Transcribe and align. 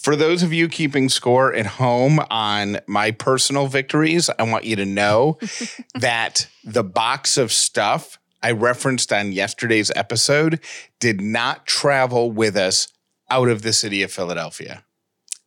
For 0.00 0.16
those 0.16 0.42
of 0.42 0.50
you 0.50 0.66
keeping 0.66 1.10
score 1.10 1.54
at 1.54 1.66
home 1.66 2.20
on 2.30 2.78
my 2.86 3.10
personal 3.10 3.66
victories, 3.66 4.30
I 4.38 4.44
want 4.44 4.64
you 4.64 4.74
to 4.76 4.86
know 4.86 5.38
that 5.94 6.48
the 6.64 6.82
box 6.82 7.36
of 7.36 7.52
stuff 7.52 8.18
I 8.42 8.52
referenced 8.52 9.12
on 9.12 9.32
yesterday's 9.32 9.92
episode 9.94 10.60
did 11.00 11.20
not 11.20 11.66
travel 11.66 12.32
with 12.32 12.56
us 12.56 12.88
out 13.28 13.48
of 13.48 13.60
the 13.60 13.74
city 13.74 14.02
of 14.02 14.10
Philadelphia. 14.10 14.84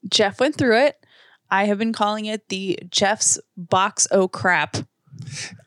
Jeff 0.08 0.40
went 0.40 0.56
through 0.56 0.78
it. 0.78 1.04
I 1.50 1.66
have 1.66 1.80
been 1.80 1.94
calling 1.94 2.26
it 2.26 2.50
the 2.50 2.78
Jeff's 2.92 3.40
box 3.58 4.08
o 4.12 4.28
crap. 4.28 4.78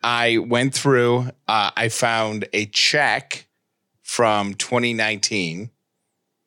I 0.04 0.38
went 0.38 0.74
through, 0.74 1.30
uh, 1.48 1.70
I 1.76 1.88
found 1.88 2.46
a 2.52 2.66
check 2.66 3.48
from 4.04 4.54
2019 4.54 5.70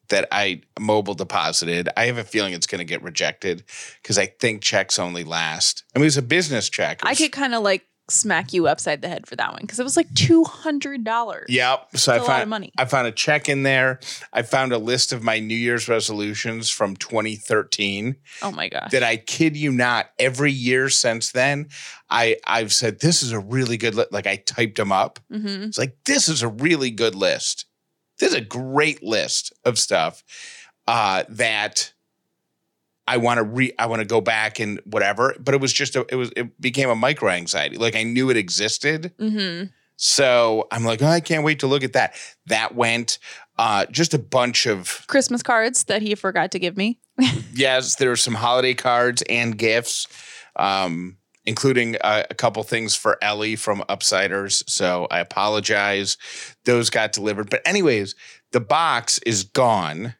that 0.09 0.27
I 0.31 0.61
mobile 0.79 1.13
deposited. 1.15 1.89
I 1.97 2.05
have 2.05 2.17
a 2.17 2.23
feeling 2.23 2.53
it's 2.53 2.67
going 2.67 2.79
to 2.79 2.85
get 2.85 3.01
rejected 3.03 3.63
because 4.01 4.17
I 4.17 4.25
think 4.27 4.61
checks 4.61 4.99
only 4.99 5.23
last. 5.23 5.83
I 5.95 5.99
mean, 5.99 6.03
it 6.03 6.07
was 6.07 6.17
a 6.17 6.21
business 6.21 6.69
check. 6.69 7.01
It 7.03 7.07
I 7.07 7.15
could 7.15 7.31
kind 7.31 7.53
of 7.55 7.63
like 7.63 7.85
smack 8.11 8.53
you 8.53 8.67
upside 8.67 9.03
the 9.03 9.07
head 9.07 9.27
for 9.27 9.35
that 9.35 9.51
one 9.51 9.61
because 9.61 9.79
it 9.79 9.83
was 9.83 9.95
like 9.95 10.11
two 10.15 10.43
hundred 10.43 11.03
dollars. 11.03 11.45
Yep. 11.49 11.89
So 11.95 12.11
I 12.11 12.15
That's 12.15 12.23
a 12.23 12.27
found 12.27 12.37
lot 12.37 12.41
of 12.41 12.47
money. 12.49 12.71
I 12.77 12.85
found 12.85 13.05
a 13.07 13.11
check 13.11 13.47
in 13.47 13.61
there. 13.61 13.99
I 14.33 14.41
found 14.41 14.73
a 14.73 14.79
list 14.79 15.13
of 15.13 15.21
my 15.21 15.37
New 15.39 15.55
Year's 15.55 15.87
resolutions 15.87 16.71
from 16.71 16.95
2013 16.95 18.15
Oh 18.41 18.51
my 18.51 18.67
gosh. 18.69 18.89
that 18.91 19.03
I 19.03 19.17
kid 19.17 19.55
you 19.55 19.71
not, 19.71 20.07
every 20.17 20.51
year 20.51 20.89
since 20.89 21.31
then, 21.31 21.69
I 22.09 22.37
I've 22.45 22.73
said 22.73 22.99
this 22.99 23.21
is 23.21 23.31
a 23.31 23.39
really 23.39 23.77
good 23.77 23.93
li-. 23.95 24.05
like 24.11 24.25
I 24.27 24.37
typed 24.37 24.77
them 24.77 24.91
up. 24.91 25.19
hmm 25.29 25.45
It's 25.45 25.77
like 25.77 25.95
this 26.05 26.27
is 26.29 26.41
a 26.41 26.47
really 26.47 26.89
good 26.91 27.13
list. 27.15 27.65
This 28.19 28.29
is 28.29 28.35
a 28.35 28.41
great 28.41 29.01
list 29.03 29.53
of 29.65 29.79
stuff 29.79 30.23
uh, 30.87 31.23
that 31.29 31.93
I 33.07 33.17
want 33.17 33.39
to 33.39 33.43
re 33.43 33.73
I 33.79 33.87
want 33.87 34.01
to 34.01 34.05
go 34.05 34.21
back 34.21 34.59
and 34.59 34.79
whatever. 34.85 35.35
But 35.39 35.55
it 35.55 35.61
was 35.61 35.73
just 35.73 35.95
a, 35.95 36.05
it 36.09 36.15
was 36.15 36.31
it 36.35 36.59
became 36.61 36.89
a 36.89 36.95
micro 36.95 37.29
anxiety. 37.29 37.77
Like 37.77 37.95
I 37.95 38.03
knew 38.03 38.29
it 38.29 38.37
existed. 38.37 39.13
hmm 39.19 39.63
So 39.97 40.67
I'm 40.71 40.83
like, 40.83 41.01
oh, 41.01 41.07
I 41.07 41.19
can't 41.19 41.43
wait 41.43 41.59
to 41.59 41.67
look 41.67 41.83
at 41.83 41.93
that. 41.93 42.13
That 42.47 42.75
went 42.75 43.17
uh, 43.57 43.85
just 43.87 44.13
a 44.13 44.19
bunch 44.19 44.65
of 44.65 45.05
Christmas 45.07 45.43
cards 45.43 45.85
that 45.85 46.01
he 46.01 46.15
forgot 46.15 46.51
to 46.51 46.59
give 46.59 46.77
me. 46.77 46.99
yes. 47.53 47.95
There 47.95 48.09
were 48.09 48.15
some 48.15 48.35
holiday 48.35 48.73
cards 48.73 49.21
and 49.29 49.57
gifts, 49.57 50.07
um, 50.55 51.17
including 51.49 51.95
a, 51.95 52.25
a 52.29 52.35
couple 52.35 52.61
things 52.61 52.93
for 52.95 53.17
Ellie 53.23 53.55
from 53.55 53.83
Upsiders. 53.89 54.63
So 54.69 55.07
I 55.09 55.19
apologize. 55.19 56.15
Those 56.65 56.91
got 56.91 57.11
delivered, 57.11 57.49
but 57.49 57.63
anyways, 57.65 58.13
the 58.51 58.59
box 58.59 59.17
is 59.25 59.43
gone. 59.43 60.13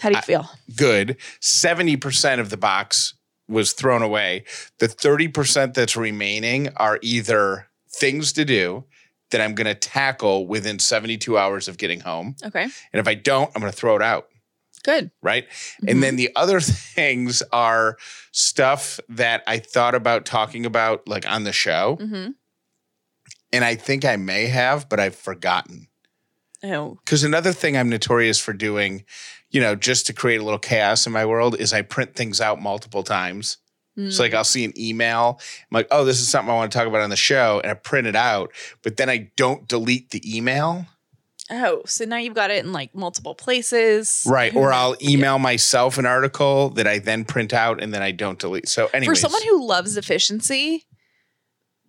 How 0.00 0.08
do 0.08 0.16
you 0.16 0.22
feel? 0.22 0.50
Good. 0.76 1.16
Seventy 1.40 1.96
percent 1.96 2.40
of 2.40 2.50
the 2.50 2.56
box 2.56 3.14
was 3.48 3.72
thrown 3.72 4.02
away. 4.02 4.44
The 4.80 4.88
thirty 4.88 5.28
percent 5.28 5.74
that's 5.74 5.96
remaining 5.96 6.70
are 6.76 6.98
either 7.02 7.68
things 7.88 8.32
to 8.32 8.44
do. 8.44 8.84
That 9.30 9.40
I'm 9.40 9.54
going 9.54 9.66
to 9.66 9.74
tackle 9.74 10.46
within 10.46 10.78
72 10.78 11.38
hours 11.38 11.66
of 11.66 11.78
getting 11.78 12.00
home. 12.00 12.36
Okay. 12.44 12.64
And 12.64 13.00
if 13.00 13.08
I 13.08 13.14
don't, 13.14 13.50
I'm 13.54 13.62
going 13.62 13.72
to 13.72 13.78
throw 13.78 13.96
it 13.96 14.02
out. 14.02 14.28
Good. 14.82 15.10
right? 15.22 15.48
Mm-hmm. 15.48 15.88
And 15.88 16.02
then 16.02 16.16
the 16.16 16.30
other 16.34 16.60
things 16.60 17.42
are 17.52 17.96
stuff 18.32 18.98
that 19.08 19.42
I 19.46 19.58
thought 19.58 19.94
about 19.94 20.24
talking 20.24 20.66
about 20.66 21.06
like 21.06 21.28
on 21.30 21.44
the 21.44 21.52
show. 21.52 21.96
hmm 22.00 22.28
And 23.52 23.64
I 23.64 23.74
think 23.74 24.04
I 24.04 24.16
may 24.16 24.46
have, 24.46 24.88
but 24.88 24.98
I've 25.00 25.16
forgotten. 25.16 25.88
Oh. 26.64 26.98
Because 27.04 27.24
another 27.24 27.52
thing 27.52 27.76
I'm 27.76 27.88
notorious 27.88 28.38
for 28.38 28.52
doing, 28.52 29.04
you 29.50 29.60
know, 29.60 29.74
just 29.74 30.06
to 30.06 30.12
create 30.12 30.40
a 30.40 30.44
little 30.44 30.58
chaos 30.58 31.06
in 31.06 31.12
my 31.12 31.26
world 31.26 31.56
is 31.58 31.72
I 31.72 31.82
print 31.82 32.14
things 32.14 32.40
out 32.40 32.60
multiple 32.60 33.02
times. 33.02 33.58
So 34.08 34.22
like 34.22 34.32
I'll 34.32 34.42
see 34.42 34.64
an 34.64 34.72
email, 34.80 35.38
I'm 35.38 35.74
like, 35.74 35.88
oh, 35.90 36.06
this 36.06 36.18
is 36.18 36.26
something 36.26 36.50
I 36.50 36.54
want 36.54 36.72
to 36.72 36.78
talk 36.78 36.88
about 36.88 37.02
on 37.02 37.10
the 37.10 37.16
show, 37.16 37.60
and 37.62 37.70
I 37.70 37.74
print 37.74 38.06
it 38.06 38.16
out, 38.16 38.50
but 38.82 38.96
then 38.96 39.10
I 39.10 39.30
don't 39.36 39.68
delete 39.68 40.12
the 40.12 40.22
email. 40.24 40.86
Oh, 41.50 41.82
so 41.86 42.04
now 42.04 42.16
you've 42.16 42.34
got 42.34 42.50
it 42.50 42.64
in 42.64 42.72
like 42.72 42.94
multiple 42.94 43.34
places. 43.34 44.24
Right. 44.26 44.54
Or 44.54 44.72
I'll 44.72 44.96
email 45.02 45.38
myself 45.38 45.98
an 45.98 46.06
article 46.06 46.70
that 46.70 46.86
I 46.86 46.98
then 46.98 47.24
print 47.24 47.52
out 47.52 47.82
and 47.82 47.92
then 47.92 48.02
I 48.02 48.10
don't 48.12 48.38
delete. 48.38 48.68
So 48.68 48.88
anyway. 48.94 49.12
For 49.12 49.14
someone 49.16 49.42
who 49.42 49.66
loves 49.66 49.96
efficiency, 49.96 50.86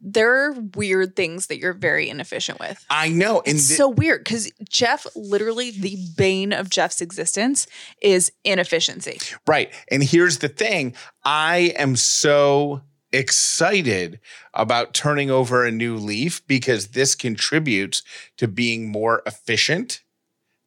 there 0.01 0.33
are 0.33 0.51
weird 0.75 1.15
things 1.15 1.47
that 1.47 1.59
you're 1.59 1.71
very 1.73 2.09
inefficient 2.09 2.59
with. 2.59 2.83
I 2.89 3.07
know. 3.07 3.39
And 3.45 3.55
It's 3.55 3.69
thi- 3.69 3.75
so 3.75 3.87
weird 3.87 4.23
because 4.25 4.51
Jeff, 4.69 5.07
literally, 5.15 5.71
the 5.71 5.97
bane 6.17 6.51
of 6.51 6.69
Jeff's 6.69 6.99
existence 6.99 7.67
is 8.01 8.31
inefficiency. 8.43 9.19
Right. 9.47 9.71
And 9.89 10.03
here's 10.03 10.39
the 10.39 10.49
thing 10.49 10.93
I 11.23 11.73
am 11.77 11.95
so 11.95 12.81
excited 13.13 14.19
about 14.53 14.93
turning 14.93 15.29
over 15.31 15.65
a 15.65 15.71
new 15.71 15.95
leaf 15.95 16.45
because 16.47 16.89
this 16.89 17.15
contributes 17.15 18.03
to 18.37 18.47
being 18.47 18.89
more 18.91 19.21
efficient. 19.25 20.01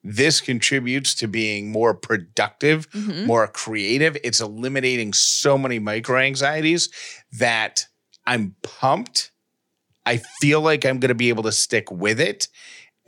This 0.05 0.41
contributes 0.41 1.15
to 1.17 1.27
being 1.27 1.73
more 1.73 1.93
productive, 1.93 2.89
Mhm. 2.91 3.27
more 3.27 3.49
creative. 3.49 4.17
It's 4.23 4.41
eliminating 4.41 5.13
so 5.13 5.59
many 5.59 5.79
micro 5.81 6.19
anxieties 6.21 6.89
that 7.33 7.87
I'm 8.25 8.55
pumped. 8.63 9.33
I 10.05 10.19
feel 10.41 10.61
like 10.61 10.85
I'm 10.87 11.01
going 11.01 11.09
to 11.09 11.15
be 11.17 11.29
able 11.31 11.43
to 11.43 11.53
stick 11.53 11.91
with 11.91 12.21
it 12.21 12.47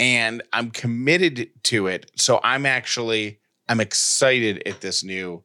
and 0.00 0.42
I'm 0.52 0.70
committed 0.72 1.50
to 1.64 1.86
it. 1.86 2.10
So 2.16 2.40
I'm 2.42 2.66
actually 2.66 3.40
I'm 3.70 3.80
excited 3.80 4.62
at 4.66 4.80
this 4.80 5.04
new 5.04 5.44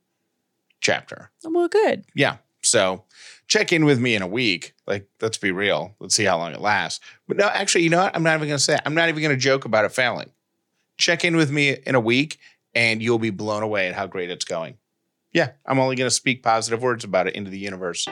chapter. 0.80 1.30
Well, 1.44 1.68
good. 1.68 2.06
Yeah. 2.16 2.38
So 2.74 3.04
check 3.46 3.72
in 3.72 3.86
with 3.86 4.00
me 4.00 4.16
in 4.16 4.24
a 4.24 4.28
week. 4.28 4.74
Like, 4.88 5.08
let's 5.22 5.38
be 5.38 5.52
real. 5.52 5.96
Let's 6.00 6.16
see 6.16 6.24
how 6.24 6.40
long 6.40 6.54
it 6.54 6.60
lasts. 6.60 7.02
But 7.28 7.38
no, 7.38 7.46
actually, 7.46 7.84
you 7.84 7.92
know 7.92 8.02
what? 8.02 8.16
I'm 8.16 8.24
not 8.24 8.34
even 8.34 8.48
going 8.48 8.58
to 8.58 8.64
say. 8.64 8.80
I'm 8.84 8.96
not 8.96 9.10
even 9.10 9.22
going 9.22 9.36
to 9.36 9.40
joke 9.40 9.66
about 9.66 9.86
it 9.86 9.92
failing. 9.92 10.32
Check 10.98 11.24
in 11.24 11.36
with 11.36 11.52
me 11.52 11.78
in 11.86 11.94
a 11.94 12.00
week, 12.00 12.40
and 12.74 13.00
you'll 13.00 13.20
be 13.20 13.30
blown 13.30 13.62
away 13.62 13.90
at 13.90 13.94
how 13.94 14.08
great 14.08 14.32
it's 14.32 14.44
going. 14.44 14.78
Yeah, 15.34 15.52
I'm 15.68 15.78
only 15.78 15.96
going 15.96 16.08
to 16.08 16.16
speak 16.16 16.42
positive 16.42 16.82
words 16.82 17.04
about 17.04 17.28
it 17.28 17.36
into 17.36 17.52
the 17.52 17.60
universe. 17.60 18.08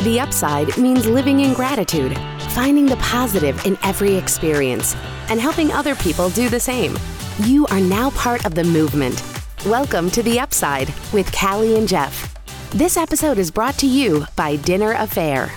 The 0.00 0.18
upside 0.18 0.76
means 0.76 1.06
living 1.06 1.38
in 1.38 1.52
gratitude, 1.52 2.18
finding 2.50 2.86
the 2.86 2.96
positive 2.96 3.64
in 3.64 3.78
every 3.84 4.16
experience, 4.16 4.96
and 5.28 5.40
helping 5.40 5.70
other 5.70 5.94
people 5.94 6.30
do 6.30 6.48
the 6.48 6.58
same. 6.58 6.98
You 7.44 7.64
are 7.68 7.80
now 7.80 8.10
part 8.10 8.44
of 8.44 8.56
the 8.56 8.64
movement. 8.64 9.22
Welcome 9.64 10.10
to 10.10 10.22
The 10.22 10.40
Upside 10.40 10.92
with 11.12 11.32
Callie 11.32 11.76
and 11.76 11.86
Jeff. 11.86 12.34
This 12.72 12.96
episode 12.96 13.38
is 13.38 13.52
brought 13.52 13.78
to 13.78 13.86
you 13.86 14.26
by 14.34 14.56
Dinner 14.56 14.94
A'Fare. 14.94 15.50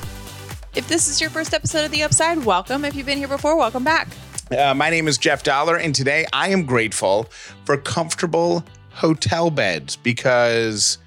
If 0.76 0.88
this 0.88 1.08
is 1.08 1.20
your 1.20 1.32
first 1.32 1.56
episode 1.56 1.86
of 1.86 1.92
The 1.92 2.04
Upside, 2.04 2.46
welcome. 2.46 2.86
If 2.86 2.96
you've 2.96 3.08
been 3.08 3.18
here 3.18 3.28
before, 3.28 3.58
welcome 3.58 3.84
back. 3.84 4.10
Uh, 4.56 4.76
my 4.76 4.92
name 4.92 5.08
is 5.08 5.18
Jeff 5.18 5.42
Dauler, 5.42 5.78
and 5.78 5.96
today 5.96 6.28
I 6.32 6.50
am 6.50 6.64
grateful 6.64 7.24
for 7.66 7.76
comfortable 7.76 8.64
hotel 8.92 9.50
beds 9.50 9.96
because 9.96 11.00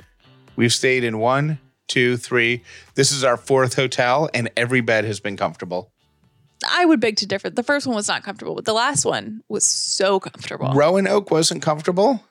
we've 0.56 0.72
stayed 0.72 1.04
in 1.04 1.18
one, 1.18 1.60
two, 1.88 2.16
three. 2.16 2.62
This 2.94 3.12
is 3.12 3.24
our 3.24 3.36
fourth 3.36 3.74
hotel, 3.74 4.28
and 4.34 4.50
every 4.56 4.80
bed 4.80 5.04
has 5.04 5.20
been 5.20 5.36
comfortable. 5.36 5.92
I 6.68 6.84
would 6.86 7.00
beg 7.00 7.16
to 7.16 7.26
differ. 7.26 7.50
The 7.50 7.62
first 7.62 7.86
one 7.86 7.94
was 7.96 8.08
not 8.08 8.22
comfortable, 8.22 8.54
but 8.54 8.64
the 8.64 8.72
last 8.72 9.04
one 9.04 9.42
was 9.48 9.64
so 9.64 10.18
comfortable. 10.18 10.72
Roanoke 10.74 11.30
wasn't 11.30 11.62
comfortable. 11.62 12.24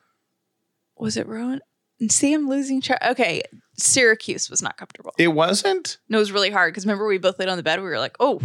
was 0.97 1.15
it 1.17 1.27
Rowan? 1.27 1.61
See, 2.09 2.33
I'm 2.33 2.49
losing 2.49 2.81
track. 2.81 3.01
Okay, 3.11 3.41
Syracuse 3.77 4.49
was 4.49 4.61
not 4.61 4.77
comfortable. 4.77 5.13
It 5.17 5.29
wasn't. 5.29 5.97
No, 6.09 6.17
it 6.17 6.21
was 6.21 6.31
really 6.31 6.49
hard 6.49 6.73
because 6.73 6.85
remember 6.85 7.05
we 7.07 7.17
both 7.19 7.39
laid 7.39 7.47
on 7.49 7.57
the 7.57 7.63
bed. 7.63 7.79
We 7.79 7.85
were 7.85 7.99
like, 7.99 8.17
oh, 8.19 8.41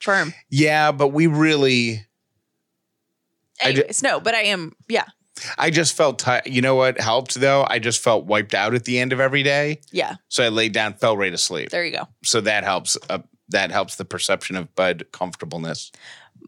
firm. 0.00 0.34
Yeah, 0.50 0.90
but 0.90 1.08
we 1.08 1.26
really. 1.28 2.04
I 3.62 3.72
ju- 3.72 3.80
Anyways, 3.80 4.02
no, 4.02 4.18
but 4.20 4.34
I 4.34 4.44
am. 4.44 4.72
Yeah, 4.88 5.04
I 5.58 5.70
just 5.70 5.96
felt 5.96 6.18
tired. 6.18 6.46
You 6.46 6.62
know 6.62 6.74
what 6.74 7.00
helped 7.00 7.34
though? 7.34 7.66
I 7.68 7.78
just 7.78 8.00
felt 8.00 8.26
wiped 8.26 8.54
out 8.54 8.74
at 8.74 8.84
the 8.84 8.98
end 8.98 9.12
of 9.12 9.20
every 9.20 9.42
day. 9.42 9.80
yeah. 9.90 10.16
So 10.28 10.44
I 10.44 10.48
laid 10.48 10.72
down, 10.72 10.94
fell 10.94 11.16
right 11.16 11.32
asleep. 11.32 11.70
There 11.70 11.84
you 11.84 11.92
go. 11.92 12.08
So 12.24 12.40
that 12.42 12.64
helps. 12.64 12.96
Uh, 13.10 13.18
that 13.50 13.70
helps 13.70 13.96
the 13.96 14.06
perception 14.06 14.56
of 14.56 14.74
bed 14.74 15.04
comfortableness. 15.12 15.92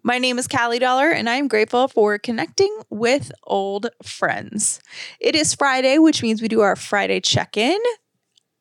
My 0.02 0.18
name 0.18 0.38
is 0.38 0.48
Callie 0.48 0.78
Dauler, 0.78 1.10
and 1.10 1.28
I 1.28 1.34
am 1.34 1.46
grateful 1.46 1.88
for 1.88 2.18
connecting 2.18 2.74
with 2.88 3.30
old 3.44 3.88
friends. 4.02 4.80
It 5.20 5.34
is 5.36 5.54
Friday, 5.54 5.98
which 5.98 6.22
means 6.22 6.40
we 6.40 6.48
do 6.48 6.60
our 6.62 6.74
Friday 6.74 7.20
check 7.20 7.56
in 7.56 7.78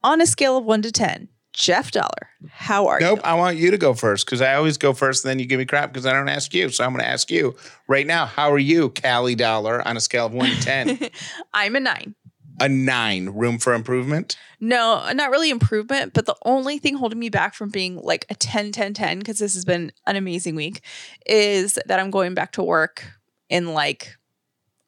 on 0.03 0.19
a 0.21 0.25
scale 0.25 0.57
of 0.57 0.65
one 0.65 0.81
to 0.81 0.91
10. 0.91 1.29
Jeff 1.55 1.91
Dauler, 1.91 2.29
how 2.49 2.87
are 2.87 2.99
you? 2.99 3.05
Nope, 3.05 3.21
I 3.23 3.33
want 3.33 3.55
you 3.55 3.71
to 3.71 3.77
go 3.77 3.93
first 3.93 4.25
because 4.25 4.41
I 4.41 4.55
always 4.55 4.77
go 4.77 4.93
first, 4.93 5.23
and 5.23 5.29
then 5.29 5.39
you 5.39 5.45
give 5.45 5.57
me 5.57 5.65
crap 5.65 5.93
because 5.93 6.05
I 6.05 6.11
don't 6.11 6.27
ask 6.27 6.53
you. 6.53 6.67
So 6.69 6.83
I'm 6.83 6.91
going 6.91 7.01
to 7.01 7.07
ask 7.07 7.31
you 7.31 7.55
right 7.87 8.05
now. 8.05 8.25
How 8.25 8.51
are 8.51 8.59
you, 8.59 8.89
Callie 8.89 9.35
Dauler, 9.35 9.81
on 9.87 9.95
a 9.95 10.01
scale 10.01 10.25
of 10.25 10.33
one 10.33 10.49
to 10.49 10.61
ten? 10.61 10.99
I'm 11.53 11.77
a 11.77 11.79
nine. 11.79 12.13
A 12.59 12.67
nine, 12.67 13.29
room 13.29 13.57
for 13.57 13.73
improvement. 13.73 14.37
No, 14.59 15.09
not 15.13 15.31
really 15.31 15.49
improvement, 15.49 16.13
but 16.13 16.25
the 16.25 16.35
only 16.43 16.77
thing 16.77 16.95
holding 16.95 17.19
me 17.19 17.29
back 17.29 17.53
from 17.53 17.69
being 17.69 17.97
like 17.97 18.25
a 18.29 18.35
10 18.35 18.71
10 18.71 18.93
10 18.93 19.19
because 19.19 19.39
this 19.39 19.53
has 19.53 19.65
been 19.65 19.91
an 20.07 20.15
amazing 20.15 20.55
week 20.55 20.81
is 21.25 21.77
that 21.85 21.99
I'm 21.99 22.11
going 22.11 22.33
back 22.33 22.53
to 22.53 22.63
work 22.63 23.05
in 23.49 23.73
like 23.73 24.15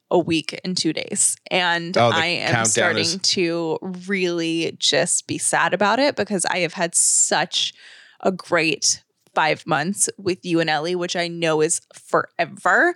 a 0.09 0.17
week 0.19 0.59
and 0.63 0.77
2 0.77 0.93
days. 0.93 1.35
And 1.51 1.97
Oh, 1.97 2.11
I 2.13 2.25
am 2.27 2.65
starting 2.65 3.01
is- 3.01 3.17
to 3.21 3.77
really 3.81 4.75
just 4.79 5.27
be 5.27 5.37
sad 5.37 5.73
about 5.73 5.99
it 5.99 6.15
because 6.15 6.45
I 6.45 6.59
have 6.59 6.73
had 6.73 6.95
such 6.95 7.73
a 8.21 8.31
great 8.31 9.03
5 9.35 9.67
months 9.67 10.09
with 10.17 10.43
you 10.45 10.59
and 10.59 10.69
Ellie, 10.69 10.95
which 10.95 11.15
I 11.15 11.27
know 11.27 11.61
is 11.61 11.81
forever. 11.93 12.95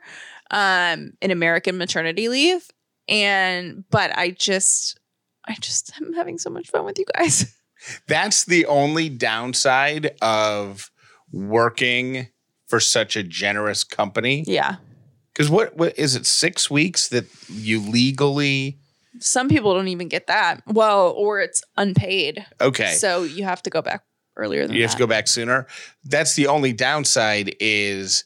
Um 0.52 1.14
in 1.22 1.32
American 1.32 1.78
maternity 1.78 2.28
leave 2.28 2.68
and 3.08 3.84
but 3.90 4.18
I 4.18 4.32
just 4.32 5.00
I 5.48 5.56
just 5.60 5.92
am 6.02 6.14
having 6.14 6.38
so 6.38 6.50
much 6.50 6.70
fun 6.70 6.86
with 6.86 6.98
you 7.00 7.06
guys. 7.16 7.56
That's 8.08 8.44
the 8.46 8.66
only 8.68 9.10
downside 9.10 10.12
of 10.22 10.92
working 11.32 12.28
for 12.68 12.80
such 12.80 13.16
a 13.16 13.24
generous 13.24 13.84
company. 13.84 14.44
Yeah. 14.48 14.76
Because 15.34 15.50
what, 15.50 15.76
what 15.78 15.98
is 15.98 16.16
it? 16.16 16.26
Six 16.26 16.70
weeks 16.70 17.08
that 17.10 17.26
you 17.50 17.80
legally 17.80 18.80
Some 19.20 19.48
people 19.50 19.74
don't 19.74 19.88
even 19.88 20.08
get 20.10 20.28
that. 20.28 20.62
Well, 20.68 21.10
or 21.12 21.40
it's 21.42 21.64
unpaid. 21.78 22.46
okay? 22.60 22.92
So 22.94 23.24
you 23.24 23.44
have 23.44 23.64
to 23.64 23.70
go 23.70 23.82
back 23.82 24.04
earlier 24.38 24.66
than 24.68 24.76
you 24.76 24.82
have 24.84 24.92
that. 24.92 24.98
to 24.98 25.04
go 25.04 25.08
back 25.08 25.28
sooner. 25.28 25.68
That's 26.04 26.36
the 26.36 26.48
only 26.48 26.74
downside 26.74 27.56
is 27.60 28.24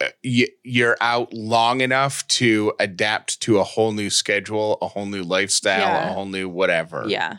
uh, 0.00 0.08
you, 0.22 0.46
you're 0.62 0.96
out 1.00 1.32
long 1.32 1.80
enough 1.80 2.26
to 2.28 2.72
adapt 2.78 3.40
to 3.42 3.58
a 3.58 3.64
whole 3.64 3.92
new 3.92 4.10
schedule, 4.10 4.78
a 4.82 4.88
whole 4.88 5.06
new 5.06 5.22
lifestyle, 5.22 5.80
Yeah. 5.80 6.10
a 6.10 6.12
whole 6.12 6.26
new 6.26 6.48
whatever. 6.48 7.04
Yeah. 7.08 7.38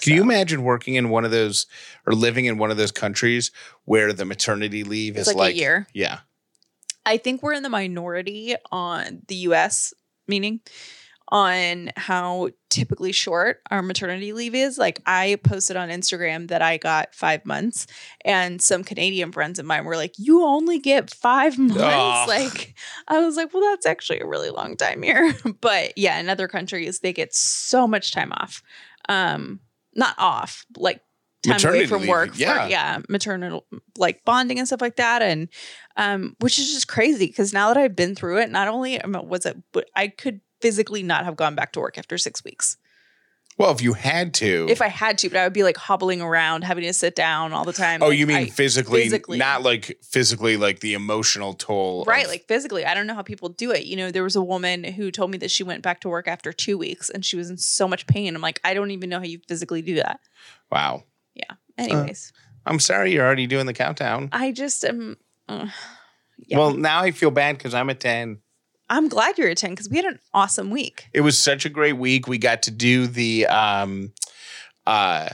Can 0.00 0.14
you 0.14 0.22
imagine 0.22 0.64
working 0.64 0.96
in 0.96 1.08
one 1.08 1.24
of 1.24 1.30
those 1.30 1.66
or 2.06 2.12
living 2.14 2.44
in 2.46 2.58
one 2.58 2.70
of 2.70 2.76
those 2.76 2.90
countries 2.90 3.50
where 3.84 4.12
the 4.12 4.24
maternity 4.26 4.84
leave 4.84 5.16
It's 5.16 5.28
is 5.28 5.34
like 5.34 5.54
a 5.54 5.58
year. 5.58 5.86
Yeah. 5.94 6.18
I 7.06 7.16
think 7.16 7.42
we're 7.42 7.52
in 7.52 7.62
the 7.62 7.68
minority 7.68 8.54
on 8.70 9.22
the 9.28 9.36
US, 9.36 9.92
meaning 10.26 10.60
on 11.28 11.90
how 11.96 12.50
typically 12.68 13.10
short 13.10 13.60
our 13.70 13.82
maternity 13.82 14.32
leave 14.32 14.54
is. 14.54 14.76
Like 14.78 15.00
I 15.06 15.38
posted 15.42 15.76
on 15.76 15.88
Instagram 15.88 16.48
that 16.48 16.62
I 16.62 16.76
got 16.76 17.14
five 17.14 17.44
months, 17.46 17.86
and 18.24 18.60
some 18.60 18.84
Canadian 18.84 19.32
friends 19.32 19.58
of 19.58 19.66
mine 19.66 19.84
were 19.84 19.96
like, 19.96 20.14
"You 20.18 20.44
only 20.44 20.78
get 20.78 21.10
five 21.10 21.58
months." 21.58 21.78
Like 22.28 22.74
I 23.08 23.20
was 23.20 23.36
like, 23.36 23.52
"Well, 23.52 23.62
that's 23.70 23.86
actually 23.86 24.20
a 24.20 24.26
really 24.26 24.50
long 24.50 24.76
time 24.76 25.02
here." 25.02 25.34
but 25.60 25.96
yeah, 25.96 26.18
in 26.20 26.28
other 26.28 26.48
countries, 26.48 27.00
they 27.00 27.12
get 27.12 27.34
so 27.34 27.86
much 27.86 28.12
time 28.12 28.32
off. 28.32 28.62
Um, 29.08 29.60
not 29.94 30.14
off, 30.18 30.64
like 30.76 31.00
time 31.44 31.52
away 31.52 31.56
Maternity 31.82 31.86
from 31.86 32.00
leave, 32.02 32.08
work. 32.10 32.30
yeah. 32.38 32.64
for, 32.64 32.70
yeah, 32.70 32.98
maternal 33.08 33.66
like 33.98 34.24
bonding 34.24 34.58
and 34.58 34.66
stuff 34.66 34.80
like 34.80 34.96
that, 34.96 35.22
and 35.22 35.48
um, 35.96 36.36
which 36.40 36.58
is 36.58 36.72
just 36.72 36.88
crazy 36.88 37.26
because 37.26 37.52
now 37.52 37.68
that 37.72 37.76
I've 37.80 37.96
been 37.96 38.14
through 38.14 38.38
it, 38.38 38.50
not 38.50 38.68
only 38.68 39.00
was 39.04 39.46
it, 39.46 39.56
but 39.72 39.88
I 39.94 40.08
could 40.08 40.40
physically 40.60 41.02
not 41.02 41.24
have 41.24 41.36
gone 41.36 41.54
back 41.54 41.72
to 41.72 41.80
work 41.80 41.98
after 41.98 42.16
six 42.16 42.42
weeks 42.42 42.76
Well, 43.58 43.70
if 43.70 43.82
you 43.82 43.92
had 43.92 44.32
to. 44.34 44.66
if 44.70 44.80
I 44.82 44.88
had 44.88 45.18
to, 45.18 45.28
but 45.28 45.36
I 45.38 45.44
would 45.44 45.52
be 45.52 45.62
like 45.62 45.76
hobbling 45.76 46.20
around, 46.22 46.64
having 46.64 46.84
to 46.84 46.92
sit 46.94 47.14
down 47.14 47.52
all 47.52 47.64
the 47.64 47.72
time. 47.74 48.02
oh, 48.02 48.08
Like, 48.08 48.18
you 48.18 48.26
mean 48.26 48.36
I- 48.38 48.46
physically, 48.46 49.02
physically. 49.02 49.36
not 49.38 49.62
like 49.62 49.98
physically, 50.02 50.56
like 50.56 50.80
the 50.80 50.94
emotional 50.94 51.52
toll. 51.54 52.02
of- 52.02 52.08
right? 52.08 52.26
Like 52.26 52.46
physically, 52.48 52.84
I 52.86 52.94
don't 52.94 53.06
know 53.06 53.14
how 53.14 53.22
people 53.22 53.50
do 53.50 53.70
it. 53.72 53.84
You 53.84 53.96
know, 53.96 54.10
there 54.10 54.24
was 54.24 54.34
a 54.36 54.42
woman 54.42 54.82
who 54.84 55.10
told 55.12 55.30
me 55.30 55.38
that 55.38 55.50
she 55.52 55.62
went 55.62 55.82
back 55.82 56.00
to 56.00 56.08
work 56.08 56.26
after 56.26 56.52
two 56.52 56.76
weeks 56.78 57.10
and 57.10 57.24
she 57.24 57.36
was 57.36 57.50
in 57.50 57.58
so 57.58 57.86
much 57.86 58.06
pain. 58.08 58.34
I'm 58.34 58.42
like, 58.42 58.58
I 58.64 58.72
don't 58.74 58.90
even 58.90 59.10
know 59.10 59.18
how 59.18 59.24
you 59.26 59.38
physically 59.46 59.82
do 59.82 59.96
that. 59.96 60.18
wow. 60.72 61.04
Anyways, 61.76 62.32
I'm 62.66 62.78
sorry 62.78 63.12
you're 63.12 63.24
already 63.24 63.46
doing 63.46 63.66
the 63.66 63.72
countdown. 63.72 64.28
I 64.32 64.52
just 64.52 64.84
am. 64.84 65.16
Uh, 65.48 65.68
yeah. 66.38 66.58
Well, 66.58 66.74
now 66.74 67.00
I 67.00 67.10
feel 67.10 67.30
bad 67.30 67.58
because 67.58 67.74
I'm 67.74 67.90
a 67.90 67.94
10. 67.94 68.38
I'm 68.90 69.08
glad 69.08 69.38
you're 69.38 69.48
a 69.48 69.54
10 69.54 69.70
because 69.70 69.88
we 69.88 69.96
had 69.96 70.06
an 70.06 70.18
awesome 70.32 70.70
week. 70.70 71.08
It 71.12 71.22
was 71.22 71.38
such 71.38 71.64
a 71.64 71.68
great 71.68 71.96
week. 71.96 72.28
We 72.28 72.38
got 72.38 72.62
to 72.64 72.70
do 72.70 73.06
the 73.06 73.46
um 73.46 74.12
uh 74.86 75.30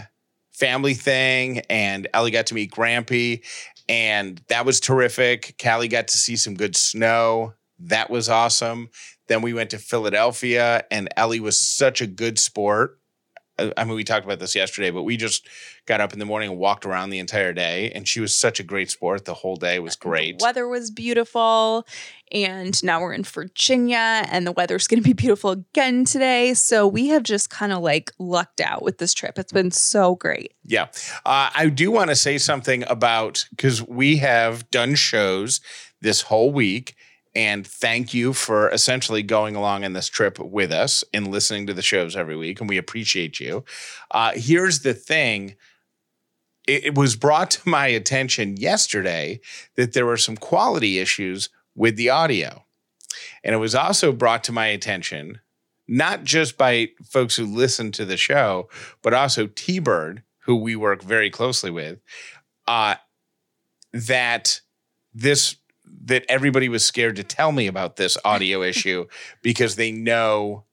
family 0.53 0.95
thing 0.95 1.61
and 1.71 2.07
Ellie 2.15 2.31
got 2.31 2.47
to 2.47 2.55
meet 2.55 2.71
Grampy 2.71 3.45
and 3.89 4.41
that 4.49 4.65
was 4.65 4.79
terrific. 4.79 5.61
Callie 5.61 5.89
got 5.89 6.09
to 6.09 6.17
see 6.17 6.37
some 6.37 6.55
good 6.55 6.77
snow. 6.77 7.55
That 7.81 8.09
was 8.09 8.29
awesome. 8.29 8.91
Then 9.27 9.43
we 9.43 9.53
went 9.53 9.71
to 9.71 9.79
Philadelphia 9.79 10.85
and 10.91 11.09
Ellie 11.17 11.41
was 11.41 11.59
such 11.59 12.01
a 12.01 12.07
good 12.07 12.39
sport. 12.39 13.00
I 13.77 13.85
mean, 13.85 13.95
we 13.95 14.05
talked 14.05 14.25
about 14.25 14.39
this 14.39 14.55
yesterday, 14.55 14.91
but 14.91 15.03
we 15.03 15.17
just 15.17 15.49
got 15.87 16.01
up 16.01 16.13
in 16.13 16.19
the 16.19 16.25
morning 16.25 16.51
and 16.51 16.59
walked 16.59 16.87
around 16.87 17.11
the 17.11 17.19
entire 17.19 17.53
day, 17.53 17.91
and 17.95 18.07
she 18.07 18.21
was 18.21 18.37
such 18.37 18.61
a 18.61 18.63
great 18.63 18.91
sport. 18.91 19.25
The 19.25 19.35
whole 19.35 19.57
day 19.57 19.79
was 19.79 19.97
great. 19.97 20.39
The 20.39 20.45
weather 20.45 20.69
was 20.69 20.91
beautiful. 20.91 21.87
And 22.33 22.83
now 22.85 23.01
we're 23.01 23.13
in 23.13 23.25
Virginia 23.25 24.25
and 24.31 24.47
the 24.47 24.53
weather's 24.53 24.87
going 24.87 25.03
to 25.03 25.09
be 25.09 25.13
beautiful 25.15 25.51
again 25.51 26.05
today. 26.05 26.55
So 26.55 26.87
we 26.87 27.09
have 27.09 27.25
just 27.25 27.51
kind 27.51 27.73
of 27.73 27.83
like 27.83 28.13
lucked 28.19 28.61
out 28.61 28.83
with 28.83 28.99
this 28.99 29.13
trip. 29.13 29.39
It's 29.39 29.53
been 29.53 29.73
so 29.73 30.15
great. 30.15 30.55
Yeah. 30.65 30.87
Uh, 31.27 31.51
I 31.55 31.69
do 31.69 31.91
want 31.91 32.11
to 32.11 32.17
say 32.17 32.39
something 32.39 32.85
about 32.87 33.47
because 33.51 33.83
we 33.83 34.19
have 34.19 34.71
done 34.71 34.95
shows 34.95 35.61
this 36.01 36.23
whole 36.23 36.53
week. 36.53 36.95
And 37.35 37.67
thank 37.67 38.13
you 38.13 38.33
for 38.33 38.69
essentially 38.71 39.23
going 39.23 39.55
along 39.55 39.85
on 39.85 39.93
this 39.93 40.09
trip 40.09 40.39
with 40.39 40.73
us 40.73 41.05
and 41.15 41.29
listening 41.29 41.67
to 41.69 41.75
the 41.75 41.83
shows 41.83 42.17
every 42.17 42.37
week. 42.37 42.61
And 42.61 42.69
we 42.69 42.77
appreciate 42.77 43.39
you. 43.39 43.65
Uh, 44.11 44.33
here's 44.35 44.81
the 44.81 44.95
thing 44.95 45.57
it, 46.67 46.87
it 46.87 46.95
was 46.97 47.17
brought 47.17 47.51
to 47.53 47.69
my 47.69 47.87
attention 47.87 48.57
yesterday 48.57 49.41
that 49.77 49.93
there 49.93 50.07
were 50.07 50.17
some 50.17 50.37
quality 50.37 50.99
issues 50.99 51.49
with 51.75 51.97
the 51.97 52.11
audio. 52.11 52.65
And 53.43 53.55
it 53.55 53.59
was 53.59 53.75
also 53.75 54.13
brought 54.13 54.45
to 54.45 54.53
my 54.53 54.67
attention, 54.67 55.41
not 55.89 56.25
just 56.25 56.59
by 56.59 56.91
folks 57.05 57.37
who 57.37 57.47
listen 57.47 57.93
to 57.93 58.05
the 58.05 58.17
show, 58.17 58.69
but 59.03 59.15
also 59.15 59.47
T 59.47 59.79
Bird, 59.79 60.23
who 60.41 60.57
we 60.57 60.77
work 60.77 61.03
very 61.03 61.31
closely 61.31 61.71
with, 61.71 62.01
uh, 62.67 62.97
that 63.93 64.61
this 65.13 65.57
that 66.05 66.25
everybody 66.29 66.69
was 66.69 66.85
scared 66.85 67.17
to 67.17 67.25
tell 67.25 67.53
me 67.53 67.67
about 67.67 67.97
this 67.97 68.17
audio 68.25 68.63
issue 68.73 69.07
because 69.43 69.77
they 69.77 69.93
know 69.93 70.65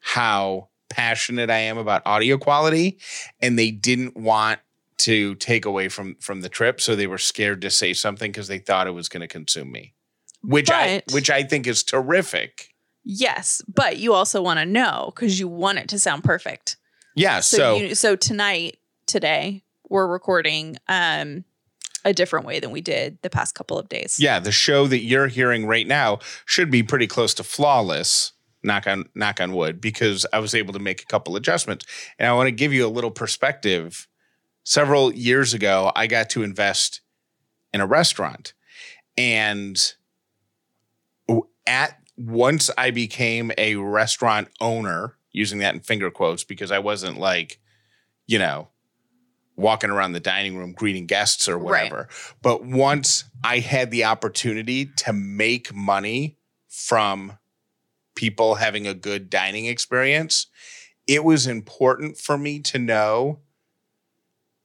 how 0.00 0.68
passionate 0.88 1.50
I 1.50 1.58
am 1.58 1.78
about 1.78 2.02
audio 2.06 2.38
quality 2.38 2.98
and 3.40 3.58
they 3.58 3.70
didn't 3.70 4.16
want 4.16 4.60
to 4.98 5.34
take 5.34 5.64
away 5.64 5.88
from 5.88 6.14
from 6.20 6.40
the 6.40 6.48
trip 6.48 6.80
so 6.80 6.96
they 6.96 7.06
were 7.06 7.18
scared 7.18 7.60
to 7.62 7.70
say 7.70 7.92
something 7.92 8.30
because 8.30 8.48
they 8.48 8.58
thought 8.58 8.86
it 8.86 8.92
was 8.92 9.08
going 9.08 9.20
to 9.20 9.28
consume 9.28 9.70
me 9.70 9.92
which 10.46 10.70
I 10.70 11.02
which 11.12 11.30
I 11.30 11.42
think 11.42 11.66
is 11.66 11.82
terrific. 11.82 12.72
Yes. 13.04 13.62
But 13.72 13.98
you 13.98 14.14
also 14.14 14.42
want 14.42 14.58
to 14.58 14.66
know 14.66 15.12
because 15.14 15.38
you 15.38 15.48
want 15.48 15.78
it 15.78 15.88
to 15.90 15.98
sound 15.98 16.24
perfect. 16.24 16.76
Yeah, 17.14 17.40
So, 17.40 17.56
so, 17.56 17.76
you, 17.76 17.94
so 17.94 18.16
tonight, 18.16 18.78
today, 19.06 19.62
we're 19.88 20.06
recording 20.06 20.76
um, 20.88 21.44
a 22.06 22.14
different 22.14 22.46
way 22.46 22.60
than 22.60 22.70
we 22.70 22.80
did 22.80 23.18
the 23.22 23.30
past 23.30 23.54
couple 23.54 23.78
of 23.78 23.88
days. 23.88 24.18
yeah, 24.18 24.38
the 24.38 24.52
show 24.52 24.86
that 24.86 25.00
you're 25.00 25.26
hearing 25.26 25.66
right 25.66 25.86
now 25.86 26.20
should 26.44 26.70
be 26.70 26.82
pretty 26.82 27.06
close 27.06 27.34
to 27.34 27.42
flawless. 27.42 28.32
Knock 28.62 28.86
on 28.86 29.08
knock 29.14 29.40
on 29.40 29.52
wood, 29.52 29.80
because 29.80 30.26
I 30.32 30.38
was 30.38 30.54
able 30.54 30.72
to 30.72 30.78
make 30.78 31.02
a 31.02 31.06
couple 31.06 31.36
adjustments, 31.36 31.84
and 32.18 32.26
I 32.26 32.32
want 32.32 32.46
to 32.48 32.52
give 32.52 32.72
you 32.72 32.86
a 32.86 32.88
little 32.88 33.10
perspective. 33.10 34.08
Several 34.64 35.12
years 35.14 35.54
ago, 35.54 35.92
I 35.94 36.08
got 36.08 36.30
to 36.30 36.42
invest 36.42 37.00
in 37.72 37.80
a 37.80 37.86
restaurant, 37.86 38.54
and 39.16 39.76
at 41.66 41.98
once 42.16 42.70
I 42.76 42.90
became 42.90 43.52
a 43.58 43.76
restaurant 43.76 44.48
owner, 44.60 45.16
using 45.32 45.58
that 45.58 45.74
in 45.74 45.80
finger 45.80 46.10
quotes, 46.10 46.42
because 46.42 46.72
I 46.72 46.78
wasn't 46.78 47.18
like, 47.18 47.60
you 48.26 48.38
know, 48.38 48.68
walking 49.56 49.90
around 49.90 50.12
the 50.12 50.20
dining 50.20 50.56
room 50.56 50.72
greeting 50.72 51.06
guests 51.06 51.48
or 51.48 51.56
Right. 51.58 51.90
whatever. 51.90 52.08
But 52.42 52.64
once 52.64 53.24
I 53.42 53.58
had 53.58 53.90
the 53.90 54.04
opportunity 54.04 54.86
to 54.98 55.12
make 55.12 55.74
money 55.74 56.36
from 56.68 57.38
people 58.14 58.56
having 58.56 58.86
a 58.86 58.94
good 58.94 59.30
dining 59.30 59.66
experience, 59.66 60.46
it 61.06 61.24
was 61.24 61.46
important 61.46 62.18
for 62.18 62.36
me 62.36 62.58
to 62.60 62.78
know, 62.78 63.40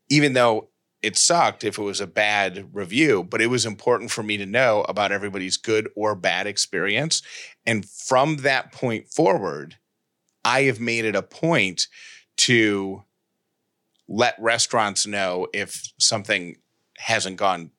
even 0.09 0.33
though 0.33 0.69
it 1.01 1.17
sucked 1.17 1.63
if 1.63 1.77
it 1.77 1.81
was 1.81 1.99
a 1.99 2.07
bad 2.07 2.69
review, 2.73 3.23
but 3.23 3.41
it 3.41 3.47
was 3.47 3.65
important 3.65 4.11
for 4.11 4.23
me 4.23 4.37
to 4.37 4.45
know 4.45 4.81
about 4.87 5.11
everybody's 5.11 5.57
good 5.57 5.89
or 5.95 6.15
bad 6.15 6.45
experience. 6.47 7.23
And 7.65 7.87
from 7.87 8.37
that 8.37 8.71
point 8.71 9.07
forward, 9.07 9.77
I 10.45 10.63
have 10.63 10.79
made 10.79 11.05
it 11.05 11.15
a 11.15 11.23
point 11.23 11.87
to 12.37 13.03
let 14.07 14.35
restaurants 14.39 15.05
know 15.07 15.47
if 15.53 15.91
something 15.99 16.57
hasn't 16.97 17.37
gone 17.37 17.71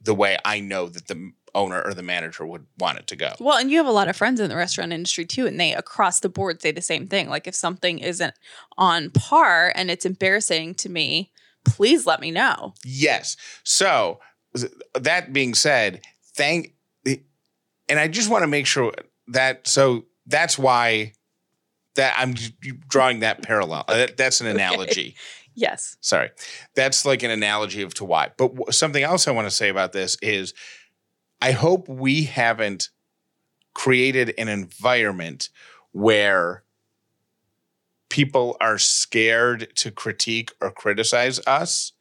the 0.00 0.14
way 0.14 0.38
I 0.44 0.60
know 0.60 0.88
that 0.88 1.08
the 1.08 1.32
owner 1.54 1.82
or 1.82 1.94
the 1.94 2.02
manager 2.02 2.46
would 2.46 2.66
want 2.78 2.98
it 2.98 3.06
to 3.08 3.16
go. 3.16 3.32
Well, 3.40 3.56
and 3.58 3.70
you 3.70 3.78
have 3.78 3.86
a 3.86 3.90
lot 3.90 4.06
of 4.08 4.16
friends 4.16 4.38
in 4.38 4.48
the 4.48 4.56
restaurant 4.56 4.92
industry 4.92 5.24
too, 5.24 5.46
and 5.46 5.58
they 5.58 5.74
across 5.74 6.20
the 6.20 6.28
board 6.28 6.60
say 6.62 6.70
the 6.72 6.82
same 6.82 7.08
thing. 7.08 7.28
Like 7.28 7.46
if 7.46 7.54
something 7.54 7.98
isn't 7.98 8.34
on 8.76 9.10
par 9.10 9.72
and 9.74 9.90
it's 9.90 10.04
embarrassing 10.06 10.74
to 10.76 10.88
me, 10.88 11.32
please 11.64 12.06
let 12.06 12.20
me 12.20 12.30
know. 12.30 12.74
Yes. 12.84 13.36
So 13.64 14.20
that 14.94 15.32
being 15.32 15.54
said, 15.54 16.02
thank 16.36 16.74
and 17.90 17.98
I 17.98 18.06
just 18.06 18.28
want 18.30 18.42
to 18.42 18.46
make 18.48 18.66
sure 18.66 18.92
that 19.28 19.66
so 19.66 20.04
that's 20.26 20.58
why 20.58 21.12
that 21.96 22.14
I'm 22.18 22.34
drawing 22.88 23.20
that 23.20 23.42
parallel. 23.42 23.84
Uh, 23.88 23.96
that- 23.96 24.16
That's 24.16 24.40
an 24.42 24.46
analogy. 24.56 25.16
Yes. 25.58 25.96
Sorry. 26.00 26.30
That's 26.76 27.04
like 27.04 27.24
an 27.24 27.32
analogy 27.32 27.82
of 27.82 27.92
to 27.94 28.04
why. 28.04 28.30
But 28.38 28.54
w- 28.54 28.70
something 28.70 29.02
else 29.02 29.26
I 29.26 29.32
want 29.32 29.48
to 29.48 29.54
say 29.54 29.68
about 29.68 29.92
this 29.92 30.16
is 30.22 30.54
I 31.42 31.50
hope 31.50 31.88
we 31.88 32.22
haven't 32.24 32.90
created 33.74 34.34
an 34.38 34.48
environment 34.48 35.50
where 35.90 36.62
people 38.08 38.56
are 38.60 38.78
scared 38.78 39.74
to 39.76 39.90
critique 39.90 40.52
or 40.60 40.70
criticize 40.70 41.44
us 41.44 41.92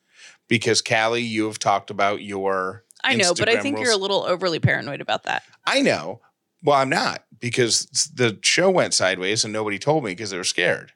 because 0.48 0.82
Callie, 0.84 1.24
you 1.24 1.46
have 1.48 1.58
talked 1.58 1.90
about 1.90 2.22
your 2.22 2.84
I 3.04 3.16
know, 3.16 3.34
but 3.34 3.50
I 3.50 3.60
think 3.60 3.78
rules. 3.78 3.88
you're 3.88 3.96
a 3.96 4.00
little 4.00 4.24
overly 4.24 4.60
paranoid 4.60 5.02
about 5.02 5.24
that. 5.24 5.42
I 5.66 5.82
know. 5.82 6.22
Well, 6.64 6.78
I'm 6.78 6.90
not 6.90 7.24
because 7.40 7.86
the 8.14 8.38
show 8.44 8.70
went 8.70 8.94
sideways 8.94 9.44
and 9.44 9.52
nobody 9.52 9.80
told 9.80 10.04
me 10.04 10.12
because 10.12 10.30
they 10.30 10.38
were 10.38 10.44
scared. 10.44 10.94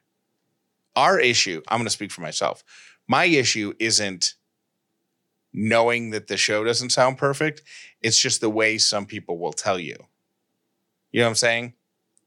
Our 0.96 1.18
issue, 1.18 1.62
I'm 1.68 1.78
going 1.78 1.86
to 1.86 1.90
speak 1.90 2.10
for 2.10 2.20
myself. 2.20 2.62
My 3.08 3.24
issue 3.24 3.74
isn't 3.78 4.34
knowing 5.52 6.10
that 6.10 6.28
the 6.28 6.36
show 6.36 6.64
doesn't 6.64 6.90
sound 6.90 7.18
perfect. 7.18 7.62
It's 8.00 8.18
just 8.18 8.40
the 8.40 8.50
way 8.50 8.78
some 8.78 9.06
people 9.06 9.38
will 9.38 9.52
tell 9.52 9.78
you. 9.78 9.96
You 11.10 11.20
know 11.20 11.26
what 11.26 11.30
I'm 11.30 11.36
saying? 11.36 11.74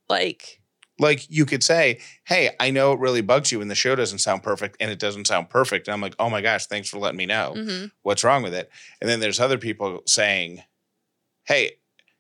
Like, 0.08 0.62
Like 1.00 1.30
you 1.30 1.46
could 1.46 1.64
say, 1.64 2.00
Hey, 2.26 2.52
I 2.60 2.70
know 2.70 2.94
it 2.94 3.00
really 3.00 3.22
bugs 3.22 3.52
you 3.52 3.60
when 3.60 3.68
the 3.68 3.76
show 3.76 3.96
doesn't 3.96 4.20
sound 4.20 4.44
perfect 4.44 4.78
and 4.80 4.92
it 4.92 5.00
doesn't 5.00 5.26
sound 5.26 5.50
perfect. 5.50 5.88
And 5.88 5.94
I'm 5.94 6.02
like, 6.02 6.16
Oh 6.20 6.30
my 6.30 6.42
gosh, 6.42 6.68
thanks 6.68 6.90
for 6.90 7.00
letting 7.00 7.18
me 7.18 7.26
know 7.26 7.54
mhm. 7.58 7.92
what's 8.04 8.24
wrong 8.24 8.44
with 8.44 8.54
it 8.54 8.70
and 9.02 9.10
then 9.10 9.20
there's 9.20 9.40
other 9.40 9.58
people 9.58 10.02
saying 10.06 10.64
hey 11.46 11.74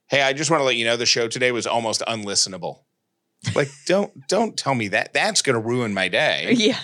hey 0.08 0.22
i 0.22 0.34
just 0.34 0.52
want 0.52 0.62
to 0.62 0.66
let 0.66 0.76
you 0.76 0.86
know 0.86 0.98
the 0.98 1.06
show 1.06 1.28
today 1.28 1.52
was 1.52 1.66
almost 1.68 2.02
unlistenable 2.08 2.82
like 3.54 3.70
don't 3.86 4.28
don't 4.28 4.58
tell 4.58 4.74
me 4.76 4.88
that 4.88 5.14
that's 5.14 5.42
going 5.42 5.54
to 5.54 5.60
ruin 5.60 5.94
my 5.94 6.08
day 6.08 6.54
yeah. 6.58 6.80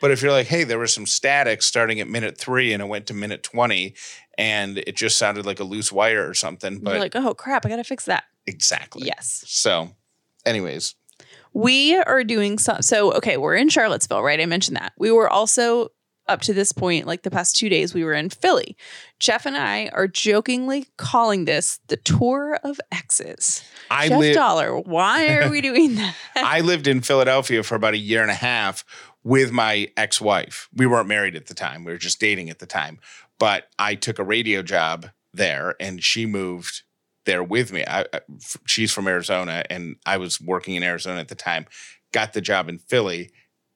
but 0.00 0.10
if 0.10 0.22
you're 0.22 0.32
like 0.32 0.46
hey 0.46 0.64
there 0.64 0.78
was 0.78 0.92
some 0.92 1.06
static 1.06 1.62
starting 1.62 2.00
at 2.00 2.08
minute 2.08 2.36
three 2.36 2.72
and 2.72 2.82
it 2.82 2.86
went 2.86 3.06
to 3.06 3.14
minute 3.14 3.42
20 3.42 3.94
and 4.38 4.78
it 4.78 4.96
just 4.96 5.18
sounded 5.18 5.46
like 5.46 5.60
a 5.60 5.64
loose 5.64 5.92
wire 5.92 6.28
or 6.28 6.34
something 6.34 6.78
but 6.80 6.92
You're 6.92 7.00
like, 7.00 7.16
oh 7.16 7.34
crap, 7.34 7.64
I 7.66 7.68
gotta 7.68 7.84
fix 7.84 8.06
that. 8.06 8.24
exactly 8.46 9.06
Yes. 9.06 9.44
so 9.46 9.90
anyways 10.44 10.94
We 11.52 11.96
are 11.96 12.24
doing 12.24 12.58
some. 12.58 12.80
So, 12.80 13.12
okay, 13.12 13.36
we're 13.36 13.56
in 13.56 13.68
Charlottesville, 13.68 14.22
right? 14.22 14.40
I 14.40 14.46
mentioned 14.46 14.78
that. 14.78 14.94
We 14.96 15.10
were 15.12 15.28
also 15.28 15.88
up 16.28 16.40
to 16.42 16.54
this 16.54 16.72
point, 16.72 17.06
like 17.06 17.22
the 17.22 17.30
past 17.30 17.56
two 17.56 17.68
days, 17.68 17.94
we 17.94 18.04
were 18.04 18.14
in 18.14 18.30
Philly. 18.30 18.76
Jeff 19.18 19.46
and 19.46 19.56
I 19.56 19.88
are 19.92 20.06
jokingly 20.06 20.86
calling 20.96 21.44
this 21.44 21.80
the 21.88 21.96
tour 21.96 22.58
of 22.62 22.80
exes. 22.90 23.64
i 23.90 24.08
Jeff 24.08 24.18
live 24.18 24.34
Dauler, 24.34 24.78
why 24.78 25.34
are 25.34 25.50
we 25.50 25.60
doing 25.62 25.96
that? 25.96 26.14
I 26.36 26.60
lived 26.60 26.86
in 26.86 27.00
Philadelphia 27.00 27.62
for 27.62 27.74
about 27.74 27.94
a 27.94 27.98
year 27.98 28.22
and 28.22 28.30
a 28.30 28.34
half 28.34 28.84
with 29.24 29.52
my 29.52 29.88
ex 29.96 30.20
wife. 30.20 30.68
We 30.74 30.86
weren't 30.86 31.08
married 31.08 31.36
at 31.36 31.46
the 31.46 31.54
time, 31.54 31.84
we 31.84 31.92
were 31.92 31.98
just 31.98 32.20
dating 32.20 32.50
at 32.50 32.58
the 32.58 32.66
time. 32.66 32.98
But 33.38 33.68
I 33.78 33.94
took 33.96 34.18
a 34.18 34.24
radio 34.24 34.62
job 34.62 35.10
there 35.34 35.74
and 35.80 36.02
she 36.02 36.26
moved 36.26 36.82
there 37.24 37.42
with 37.42 37.72
me. 37.72 37.84
I, 37.86 38.06
she's 38.66 38.92
from 38.92 39.08
Arizona 39.08 39.64
and 39.70 39.96
I 40.06 40.16
was 40.16 40.40
working 40.40 40.74
in 40.74 40.82
Arizona 40.82 41.20
at 41.20 41.28
the 41.28 41.34
time, 41.34 41.66
got 42.12 42.32
the 42.32 42.40
job 42.40 42.68
in 42.68 42.78
Philly. 42.78 43.30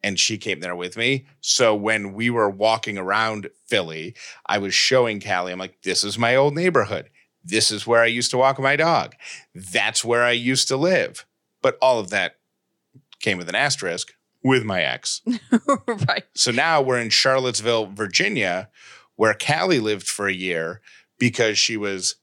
And 0.07 0.21
she 0.21 0.39
came 0.39 0.61
there 0.61 0.77
with 0.77 0.97
me. 0.97 1.27
So 1.41 1.75
when 1.75 2.13
we 2.13 2.31
were 2.31 2.49
walking 2.49 2.97
around 2.97 3.51
Philly, 3.67 4.15
I 4.47 4.59
was 4.59 4.73
showing 4.73 5.21
Callie, 5.21 5.51
I'm 5.51 5.59
like, 5.59 5.83
this 5.83 6.05
is 6.05 6.17
my 6.17 6.37
old 6.37 6.55
neighborhood. 6.55 7.11
This 7.43 7.73
is 7.73 7.89
where 7.89 8.03
I 8.03 8.07
used 8.07 8.31
to 8.31 8.39
walk 8.39 8.61
my 8.61 8.77
dog. 8.77 9.17
That's 9.53 10.05
where 10.05 10.23
I 10.23 10.31
used 10.31 10.69
to 10.69 10.77
live. 10.77 11.27
But 11.61 11.77
all 11.83 11.99
of 11.99 12.11
that 12.11 12.37
came 13.19 13.37
with 13.37 13.49
an 13.49 13.57
asterisk 13.57 14.15
with 14.45 14.63
my 14.63 14.81
ex. 14.83 15.23
right. 15.89 16.23
So 16.37 16.53
now 16.53 16.81
we're 16.81 17.01
in 17.01 17.11
Charlottesville, 17.11 17.87
Virginia, 17.87 18.69
where 19.17 19.35
Callie 19.35 19.81
lived 19.81 20.07
for 20.07 20.29
a 20.29 20.33
year 20.33 20.83
because 21.19 21.59
she 21.59 21.77
was 21.77 22.15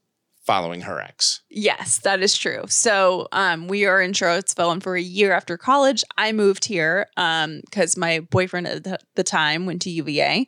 following 0.46 0.82
her 0.82 1.00
ex. 1.00 1.42
Yes, 1.50 2.00
that 2.00 2.22
is 2.22 2.38
true. 2.38 2.64
So 2.68 3.28
um, 3.32 3.68
we 3.68 3.86
are 3.86 4.02
in 4.02 4.14
Charlottesville, 4.14 4.72
and 4.72 4.84
for 4.84 4.96
a 4.96 5.02
year 5.02 5.32
after 5.34 5.58
college, 5.58 6.04
I 6.18 6.32
moved 6.32 6.66
here 6.66 7.08
because 7.16 7.96
my 7.98 8.20
boyfriend 8.20 8.68
at 8.68 8.84
the- 8.84 9.00
the 9.16 9.24
time 9.24 9.66
went 9.66 9.82
to 9.84 9.90
UVA, 9.90 10.48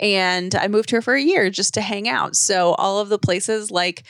and 0.00 0.54
I 0.54 0.68
moved 0.68 0.90
here 0.90 1.02
for 1.02 1.14
a 1.14 1.22
year 1.22 1.48
just 1.50 1.74
to 1.74 1.80
hang 1.80 2.08
out. 2.08 2.36
So 2.36 2.74
all 2.74 2.98
of 2.98 3.08
the 3.08 3.18
places, 3.18 3.70
like, 3.70 4.02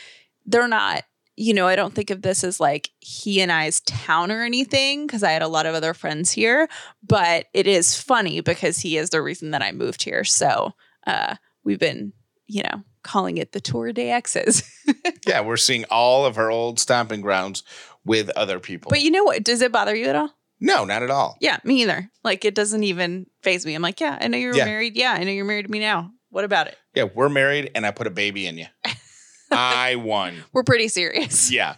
they're 0.46 0.68
not. 0.68 1.04
You 1.38 1.52
know, 1.52 1.66
I 1.66 1.76
don't 1.76 1.92
think 1.92 2.08
of 2.08 2.22
this 2.22 2.42
as 2.42 2.60
like 2.60 2.88
he 2.98 3.42
and 3.42 3.52
I's 3.52 3.80
town 3.82 4.32
or 4.32 4.42
anything 4.42 5.06
because 5.06 5.22
I 5.22 5.32
had 5.32 5.42
a 5.42 5.48
lot 5.48 5.66
of 5.66 5.74
other 5.74 5.92
friends 5.92 6.30
here, 6.30 6.66
but 7.06 7.44
it 7.52 7.66
is 7.66 7.94
funny 8.00 8.40
because 8.40 8.78
he 8.78 8.96
is 8.96 9.10
the 9.10 9.20
reason 9.20 9.50
that 9.50 9.60
I 9.60 9.72
moved 9.72 10.02
here. 10.02 10.24
So 10.24 10.72
uh, 11.06 11.34
we've 11.62 11.78
been, 11.78 12.14
you 12.46 12.62
know, 12.62 12.82
calling 13.06 13.38
it 13.38 13.52
the 13.52 13.60
Tour 13.60 13.92
de 13.92 14.10
Exes. 14.10 14.62
Yeah, 15.26 15.40
we're 15.40 15.56
seeing 15.56 15.84
all 15.90 16.24
of 16.24 16.36
her 16.36 16.50
old 16.52 16.78
stomping 16.78 17.20
grounds 17.20 17.64
with 18.04 18.30
other 18.36 18.60
people. 18.60 18.90
But 18.90 19.00
you 19.02 19.10
know 19.10 19.24
what? 19.24 19.42
Does 19.42 19.60
it 19.60 19.72
bother 19.72 19.94
you 19.96 20.06
at 20.06 20.14
all? 20.14 20.30
no, 20.60 20.84
not 20.84 21.02
at 21.02 21.10
all. 21.10 21.36
Yeah, 21.40 21.58
me 21.64 21.82
either. 21.82 22.08
Like 22.22 22.44
it 22.44 22.54
doesn't 22.54 22.84
even 22.84 23.26
phase 23.42 23.66
me. 23.66 23.74
I'm 23.74 23.82
like, 23.82 24.00
yeah, 24.00 24.16
I 24.20 24.28
know 24.28 24.38
you're 24.38 24.54
Yeah. 24.54 24.64
married. 24.64 24.94
Yeah, 24.96 25.12
I 25.12 25.24
know 25.24 25.30
you're 25.32 25.44
married 25.44 25.66
to 25.66 25.70
me 25.72 25.80
now. 25.80 26.12
What 26.30 26.44
about 26.44 26.68
it? 26.68 26.76
Yeah, 26.94 27.04
we're 27.12 27.28
married 27.28 27.72
and 27.74 27.84
I 27.84 27.90
put 27.90 28.06
a 28.06 28.10
baby 28.10 28.46
in 28.46 28.56
you. 28.58 28.66
I 29.50 29.96
won. 29.96 30.44
We're 30.52 30.62
pretty 30.64 30.88
serious. 30.88 31.50
Yeah. 31.56 31.74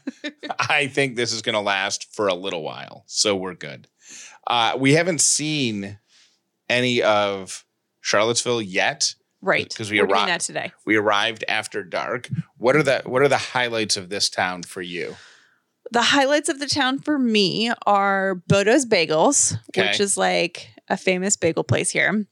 I 0.58 0.86
think 0.88 1.16
this 1.16 1.32
is 1.32 1.40
going 1.42 1.54
to 1.54 1.60
last 1.60 2.14
for 2.14 2.28
a 2.28 2.34
little 2.34 2.62
while. 2.62 3.04
So 3.06 3.34
we're 3.34 3.54
good. 3.54 3.88
Uh, 4.46 4.74
we 4.78 4.92
haven't 4.94 5.20
seen 5.22 5.98
any 6.68 7.02
of 7.02 7.64
Charlottesville 8.02 8.62
yet. 8.62 9.14
Right. 9.40 9.72
'Cause 9.74 9.90
we 9.90 10.00
that 10.26 10.40
today. 10.40 10.72
We 10.84 10.96
arrived 10.96 11.44
after 11.48 11.84
dark. 11.84 12.28
What 12.56 12.74
are 12.76 12.82
the 12.82 13.02
what 13.04 13.22
are 13.22 13.28
the 13.28 13.38
highlights 13.38 13.96
of 13.96 14.08
this 14.08 14.28
town 14.28 14.62
for 14.64 14.82
you? 14.82 15.16
The 15.90 16.02
highlights 16.02 16.48
of 16.48 16.58
the 16.58 16.66
town 16.66 16.98
for 16.98 17.18
me 17.18 17.72
are 17.86 18.34
Bodo's 18.48 18.84
Bagels, 18.84 19.56
Okay. 19.70 19.88
which 19.88 20.00
is 20.00 20.16
like 20.16 20.68
a 20.88 20.96
famous 20.96 21.36
bagel 21.36 21.64
place 21.64 21.90
here. 21.90 22.26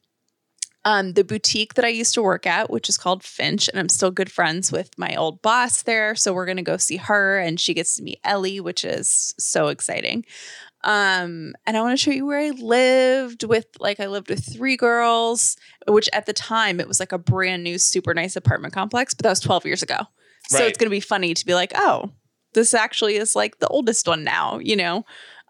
Um, 0.85 1.15
the 1.15 1.25
boutique 1.25 1.75
that 1.75 1.85
I 1.85 1.89
used 1.89 2.15
to 2.15 2.23
work 2.23 2.47
at, 2.47 2.71
which 2.71 2.89
is 2.89 2.97
called 2.97 3.25
Finch, 3.25 3.69
and 3.69 3.79
I'm 3.81 3.89
still 3.89 4.13
good 4.13 4.31
friends 4.31 4.71
with 4.71 4.91
my 4.97 5.17
old 5.17 5.43
boss 5.43 5.83
there. 5.83 6.15
So 6.15 6.33
we're 6.33 6.47
gonna 6.47 6.63
go 6.63 6.77
see 6.77 6.97
her, 6.97 7.39
and 7.39 7.59
she 7.59 7.75
gets 7.75 7.97
to 7.97 8.03
meet 8.03 8.21
Ellie, 8.25 8.61
which 8.61 8.85
is 8.85 9.35
so 9.39 9.69
exciting. 9.69 10.25
Um, 10.87 11.55
and 11.67 11.77
I 11.77 11.81
want 11.83 11.99
to 11.99 12.03
show 12.03 12.13
you 12.13 12.25
where 12.25 12.39
I 12.39 12.51
lived 12.51 13.43
with 13.43 13.67
like 13.81 13.99
I 13.99 14.07
lived 14.07 14.31
with 14.31 14.45
three 14.55 14.77
girls, 14.77 15.57
which 15.89 16.09
at 16.13 16.27
the 16.27 16.33
time 16.33 16.79
it 16.79 16.87
was 16.87 17.01
like 17.01 17.11
a 17.13 17.19
brand 17.19 17.65
new, 17.65 17.77
super 17.77 18.15
nice 18.15 18.37
apartment 18.37 18.73
complex, 18.73 19.13
but 19.13 19.25
that 19.25 19.31
was 19.31 19.41
12 19.41 19.67
years 19.67 19.83
ago. 19.83 19.99
So 20.49 20.59
Right. 20.61 20.69
it's 20.69 20.79
gonna 20.79 20.91
be 20.91 21.01
funny 21.01 21.35
to 21.35 21.45
be 21.45 21.55
like, 21.55 21.73
oh, 21.75 22.13
this 22.55 22.73
actually 22.73 23.17
is 23.17 23.35
like 23.35 23.59
the 23.59 23.67
oldest 23.67 24.07
one 24.07 24.23
now, 24.23 24.59
you 24.61 24.77
know? 24.77 25.05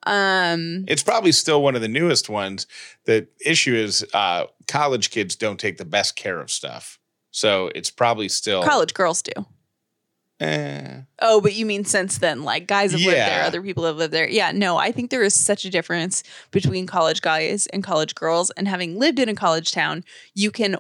Um 0.06 0.84
It's 0.88 1.02
probably 1.02 1.32
still 1.32 1.62
one 1.62 1.74
of 1.76 1.82
the 1.82 1.88
newest 1.88 2.28
ones. 2.30 2.66
The 3.04 3.28
issue 3.44 3.74
is 3.74 4.06
uh, 4.14 4.46
college 4.68 5.10
kids 5.10 5.36
don't 5.36 5.60
take 5.60 5.76
the 5.76 5.84
best 5.84 6.16
care 6.16 6.40
of 6.40 6.50
stuff. 6.50 6.98
So 7.30 7.70
it's 7.74 7.90
probably 7.90 8.30
still 8.30 8.62
college 8.64 8.94
girls 8.94 9.20
do. 9.20 9.44
Eh, 10.40 11.00
Oh, 11.22 11.40
but 11.40 11.54
you 11.54 11.64
mean 11.64 11.84
since 11.84 12.18
then, 12.18 12.42
like 12.44 12.66
guys 12.66 12.92
have 12.92 13.00
lived 13.00 13.16
there, 13.16 13.44
other 13.44 13.62
people 13.62 13.84
have 13.84 13.96
lived 13.96 14.12
there. 14.12 14.28
Yeah, 14.28 14.52
no, 14.52 14.76
I 14.76 14.92
think 14.92 15.10
there 15.10 15.22
is 15.22 15.34
such 15.34 15.64
a 15.64 15.70
difference 15.70 16.22
between 16.50 16.86
college 16.86 17.22
guys 17.22 17.66
and 17.68 17.82
college 17.82 18.14
girls. 18.14 18.50
And 18.50 18.68
having 18.68 18.98
lived 18.98 19.18
in 19.18 19.28
a 19.30 19.34
college 19.34 19.72
town, 19.72 20.04
you 20.34 20.50
can 20.50 20.76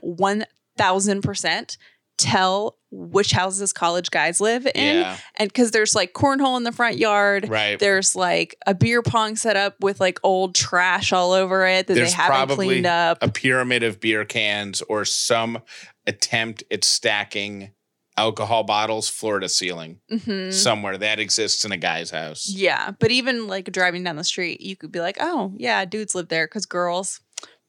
1000% 0.78 1.76
tell 2.18 2.78
which 2.90 3.32
houses 3.32 3.72
college 3.74 4.10
guys 4.10 4.40
live 4.40 4.66
in. 4.74 4.96
yeah, 5.00 5.18
And 5.36 5.50
because 5.52 5.70
there's 5.70 5.94
like 5.94 6.14
cornhole 6.14 6.56
in 6.56 6.62
the 6.62 6.72
front 6.72 6.96
yard. 6.96 7.46
right. 7.48 7.78
There's 7.78 8.16
like 8.16 8.56
a 8.66 8.74
beer 8.74 9.02
pong 9.02 9.36
set 9.36 9.54
up 9.56 9.74
with 9.80 10.00
like 10.00 10.18
old 10.22 10.54
trash 10.54 11.12
all 11.12 11.32
over 11.32 11.66
it 11.66 11.88
that 11.88 11.94
There's 11.94 12.10
they 12.12 12.16
haven't 12.16 12.54
cleaned 12.56 12.86
up. 12.86 13.18
a 13.20 13.28
pyramid 13.30 13.82
of 13.82 14.00
beer 14.00 14.24
cans 14.24 14.80
or 14.82 15.04
some 15.04 15.58
attempt 16.06 16.62
at 16.70 16.84
stacking 16.84 17.72
alcohol 18.18 18.64
bottles 18.64 19.08
floor 19.08 19.38
to 19.40 19.48
ceiling 19.48 20.00
Mhm. 20.10 20.52
somewhere 20.52 20.96
that 20.98 21.18
exists 21.20 21.64
in 21.64 21.72
a 21.72 21.76
guy's 21.76 22.10
house. 22.10 22.48
Yeah, 22.48 22.92
but 22.98 23.10
even 23.10 23.46
like 23.46 23.70
driving 23.72 24.04
down 24.04 24.16
the 24.16 24.24
street, 24.24 24.60
you 24.60 24.74
could 24.76 24.90
be 24.92 25.00
like, 25.00 25.16
"Oh, 25.20 25.52
yeah, 25.56 25.84
dudes 25.84 26.14
live 26.14 26.28
there." 26.28 26.46
Because 26.46 26.66
girls, 26.66 27.20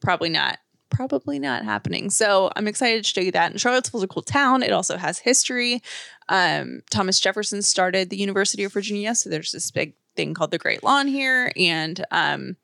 probably 0.02 0.30
not. 0.30 0.60
probably 0.90 1.38
not 1.38 1.66
happening. 1.66 2.10
So 2.10 2.50
I'm 2.56 2.66
excited 2.66 3.04
to 3.04 3.12
show 3.12 3.20
you 3.20 3.32
that. 3.34 3.52
And 3.52 3.60
Charlottesville's 3.60 4.04
a 4.06 4.08
cool 4.08 4.22
town. 4.24 4.64
It 4.64 4.72
also 4.72 4.96
has 4.96 5.20
history. 5.20 5.82
Um, 6.30 6.82
Thomas 6.90 7.20
Jefferson 7.20 7.62
started 7.62 8.10
the 8.10 8.16
University 8.18 8.64
of 8.64 8.72
Virginia. 8.72 9.14
So 9.14 9.30
there's 9.30 9.52
this 9.52 9.70
big 9.70 9.96
thing 10.16 10.34
called 10.34 10.52
the 10.52 10.58
Great 10.58 10.84
Lawn 10.84 11.08
here. 11.10 11.52
And 11.58 12.06
um, 12.12 12.56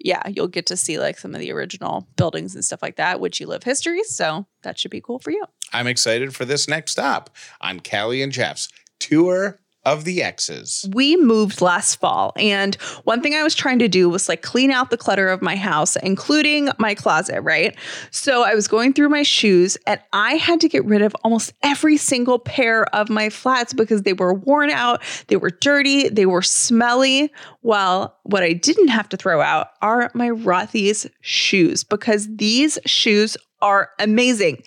yeah, 0.00 0.26
you'll 0.28 0.48
get 0.48 0.66
to 0.66 0.76
see 0.76 0.98
like 0.98 1.18
some 1.18 1.34
of 1.34 1.40
the 1.40 1.52
original 1.52 2.08
buildings 2.16 2.54
and 2.54 2.64
stuff 2.64 2.82
like 2.82 2.96
that, 2.96 3.20
which 3.20 3.40
you 3.40 3.46
live 3.46 3.62
history. 3.62 4.02
So 4.04 4.46
that 4.62 4.78
should 4.78 4.90
be 4.90 5.00
cool 5.00 5.18
for 5.18 5.30
you. 5.30 5.44
I'm 5.72 5.86
excited 5.86 6.34
for 6.34 6.44
this 6.44 6.66
next 6.66 6.92
stop 6.92 7.30
on 7.60 7.80
Callie 7.80 8.22
and 8.22 8.32
Jeff's 8.32 8.68
tour 8.98 9.60
of 9.90 10.04
the 10.04 10.22
X's. 10.22 10.88
We 10.92 11.16
moved 11.16 11.60
last 11.60 11.96
fall, 11.96 12.32
and 12.36 12.74
one 13.04 13.20
thing 13.20 13.34
I 13.34 13.42
was 13.42 13.54
trying 13.54 13.80
to 13.80 13.88
do 13.88 14.08
was 14.08 14.28
like 14.28 14.42
clean 14.42 14.70
out 14.70 14.90
the 14.90 14.96
clutter 14.96 15.28
of 15.28 15.42
my 15.42 15.56
house, 15.56 15.96
including 15.96 16.68
my 16.78 16.94
closet, 16.94 17.40
right? 17.42 17.76
So 18.10 18.44
I 18.44 18.54
was 18.54 18.68
going 18.68 18.92
through 18.92 19.08
my 19.08 19.24
shoes, 19.24 19.76
and 19.86 20.00
I 20.12 20.34
had 20.34 20.60
to 20.60 20.68
get 20.68 20.84
rid 20.84 21.02
of 21.02 21.14
almost 21.24 21.52
every 21.62 21.96
single 21.96 22.38
pair 22.38 22.84
of 22.94 23.10
my 23.10 23.30
flats 23.30 23.72
because 23.72 24.02
they 24.02 24.12
were 24.12 24.34
worn 24.34 24.70
out, 24.70 25.02
they 25.26 25.36
were 25.36 25.50
dirty, 25.50 26.08
they 26.08 26.26
were 26.26 26.42
smelly. 26.42 27.32
Well, 27.62 28.16
what 28.22 28.42
I 28.42 28.52
didn't 28.52 28.88
have 28.88 29.08
to 29.10 29.16
throw 29.16 29.40
out 29.40 29.68
are 29.82 30.10
my 30.14 30.28
Rothy's 30.28 31.06
shoes 31.20 31.84
because 31.84 32.28
these 32.36 32.78
shoes 32.86 33.36
are 33.60 33.90
amazing. 33.98 34.62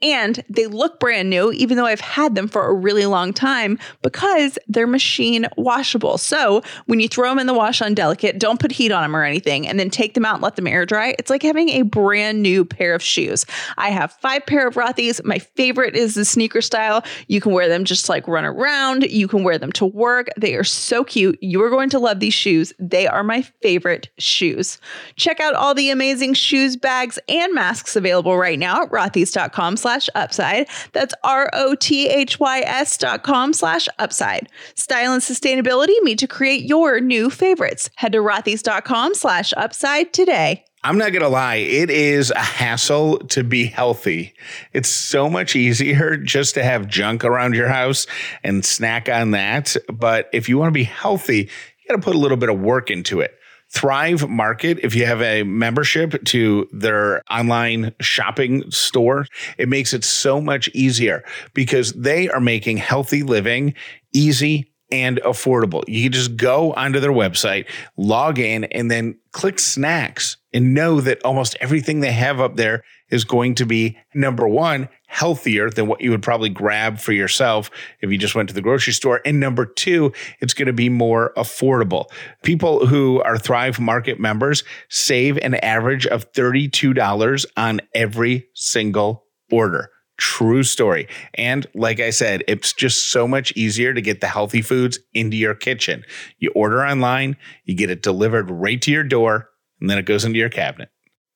And 0.00 0.44
they 0.48 0.66
look 0.66 1.00
brand 1.00 1.28
new, 1.28 1.50
even 1.52 1.76
though 1.76 1.86
I've 1.86 2.00
had 2.00 2.34
them 2.34 2.46
for 2.46 2.66
a 2.66 2.74
really 2.74 3.06
long 3.06 3.32
time 3.32 3.78
because 4.02 4.58
they're 4.68 4.86
machine 4.86 5.46
washable. 5.56 6.18
So 6.18 6.62
when 6.86 7.00
you 7.00 7.08
throw 7.08 7.28
them 7.30 7.38
in 7.38 7.46
the 7.46 7.54
wash 7.54 7.82
on 7.82 7.94
delicate, 7.94 8.38
don't 8.38 8.60
put 8.60 8.70
heat 8.70 8.92
on 8.92 9.02
them 9.02 9.16
or 9.16 9.24
anything, 9.24 9.66
and 9.66 9.78
then 9.78 9.90
take 9.90 10.14
them 10.14 10.24
out 10.24 10.34
and 10.34 10.42
let 10.42 10.56
them 10.56 10.66
air 10.66 10.86
dry. 10.86 11.14
It's 11.18 11.30
like 11.30 11.42
having 11.42 11.70
a 11.70 11.82
brand 11.82 12.42
new 12.42 12.64
pair 12.64 12.94
of 12.94 13.02
shoes. 13.02 13.44
I 13.76 13.90
have 13.90 14.12
five 14.12 14.46
pair 14.46 14.68
of 14.68 14.74
Rothy's. 14.74 15.20
My 15.24 15.38
favorite 15.38 15.96
is 15.96 16.14
the 16.14 16.24
sneaker 16.24 16.60
style. 16.60 17.02
You 17.26 17.40
can 17.40 17.52
wear 17.52 17.68
them 17.68 17.84
just 17.84 18.08
like 18.08 18.28
run 18.28 18.44
around. 18.44 19.02
You 19.04 19.26
can 19.26 19.42
wear 19.42 19.58
them 19.58 19.72
to 19.72 19.86
work. 19.86 20.28
They 20.36 20.54
are 20.54 20.64
so 20.64 21.02
cute. 21.02 21.38
You 21.42 21.62
are 21.62 21.70
going 21.70 21.90
to 21.90 21.98
love 21.98 22.20
these 22.20 22.34
shoes. 22.34 22.72
They 22.78 23.06
are 23.08 23.24
my 23.24 23.42
favorite 23.62 24.10
shoes. 24.18 24.78
Check 25.16 25.40
out 25.40 25.54
all 25.54 25.74
the 25.74 25.90
amazing 25.90 26.34
shoes, 26.34 26.76
bags, 26.76 27.18
and 27.28 27.52
masks 27.54 27.96
available 27.96 28.38
right 28.38 28.58
now 28.58 28.82
at 28.82 28.90
rothys.com 28.90 29.76
slash 29.88 30.10
upside. 30.14 30.68
That's 30.92 31.14
R-O-T-H-Y-S 31.24 32.98
dot 32.98 33.22
com 33.22 33.54
slash 33.54 33.88
upside. 33.98 34.50
Style 34.74 35.14
and 35.14 35.22
sustainability 35.22 35.94
meet 36.02 36.18
to 36.18 36.26
create 36.26 36.64
your 36.64 37.00
new 37.00 37.30
favorites. 37.30 37.88
Head 37.96 38.12
to 38.12 38.18
Rothys 38.18 38.62
dot 38.62 38.84
com 38.84 39.14
slash 39.14 39.54
upside 39.56 40.12
today. 40.12 40.64
I'm 40.84 40.98
not 40.98 41.12
going 41.12 41.22
to 41.22 41.28
lie, 41.28 41.56
it 41.56 41.90
is 41.90 42.30
a 42.30 42.38
hassle 42.38 43.18
to 43.30 43.42
be 43.42 43.64
healthy. 43.64 44.34
It's 44.72 44.90
so 44.90 45.28
much 45.28 45.56
easier 45.56 46.16
just 46.16 46.54
to 46.54 46.62
have 46.62 46.86
junk 46.86 47.24
around 47.24 47.54
your 47.54 47.68
house 47.68 48.06
and 48.44 48.64
snack 48.64 49.08
on 49.08 49.32
that. 49.32 49.74
But 49.92 50.28
if 50.32 50.48
you 50.48 50.58
want 50.58 50.68
to 50.68 50.72
be 50.72 50.84
healthy, 50.84 51.38
you 51.38 51.88
got 51.88 51.96
to 51.96 52.02
put 52.02 52.14
a 52.14 52.18
little 52.18 52.36
bit 52.36 52.50
of 52.50 52.60
work 52.60 52.90
into 52.90 53.20
it. 53.20 53.37
Thrive 53.70 54.28
Market, 54.28 54.78
if 54.82 54.94
you 54.94 55.04
have 55.04 55.20
a 55.20 55.42
membership 55.42 56.24
to 56.24 56.68
their 56.72 57.22
online 57.30 57.94
shopping 58.00 58.68
store, 58.70 59.26
it 59.58 59.68
makes 59.68 59.92
it 59.92 60.04
so 60.04 60.40
much 60.40 60.68
easier 60.68 61.22
because 61.52 61.92
they 61.92 62.28
are 62.30 62.40
making 62.40 62.78
healthy 62.78 63.22
living 63.22 63.74
easy 64.12 64.72
and 64.90 65.18
affordable. 65.18 65.84
You 65.86 66.04
can 66.04 66.12
just 66.12 66.36
go 66.36 66.72
onto 66.72 66.98
their 67.00 67.12
website, 67.12 67.66
log 67.96 68.38
in, 68.38 68.64
and 68.64 68.90
then 68.90 69.18
click 69.32 69.58
snacks 69.58 70.38
and 70.52 70.74
know 70.74 71.00
that 71.00 71.22
almost 71.24 71.56
everything 71.60 72.00
they 72.00 72.12
have 72.12 72.40
up 72.40 72.56
there 72.56 72.82
is 73.10 73.24
going 73.24 73.54
to 73.56 73.66
be 73.66 73.98
number 74.14 74.48
one, 74.48 74.88
healthier 75.18 75.68
than 75.68 75.88
what 75.88 76.00
you 76.00 76.12
would 76.12 76.22
probably 76.22 76.48
grab 76.48 76.98
for 77.00 77.10
yourself 77.10 77.72
if 78.00 78.10
you 78.10 78.16
just 78.16 78.36
went 78.36 78.48
to 78.48 78.54
the 78.54 78.62
grocery 78.62 78.92
store. 78.92 79.20
And 79.24 79.40
number 79.40 79.66
two, 79.66 80.12
it's 80.40 80.54
going 80.54 80.66
to 80.66 80.72
be 80.72 80.88
more 80.88 81.32
affordable. 81.36 82.06
People 82.44 82.86
who 82.86 83.20
are 83.22 83.36
Thrive 83.36 83.80
Market 83.80 84.20
members 84.20 84.62
save 84.88 85.36
an 85.38 85.54
average 85.56 86.06
of 86.06 86.32
$32 86.34 87.46
on 87.56 87.80
every 87.94 88.46
single 88.54 89.24
order. 89.50 89.90
True 90.18 90.62
story. 90.62 91.08
And 91.34 91.66
like 91.74 91.98
I 91.98 92.10
said, 92.10 92.44
it's 92.46 92.72
just 92.72 93.10
so 93.10 93.26
much 93.26 93.52
easier 93.56 93.92
to 93.94 94.00
get 94.00 94.20
the 94.20 94.28
healthy 94.28 94.62
foods 94.62 95.00
into 95.14 95.36
your 95.36 95.54
kitchen. 95.56 96.04
You 96.38 96.52
order 96.54 96.84
online, 96.86 97.36
you 97.64 97.74
get 97.74 97.90
it 97.90 98.02
delivered 98.02 98.50
right 98.50 98.80
to 98.82 98.92
your 98.92 99.04
door, 99.04 99.48
and 99.80 99.90
then 99.90 99.98
it 99.98 100.06
goes 100.06 100.24
into 100.24 100.38
your 100.38 100.48
cabinet. 100.48 100.90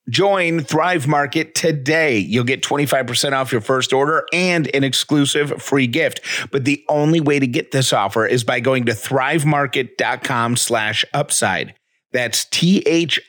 Join 0.08 0.60
Thrive 0.60 1.06
Market 1.06 1.54
today. 1.54 2.18
You'll 2.18 2.44
get 2.44 2.62
25% 2.62 3.32
off 3.32 3.52
your 3.52 3.60
first 3.60 3.92
order 3.92 4.24
and 4.32 4.66
an 4.74 4.82
exclusive 4.82 5.62
free 5.62 5.86
gift. 5.86 6.20
But 6.50 6.64
the 6.64 6.84
only 6.88 7.20
way 7.20 7.38
to 7.38 7.46
get 7.46 7.70
this 7.70 7.92
offer 7.92 8.26
is 8.26 8.42
by 8.42 8.58
going 8.60 8.86
to 8.86 8.92
thrivemarket.com 8.92 10.56
slash 10.56 11.04
upside. 11.14 11.74
That's 12.10 12.44
T-H-R-I-V-E 12.46 13.22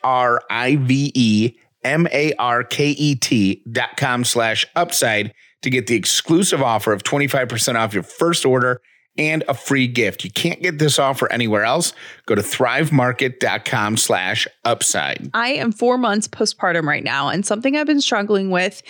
M-A-R-K-E-T 1.83 3.63
dot 3.71 3.97
com 3.97 4.23
slash 4.23 4.65
upside 4.75 5.33
to 5.62 5.69
get 5.69 5.88
the 5.88 5.95
exclusive 5.95 6.62
offer 6.62 6.93
of 6.93 7.03
25% 7.03 7.75
off 7.75 7.93
your 7.93 8.03
first 8.03 8.45
order 8.45 8.81
and 9.17 9.43
a 9.47 9.54
free 9.54 9.88
gift. 9.88 10.23
You 10.23 10.32
can't 10.32 10.62
get 10.62 10.80
this 10.80 10.97
offer 10.97 11.32
anywhere 11.32 11.63
else. 11.63 11.93
Go 12.26 12.36
to 12.36 12.41
thrivemarket.com 12.41 13.97
slash 13.97 14.47
upside. 14.65 15.30
I 15.34 15.49
am 15.49 15.71
four 15.71 15.97
months 15.97 16.28
postpartum 16.28 16.84
right 16.84 17.04
now, 17.04 17.30
and 17.30 17.45
something 17.45 17.76
I've 17.76 17.88
been 17.88 18.02
struggling 18.02 18.49
with 18.49 18.82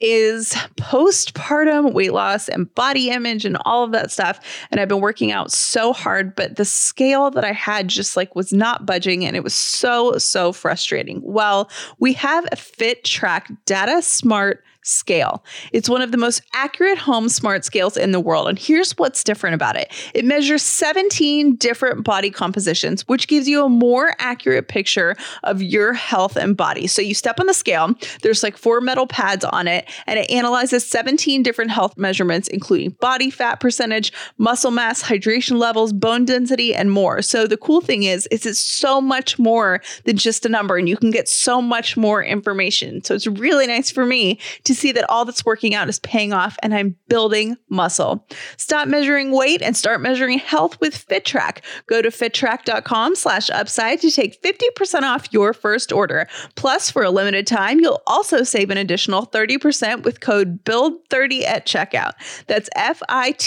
is 0.00 0.52
postpartum 0.76 1.92
weight 1.92 2.12
loss 2.12 2.48
and 2.48 2.72
body 2.74 3.10
image 3.10 3.44
and 3.44 3.56
all 3.64 3.84
of 3.84 3.92
that 3.92 4.10
stuff. 4.10 4.40
And 4.70 4.80
I've 4.80 4.88
been 4.88 5.00
working 5.00 5.32
out 5.32 5.50
so 5.50 5.92
hard, 5.92 6.36
but 6.36 6.56
the 6.56 6.64
scale 6.64 7.30
that 7.32 7.44
I 7.44 7.52
had 7.52 7.88
just 7.88 8.16
like 8.16 8.34
was 8.34 8.52
not 8.52 8.86
budging, 8.86 9.24
and 9.24 9.36
it 9.36 9.44
was 9.44 9.54
so, 9.54 10.18
so 10.18 10.52
frustrating. 10.52 11.20
Well, 11.22 11.70
we 11.98 12.12
have 12.14 12.46
a 12.50 12.56
Fit 12.56 13.04
Track 13.04 13.50
Data 13.64 14.02
Smart 14.02 14.64
scale. 14.88 15.44
It's 15.72 15.88
one 15.88 16.02
of 16.02 16.12
the 16.12 16.18
most 16.18 16.42
accurate 16.54 16.98
home 16.98 17.28
smart 17.28 17.64
scales 17.64 17.96
in 17.96 18.12
the 18.12 18.20
world. 18.20 18.48
And 18.48 18.58
here's 18.58 18.92
what's 18.92 19.22
different 19.22 19.54
about 19.54 19.76
it 19.76 19.92
it 20.14 20.24
measures 20.24 20.62
17 20.62 21.56
different 21.56 22.04
body 22.04 22.30
compositions, 22.30 23.06
which 23.08 23.28
gives 23.28 23.48
you 23.48 23.64
a 23.64 23.68
more 23.68 24.14
accurate 24.18 24.68
picture 24.68 25.16
of 25.44 25.62
your 25.62 25.92
health 25.92 26.36
and 26.36 26.56
body. 26.56 26.86
So 26.86 27.02
you 27.02 27.14
step 27.14 27.38
on 27.38 27.46
the 27.46 27.54
scale, 27.54 27.94
there's 28.22 28.42
like 28.42 28.56
four 28.56 28.80
metal 28.80 29.06
pads 29.06 29.44
on 29.44 29.68
it, 29.68 29.88
and 30.06 30.18
it 30.18 30.30
analyzes 30.30 30.86
17 30.86 31.42
different 31.42 31.70
health 31.70 31.96
measurements, 31.96 32.48
including 32.48 32.90
body 33.00 33.30
fat 33.30 33.60
percentage, 33.60 34.12
muscle 34.38 34.70
mass, 34.70 35.02
hydration 35.02 35.58
levels, 35.58 35.92
bone 35.92 36.24
density, 36.24 36.74
and 36.74 36.90
more. 36.90 37.22
So 37.22 37.46
the 37.46 37.56
cool 37.56 37.80
thing 37.80 38.04
is, 38.04 38.26
is 38.30 38.46
it's 38.46 38.58
so 38.58 39.00
much 39.00 39.38
more 39.38 39.82
than 40.04 40.16
just 40.16 40.46
a 40.46 40.48
number, 40.48 40.76
and 40.76 40.88
you 40.88 40.96
can 40.96 41.10
get 41.10 41.28
so 41.28 41.60
much 41.60 41.96
more 41.96 42.22
information. 42.22 43.02
So 43.04 43.14
it's 43.14 43.26
really 43.26 43.66
nice 43.66 43.90
for 43.90 44.06
me 44.06 44.38
to 44.64 44.74
see 44.78 44.92
that 44.92 45.08
all 45.10 45.24
that's 45.24 45.44
working 45.44 45.74
out 45.74 45.88
is 45.88 45.98
paying 46.00 46.32
off 46.32 46.56
and 46.62 46.74
I'm 46.74 46.96
building 47.08 47.56
muscle. 47.68 48.26
Stop 48.56 48.88
measuring 48.88 49.32
weight 49.32 49.60
and 49.62 49.76
start 49.76 50.00
measuring 50.00 50.38
health 50.38 50.80
with 50.80 51.06
FitTrack. 51.08 51.58
Go 51.86 52.00
to 52.02 52.08
fittrack.com 52.08 53.14
slash 53.14 53.50
upside 53.50 54.00
to 54.00 54.10
take 54.10 54.40
50% 54.42 55.02
off 55.02 55.32
your 55.32 55.52
first 55.52 55.92
order. 55.92 56.26
Plus, 56.54 56.90
for 56.90 57.02
a 57.02 57.10
limited 57.10 57.46
time, 57.46 57.80
you'll 57.80 58.02
also 58.06 58.42
save 58.42 58.70
an 58.70 58.78
additional 58.78 59.26
30% 59.26 60.02
with 60.04 60.20
code 60.20 60.64
BUILD30 60.64 61.44
at 61.44 61.66
checkout. 61.66 62.12
That's 62.46 62.68
F-I-T-T-R-A-C-K 62.76 63.38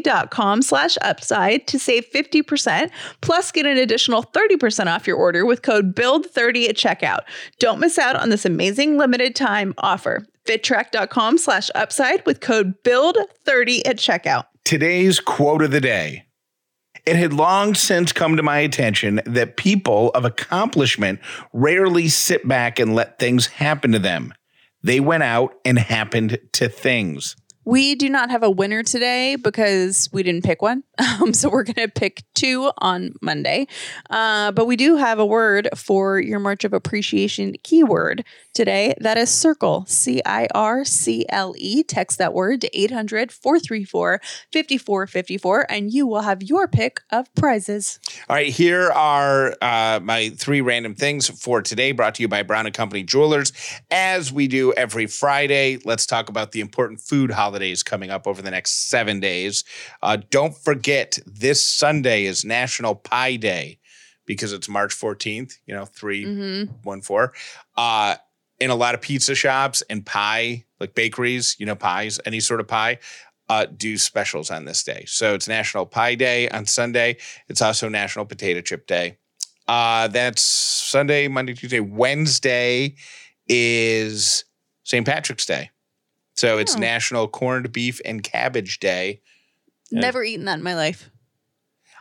dot 0.00 0.30
com 0.30 0.62
slash 0.62 0.96
upside 1.02 1.66
to 1.66 1.78
save 1.78 2.06
50%, 2.10 2.90
plus 3.20 3.52
get 3.52 3.66
an 3.66 3.76
additional 3.76 4.22
30% 4.22 4.86
off 4.86 5.06
your 5.06 5.16
order 5.16 5.44
with 5.44 5.62
code 5.62 5.94
BUILD30 5.94 6.68
at 6.68 6.76
checkout. 6.76 7.20
Don't 7.58 7.80
miss 7.80 7.98
out 7.98 8.16
on 8.16 8.30
this 8.30 8.44
amazing 8.44 8.98
limited 8.98 9.25
time 9.34 9.74
offer. 9.78 10.26
Fittrack.com 10.44 11.38
slash 11.38 11.70
upside 11.74 12.24
with 12.24 12.40
code 12.40 12.74
BUILD30 12.84 13.82
at 13.84 13.96
checkout. 13.96 14.44
Today's 14.64 15.20
quote 15.20 15.62
of 15.62 15.70
the 15.70 15.80
day. 15.80 16.26
It 17.04 17.16
had 17.16 17.32
long 17.32 17.74
since 17.74 18.12
come 18.12 18.36
to 18.36 18.42
my 18.42 18.58
attention 18.58 19.20
that 19.26 19.56
people 19.56 20.10
of 20.10 20.24
accomplishment 20.24 21.20
rarely 21.52 22.08
sit 22.08 22.46
back 22.46 22.78
and 22.78 22.94
let 22.94 23.18
things 23.18 23.46
happen 23.46 23.92
to 23.92 23.98
them. 23.98 24.34
They 24.82 25.00
went 25.00 25.22
out 25.22 25.54
and 25.64 25.78
happened 25.78 26.38
to 26.52 26.68
things. 26.68 27.36
We 27.64 27.96
do 27.96 28.08
not 28.08 28.30
have 28.30 28.44
a 28.44 28.50
winner 28.50 28.84
today 28.84 29.34
because 29.34 30.08
we 30.12 30.22
didn't 30.22 30.44
pick 30.44 30.62
one. 30.62 30.84
Um, 31.18 31.32
so 31.32 31.48
we're 31.48 31.62
going 31.62 31.76
to 31.76 31.88
pick 31.88 32.24
two 32.34 32.70
on 32.78 33.14
Monday. 33.22 33.66
Uh, 34.10 34.52
but 34.52 34.66
we 34.66 34.76
do 34.76 34.96
have 34.96 35.18
a 35.18 35.24
word 35.24 35.68
for 35.74 36.20
your 36.20 36.38
March 36.38 36.62
of 36.64 36.74
Appreciation 36.74 37.54
keyword 37.62 38.22
today. 38.56 38.94
That 39.00 39.18
is 39.18 39.30
Circle, 39.30 39.84
C 39.86 40.20
I 40.24 40.48
R 40.54 40.84
C 40.84 41.26
L 41.28 41.54
E. 41.58 41.82
Text 41.82 42.18
that 42.18 42.32
word 42.34 42.62
to 42.62 42.78
800 42.78 43.30
434 43.30 44.20
5454, 44.52 45.66
and 45.70 45.92
you 45.92 46.06
will 46.06 46.22
have 46.22 46.42
your 46.42 46.66
pick 46.66 47.02
of 47.10 47.32
prizes. 47.34 48.00
All 48.28 48.36
right, 48.36 48.48
here 48.48 48.90
are 48.90 49.54
uh, 49.60 50.00
my 50.02 50.30
three 50.30 50.60
random 50.62 50.94
things 50.94 51.28
for 51.28 51.60
today, 51.62 51.92
brought 51.92 52.14
to 52.16 52.22
you 52.22 52.28
by 52.28 52.42
Brown 52.42 52.66
and 52.66 52.74
Company 52.74 53.02
Jewelers. 53.02 53.52
As 53.90 54.32
we 54.32 54.48
do 54.48 54.72
every 54.72 55.06
Friday, 55.06 55.78
let's 55.84 56.06
talk 56.06 56.28
about 56.28 56.52
the 56.52 56.60
important 56.60 57.00
food 57.00 57.30
holidays 57.30 57.82
coming 57.82 58.10
up 58.10 58.26
over 58.26 58.40
the 58.40 58.50
next 58.50 58.88
seven 58.88 59.20
days. 59.20 59.64
Uh, 60.02 60.16
don't 60.30 60.56
forget, 60.56 61.18
this 61.26 61.62
Sunday 61.62 62.24
is 62.24 62.44
National 62.44 62.94
Pie 62.94 63.36
Day 63.36 63.78
because 64.24 64.52
it's 64.52 64.68
March 64.68 64.92
14th, 64.94 65.58
you 65.66 65.74
know, 65.74 65.84
three, 65.84 66.24
Mm-hmm. 66.24 66.72
one, 66.82 67.00
four. 67.00 67.32
Uh, 67.76 68.16
in 68.60 68.70
a 68.70 68.74
lot 68.74 68.94
of 68.94 69.00
pizza 69.00 69.34
shops 69.34 69.82
and 69.90 70.04
pie, 70.04 70.64
like 70.80 70.94
bakeries, 70.94 71.56
you 71.58 71.66
know, 71.66 71.74
pies, 71.76 72.18
any 72.24 72.40
sort 72.40 72.60
of 72.60 72.66
pie, 72.68 72.98
uh, 73.48 73.66
do 73.66 73.96
specials 73.98 74.50
on 74.50 74.64
this 74.64 74.82
day. 74.82 75.04
So 75.06 75.34
it's 75.34 75.46
National 75.46 75.86
Pie 75.86 76.14
Day 76.16 76.48
on 76.48 76.66
Sunday. 76.66 77.16
It's 77.48 77.62
also 77.62 77.88
National 77.88 78.24
Potato 78.24 78.60
Chip 78.60 78.86
Day. 78.86 79.18
Uh, 79.68 80.08
that's 80.08 80.42
Sunday, 80.42 81.28
Monday, 81.28 81.54
Tuesday. 81.54 81.80
Wednesday 81.80 82.94
is 83.48 84.44
St. 84.84 85.04
Patrick's 85.06 85.46
Day. 85.46 85.70
So 86.34 86.58
it's 86.58 86.76
Oh. 86.76 86.80
National 86.80 87.28
Corned 87.28 87.72
Beef 87.72 88.00
and 88.04 88.22
Cabbage 88.22 88.78
Day. 88.78 89.20
Yeah. 89.90 90.00
Never 90.00 90.22
eaten 90.24 90.44
that 90.46 90.58
in 90.58 90.62
my 90.64 90.74
life. 90.74 91.10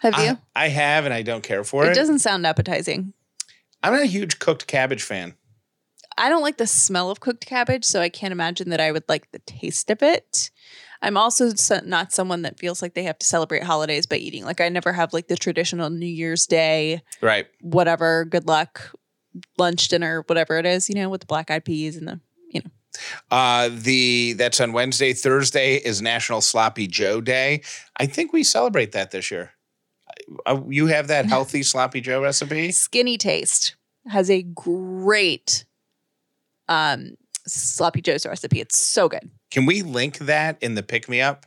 Have 0.01 0.15
I, 0.15 0.25
you? 0.27 0.37
I 0.55 0.67
have, 0.69 1.05
and 1.05 1.13
I 1.13 1.21
don't 1.21 1.43
care 1.43 1.63
for 1.63 1.85
it 1.85 1.91
it. 1.91 1.95
doesn't 1.95 2.19
sound 2.19 2.45
appetizing. 2.45 3.13
I'm 3.81 3.93
not 3.93 4.01
a 4.01 4.07
huge 4.07 4.39
cooked 4.39 4.67
cabbage 4.67 5.03
fan. 5.03 5.35
I 6.17 6.30
don't 6.30 6.41
like 6.41 6.58
the 6.58 6.67
smell 6.67 7.10
of 7.12 7.19
cooked 7.19 7.45
cabbage, 7.45 7.84
so 7.84 8.01
I 8.01 8.10
can't 8.10 8.32
imagine 8.32 8.69
that 8.69 8.80
I 8.80 8.91
would 8.91 9.04
like 9.10 9.32
the 9.32 9.39
taste 9.39 9.89
of 9.89 10.01
it. 10.01 10.49
I'm 11.01 11.17
also 11.17 11.51
not 11.86 12.13
someone 12.13 12.41
that 12.43 12.58
feels 12.58 12.82
like 12.82 12.93
they 12.93 13.04
have 13.04 13.19
to 13.19 13.25
celebrate 13.25 13.63
holidays 13.63 14.06
by 14.06 14.15
eating. 14.15 14.45
Like 14.45 14.62
I 14.62 14.69
never 14.69 14.93
have 14.93 15.13
like 15.13 15.28
the 15.28 15.36
traditional 15.36 15.89
New 15.89 16.06
Year's 16.06 16.47
Day, 16.47 17.01
Right. 17.21 17.47
whatever, 17.62 18.25
good 18.25 18.47
luck, 18.47 18.91
lunch, 19.58 19.89
dinner, 19.89 20.23
whatever 20.28 20.58
it 20.58 20.65
is, 20.65 20.89
you 20.89 20.95
know, 20.95 21.10
with 21.10 21.21
the 21.21 21.28
black 21.28 21.51
eyed 21.51 21.65
peas 21.65 21.97
and 21.97 22.08
the 22.08 22.19
you 22.49 22.62
know. 22.62 22.71
Uh, 23.30 23.69
the 23.73 24.34
that's 24.34 24.62
on 24.62 24.71
Wednesday. 24.71 25.12
Thursday 25.13 25.75
is 25.75 26.01
National 26.01 26.39
Sloppy 26.39 26.88
Joe 26.88 27.19
Day. 27.19 27.62
I 27.97 28.06
think 28.06 28.32
we 28.32 28.43
celebrate 28.43 28.93
that 28.93 29.12
this 29.12 29.30
year. 29.30 29.51
Uh, 30.45 30.62
you 30.69 30.88
have 30.88 31.08
that 31.10 31.25
healthy 31.30 31.62
sloppy 31.62 31.99
Joe 31.99 32.23
recipe? 32.23 32.69
Skinnytaste 32.69 33.75
has 34.08 34.30
a 34.32 34.43
great 34.43 35.65
um 36.69 37.15
sloppy 37.47 38.01
joe's 38.01 38.25
recipe. 38.25 38.60
It's 38.60 38.78
so 38.78 39.08
good. 39.08 39.30
Can 39.51 39.65
we 39.65 39.82
link 39.84 40.17
that 40.19 40.58
in 40.62 40.75
the 40.75 40.84
pick 40.84 41.08
me 41.08 41.21
up? 41.21 41.45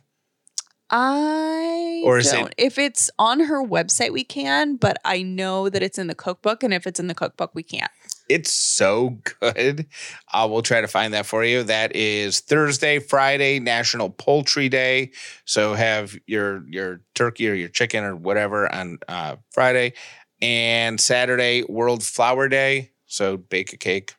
I 0.91 2.01
Or 2.03 2.17
is 2.17 2.31
it- 2.31 2.35
don't. 2.35 2.55
If 2.57 2.77
it's 2.79 3.09
on 3.19 3.41
her 3.41 3.63
website, 3.63 4.11
we 4.11 4.23
can, 4.23 4.75
but 4.75 4.97
I 5.05 5.21
know 5.21 5.69
that 5.69 5.83
it's 5.83 5.97
in 5.99 6.07
the 6.07 6.15
cookbook, 6.15 6.63
and 6.63 6.73
if 6.73 6.87
it's 6.87 6.99
in 6.99 7.07
the 7.07 7.13
cookbook, 7.13 7.51
we 7.53 7.63
can't. 7.63 7.91
It's 8.27 8.51
so 8.51 9.19
good. 9.41 9.87
Uh, 10.33 10.47
we'll 10.49 10.61
try 10.61 10.81
to 10.81 10.87
find 10.87 11.13
that 11.13 11.25
for 11.25 11.43
you. 11.43 11.63
That 11.63 11.95
is 11.95 12.39
Thursday, 12.41 12.99
Friday, 12.99 13.59
National 13.59 14.09
Poultry 14.09 14.69
Day. 14.69 15.11
So 15.45 15.73
have 15.73 16.15
your 16.27 16.63
your 16.67 17.01
turkey 17.15 17.49
or 17.49 17.53
your 17.53 17.69
chicken 17.69 18.03
or 18.03 18.15
whatever 18.15 18.73
on 18.73 18.99
uh, 19.07 19.35
Friday, 19.51 19.93
and 20.41 20.99
Saturday 20.99 21.63
World 21.63 22.03
Flower 22.03 22.47
Day. 22.47 22.91
So 23.05 23.37
bake 23.37 23.73
a 23.73 23.77
cake. 23.77 24.13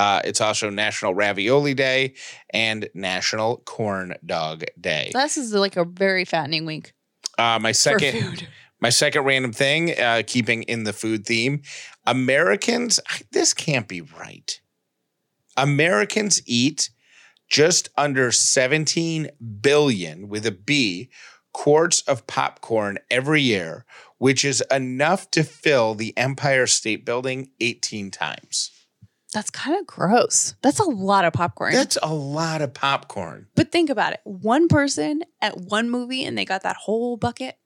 Uh, 0.00 0.22
it's 0.24 0.40
also 0.40 0.70
National 0.70 1.14
Ravioli 1.14 1.74
Day 1.74 2.14
and 2.54 2.88
National 2.94 3.58
Corn 3.66 4.14
Dog 4.24 4.64
Day. 4.80 5.10
This 5.12 5.36
is 5.36 5.52
like 5.52 5.76
a 5.76 5.84
very 5.84 6.24
fattening 6.24 6.64
week 6.64 6.94
Uh, 7.36 7.58
my 7.60 7.72
second 7.72 8.18
food. 8.18 8.48
my 8.80 8.88
second 8.88 9.24
random 9.24 9.52
thing, 9.52 9.90
uh, 10.00 10.22
keeping 10.26 10.62
in 10.62 10.84
the 10.84 10.94
food 10.94 11.26
theme, 11.26 11.60
Americans, 12.06 12.98
this 13.30 13.52
can't 13.52 13.86
be 13.88 14.00
right. 14.00 14.58
Americans 15.58 16.40
eat 16.46 16.88
just 17.46 17.90
under 17.98 18.32
17 18.32 19.28
billion 19.60 20.28
with 20.28 20.46
a 20.46 20.50
B 20.50 21.10
quarts 21.52 22.00
of 22.08 22.26
popcorn 22.26 22.96
every 23.10 23.42
year, 23.42 23.84
which 24.16 24.46
is 24.46 24.64
enough 24.70 25.30
to 25.32 25.44
fill 25.44 25.94
the 25.94 26.16
Empire 26.16 26.66
State 26.66 27.04
Building 27.04 27.50
18 27.60 28.10
times. 28.10 28.70
That's 29.32 29.50
kind 29.50 29.78
of 29.78 29.86
gross. 29.86 30.54
That's 30.60 30.80
a 30.80 30.84
lot 30.84 31.24
of 31.24 31.32
popcorn. 31.32 31.72
That's 31.72 31.98
a 32.02 32.12
lot 32.12 32.62
of 32.62 32.74
popcorn. 32.74 33.46
but 33.54 33.70
think 33.70 33.90
about 33.90 34.12
it: 34.12 34.20
one 34.24 34.68
person 34.68 35.22
at 35.40 35.56
one 35.56 35.88
movie, 35.90 36.24
and 36.24 36.36
they 36.36 36.44
got 36.44 36.62
that 36.62 36.76
whole 36.76 37.16
bucket. 37.16 37.56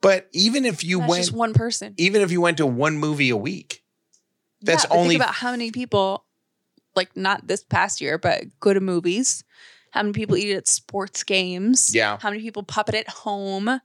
But 0.00 0.28
even 0.32 0.64
if 0.64 0.82
you 0.84 0.98
That's 0.98 1.10
went 1.10 1.22
just 1.24 1.32
one 1.32 1.52
person. 1.52 1.94
even 1.98 2.22
if 2.22 2.30
you 2.30 2.40
went 2.40 2.58
to 2.58 2.66
one 2.66 2.96
movie 2.96 3.30
a 3.30 3.36
week, 3.36 3.82
that's 4.62 4.84
yeah, 4.84 4.96
only 4.96 5.10
think 5.10 5.22
about 5.22 5.34
how 5.34 5.50
many 5.50 5.70
people, 5.70 6.24
like 6.94 7.16
not 7.16 7.46
this 7.46 7.64
past 7.64 8.00
year, 8.00 8.16
but 8.16 8.44
go 8.60 8.72
to 8.72 8.80
movies. 8.80 9.44
How 9.90 10.02
many 10.02 10.12
people 10.12 10.36
eat 10.36 10.50
it 10.50 10.56
at 10.56 10.68
sports 10.68 11.24
games? 11.24 11.92
Yeah. 11.94 12.16
How 12.20 12.30
many 12.30 12.40
people 12.40 12.62
pop 12.62 12.88
it 12.88 12.94
at 12.94 13.08
home? 13.08 13.68
I 13.68 13.80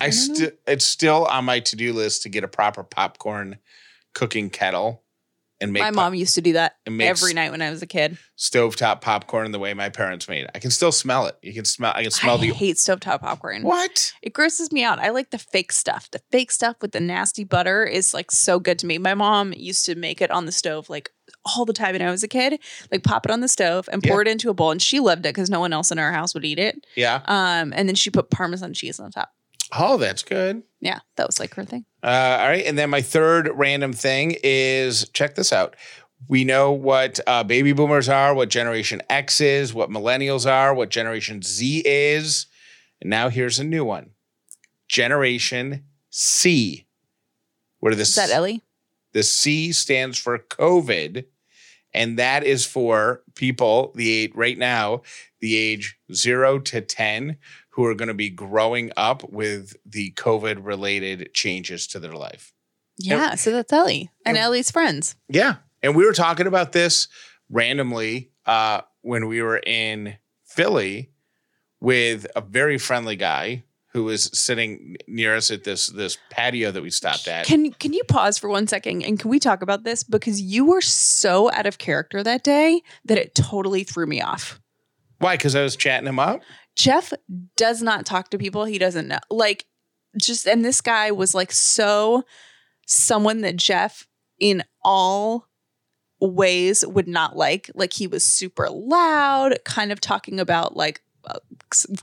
don't 0.00 0.12
still 0.12 0.50
it's 0.66 0.84
still 0.84 1.26
on 1.26 1.44
my 1.44 1.60
to-do 1.60 1.92
list 1.92 2.22
to 2.22 2.28
get 2.28 2.44
a 2.44 2.48
proper 2.48 2.84
popcorn 2.84 3.58
cooking 4.14 4.50
kettle 4.50 5.02
and 5.60 5.72
make 5.72 5.82
My 5.82 5.90
mom 5.90 6.14
used 6.14 6.34
to 6.36 6.40
do 6.40 6.52
that 6.54 6.76
every 6.88 7.34
night 7.34 7.50
when 7.50 7.62
I 7.62 7.70
was 7.70 7.82
a 7.82 7.86
kid. 7.86 8.18
stovetop 8.36 9.00
popcorn 9.00 9.52
the 9.52 9.58
way 9.58 9.74
my 9.74 9.88
parents 9.88 10.28
made 10.28 10.44
it. 10.44 10.50
I 10.54 10.58
can 10.58 10.70
still 10.70 10.92
smell 10.92 11.26
it. 11.26 11.36
You 11.42 11.52
can 11.52 11.64
smell 11.64 11.92
I 11.94 12.02
can 12.02 12.10
smell 12.10 12.34
I 12.36 12.40
the 12.40 12.50
I 12.50 12.54
hate 12.54 12.76
stovetop 12.76 13.20
popcorn. 13.20 13.62
What? 13.62 14.12
It 14.22 14.32
grosses 14.32 14.72
me 14.72 14.84
out. 14.84 14.98
I 14.98 15.10
like 15.10 15.30
the 15.30 15.38
fake 15.38 15.72
stuff. 15.72 16.10
The 16.10 16.20
fake 16.30 16.50
stuff 16.50 16.76
with 16.80 16.92
the 16.92 17.00
nasty 17.00 17.44
butter 17.44 17.84
is 17.84 18.14
like 18.14 18.30
so 18.30 18.60
good 18.60 18.78
to 18.80 18.86
me. 18.86 18.98
My 18.98 19.14
mom 19.14 19.52
used 19.52 19.84
to 19.86 19.94
make 19.94 20.20
it 20.20 20.30
on 20.30 20.46
the 20.46 20.52
stove 20.52 20.88
like 20.88 21.10
all 21.44 21.64
the 21.64 21.72
time 21.72 21.92
when 21.92 22.02
I 22.02 22.10
was 22.10 22.22
a 22.22 22.28
kid. 22.28 22.60
Like 22.90 23.02
pop 23.02 23.26
it 23.26 23.32
on 23.32 23.40
the 23.40 23.48
stove 23.48 23.88
and 23.90 24.02
pour 24.02 24.22
it 24.22 24.28
into 24.28 24.50
a 24.50 24.54
bowl, 24.54 24.70
and 24.70 24.80
she 24.80 25.00
loved 25.00 25.26
it 25.26 25.34
because 25.34 25.50
no 25.50 25.60
one 25.60 25.72
else 25.72 25.90
in 25.90 25.98
our 25.98 26.12
house 26.12 26.34
would 26.34 26.44
eat 26.44 26.58
it. 26.58 26.86
Yeah. 26.96 27.22
Um, 27.26 27.72
and 27.74 27.88
then 27.88 27.94
she 27.94 28.10
put 28.10 28.30
Parmesan 28.30 28.74
cheese 28.74 29.00
on 29.00 29.10
top. 29.10 29.30
Oh, 29.76 29.96
that's 29.96 30.22
good. 30.22 30.62
Yeah, 30.80 31.00
that 31.16 31.26
was 31.26 31.40
like 31.40 31.54
her 31.54 31.64
thing. 31.64 31.84
Uh, 32.02 32.38
all 32.40 32.48
right. 32.48 32.64
And 32.64 32.78
then 32.78 32.90
my 32.90 33.02
third 33.02 33.50
random 33.54 33.92
thing 33.92 34.36
is 34.42 35.08
check 35.10 35.34
this 35.34 35.52
out. 35.52 35.76
We 36.28 36.44
know 36.44 36.72
what 36.72 37.20
uh, 37.26 37.44
baby 37.44 37.72
boomers 37.72 38.08
are, 38.08 38.34
what 38.34 38.48
Generation 38.48 39.02
X 39.08 39.40
is, 39.40 39.72
what 39.72 39.90
millennials 39.90 40.50
are, 40.50 40.74
what 40.74 40.88
Generation 40.88 41.42
Z 41.42 41.82
is. 41.84 42.46
And 43.00 43.10
now 43.10 43.28
here's 43.28 43.58
a 43.58 43.64
new 43.64 43.84
one 43.84 44.10
Generation 44.88 45.84
C. 46.10 46.86
What 47.80 47.92
are 47.92 47.96
the 47.96 48.02
Is 48.02 48.14
that 48.16 48.30
Ellie? 48.30 48.62
The 49.12 49.22
C 49.22 49.72
stands 49.72 50.18
for 50.18 50.38
COVID, 50.38 51.24
and 51.94 52.18
that 52.18 52.44
is 52.44 52.66
for 52.66 53.22
people 53.34 53.92
the 53.94 54.32
right 54.34 54.58
now 54.58 55.02
the 55.40 55.56
age 55.56 55.98
zero 56.12 56.58
to 56.58 56.80
ten 56.80 57.36
who 57.78 57.84
are 57.84 57.94
going 57.94 58.08
to 58.08 58.14
be 58.14 58.28
growing 58.28 58.90
up 58.96 59.22
with 59.30 59.76
the 59.86 60.10
COVID 60.16 60.66
related 60.66 61.30
changes 61.32 61.86
to 61.86 62.00
their 62.00 62.14
life. 62.14 62.52
Yeah, 62.98 63.36
so 63.36 63.52
that's 63.52 63.72
Ellie 63.72 64.10
and 64.26 64.36
and- 64.36 64.44
Ellie's 64.44 64.68
friends. 64.68 65.14
Yeah, 65.28 65.58
and 65.80 65.94
we 65.94 66.04
were 66.04 66.12
talking 66.12 66.48
about 66.48 66.72
this 66.72 67.06
randomly 67.48 68.32
uh, 68.46 68.80
when 69.02 69.28
we 69.28 69.42
were 69.42 69.58
in 69.64 70.16
Philly 70.44 71.12
with 71.78 72.26
a 72.34 72.40
very 72.40 72.78
friendly 72.78 73.14
guy 73.14 73.62
who 73.92 74.02
was 74.02 74.24
sitting 74.36 74.96
near 75.06 75.36
us 75.36 75.52
at 75.52 75.62
this 75.62 75.86
this 75.86 76.18
patio 76.30 76.72
that 76.72 76.82
we 76.82 76.90
stopped 76.90 77.28
at. 77.28 77.46
Can 77.46 77.70
can 77.70 77.92
you 77.92 78.02
pause 78.08 78.38
for 78.38 78.48
one 78.50 78.66
second 78.66 79.04
and 79.04 79.20
can 79.20 79.30
we 79.30 79.38
talk 79.38 79.62
about 79.62 79.84
this 79.84 80.02
because 80.02 80.42
you 80.42 80.64
were 80.64 80.80
so 80.80 81.48
out 81.52 81.66
of 81.66 81.78
character 81.78 82.24
that 82.24 82.42
day 82.42 82.82
that 83.04 83.18
it 83.18 83.36
totally 83.36 83.84
threw 83.84 84.06
me 84.08 84.20
off. 84.20 84.60
Why? 85.20 85.36
Because 85.36 85.54
I 85.54 85.62
was 85.62 85.76
chatting 85.76 86.08
him 86.08 86.18
up. 86.18 86.40
Jeff 86.78 87.12
does 87.56 87.82
not 87.82 88.06
talk 88.06 88.30
to 88.30 88.38
people 88.38 88.64
he 88.64 88.78
doesn't 88.78 89.08
know. 89.08 89.18
Like 89.30 89.66
just 90.16 90.46
and 90.46 90.64
this 90.64 90.80
guy 90.80 91.10
was 91.10 91.34
like 91.34 91.52
so 91.52 92.24
someone 92.86 93.40
that 93.42 93.56
Jeff 93.56 94.06
in 94.38 94.62
all 94.82 95.48
ways 96.20 96.86
would 96.86 97.08
not 97.08 97.36
like. 97.36 97.68
Like 97.74 97.92
he 97.92 98.06
was 98.06 98.24
super 98.24 98.70
loud, 98.70 99.58
kind 99.64 99.90
of 99.90 100.00
talking 100.00 100.38
about 100.38 100.76
like 100.76 101.02
uh, 101.26 101.40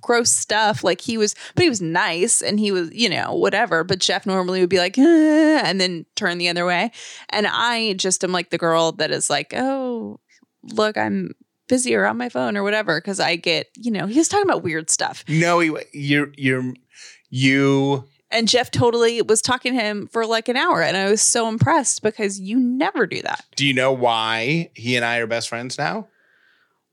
gross 0.02 0.30
stuff. 0.30 0.84
Like 0.84 1.00
he 1.00 1.18
was, 1.18 1.36
but 1.56 1.64
he 1.64 1.70
was 1.70 1.82
nice 1.82 2.42
and 2.42 2.60
he 2.60 2.72
was, 2.74 2.94
you 2.94 3.10
know, 3.10 3.34
whatever. 3.34 3.86
But 3.86 4.00
Jeff 4.00 4.26
normally 4.26 4.60
would 4.60 4.70
be 4.70 4.78
like, 4.78 4.98
"Eh," 4.98 5.62
and 5.64 5.80
then 5.80 6.06
turn 6.16 6.38
the 6.38 6.50
other 6.50 6.66
way. 6.66 6.92
And 7.30 7.48
I 7.48 7.94
just 7.94 8.24
am 8.26 8.34
like 8.34 8.50
the 8.50 8.58
girl 8.58 8.92
that 8.94 9.12
is 9.12 9.30
like, 9.30 9.54
oh, 9.56 10.20
look, 10.64 10.98
I'm 10.98 11.32
busy 11.68 11.96
or 11.96 12.06
on 12.06 12.18
my 12.18 12.30
phone 12.30 12.56
or 12.58 12.64
whatever. 12.64 13.00
Cause 13.02 13.20
I 13.20 13.36
get, 13.36 13.68
you 13.76 13.92
know, 13.92 14.06
he 14.08 14.18
was 14.20 14.28
talking 14.28 14.48
about 14.50 14.64
weird 14.64 14.90
stuff. 14.90 15.24
No, 15.28 15.60
he, 15.60 15.72
you're 15.94 16.32
you're 16.38 16.74
you 17.30 18.06
And 18.32 18.48
Jeff 18.48 18.72
totally 18.72 19.22
was 19.22 19.42
talking 19.42 19.74
to 19.76 19.80
him 19.82 20.08
for 20.08 20.26
like 20.26 20.48
an 20.50 20.58
hour. 20.58 20.82
And 20.82 20.96
I 20.98 21.10
was 21.10 21.22
so 21.22 21.48
impressed 21.48 22.02
because 22.04 22.40
you 22.40 22.60
never 22.60 23.06
do 23.08 23.22
that. 23.24 23.44
Do 23.56 23.66
you 23.66 23.74
know 23.74 23.92
why 23.92 24.70
he 24.74 24.96
and 24.96 25.04
I 25.06 25.18
are 25.18 25.28
best 25.28 25.50
friends 25.50 25.78
now? 25.78 26.08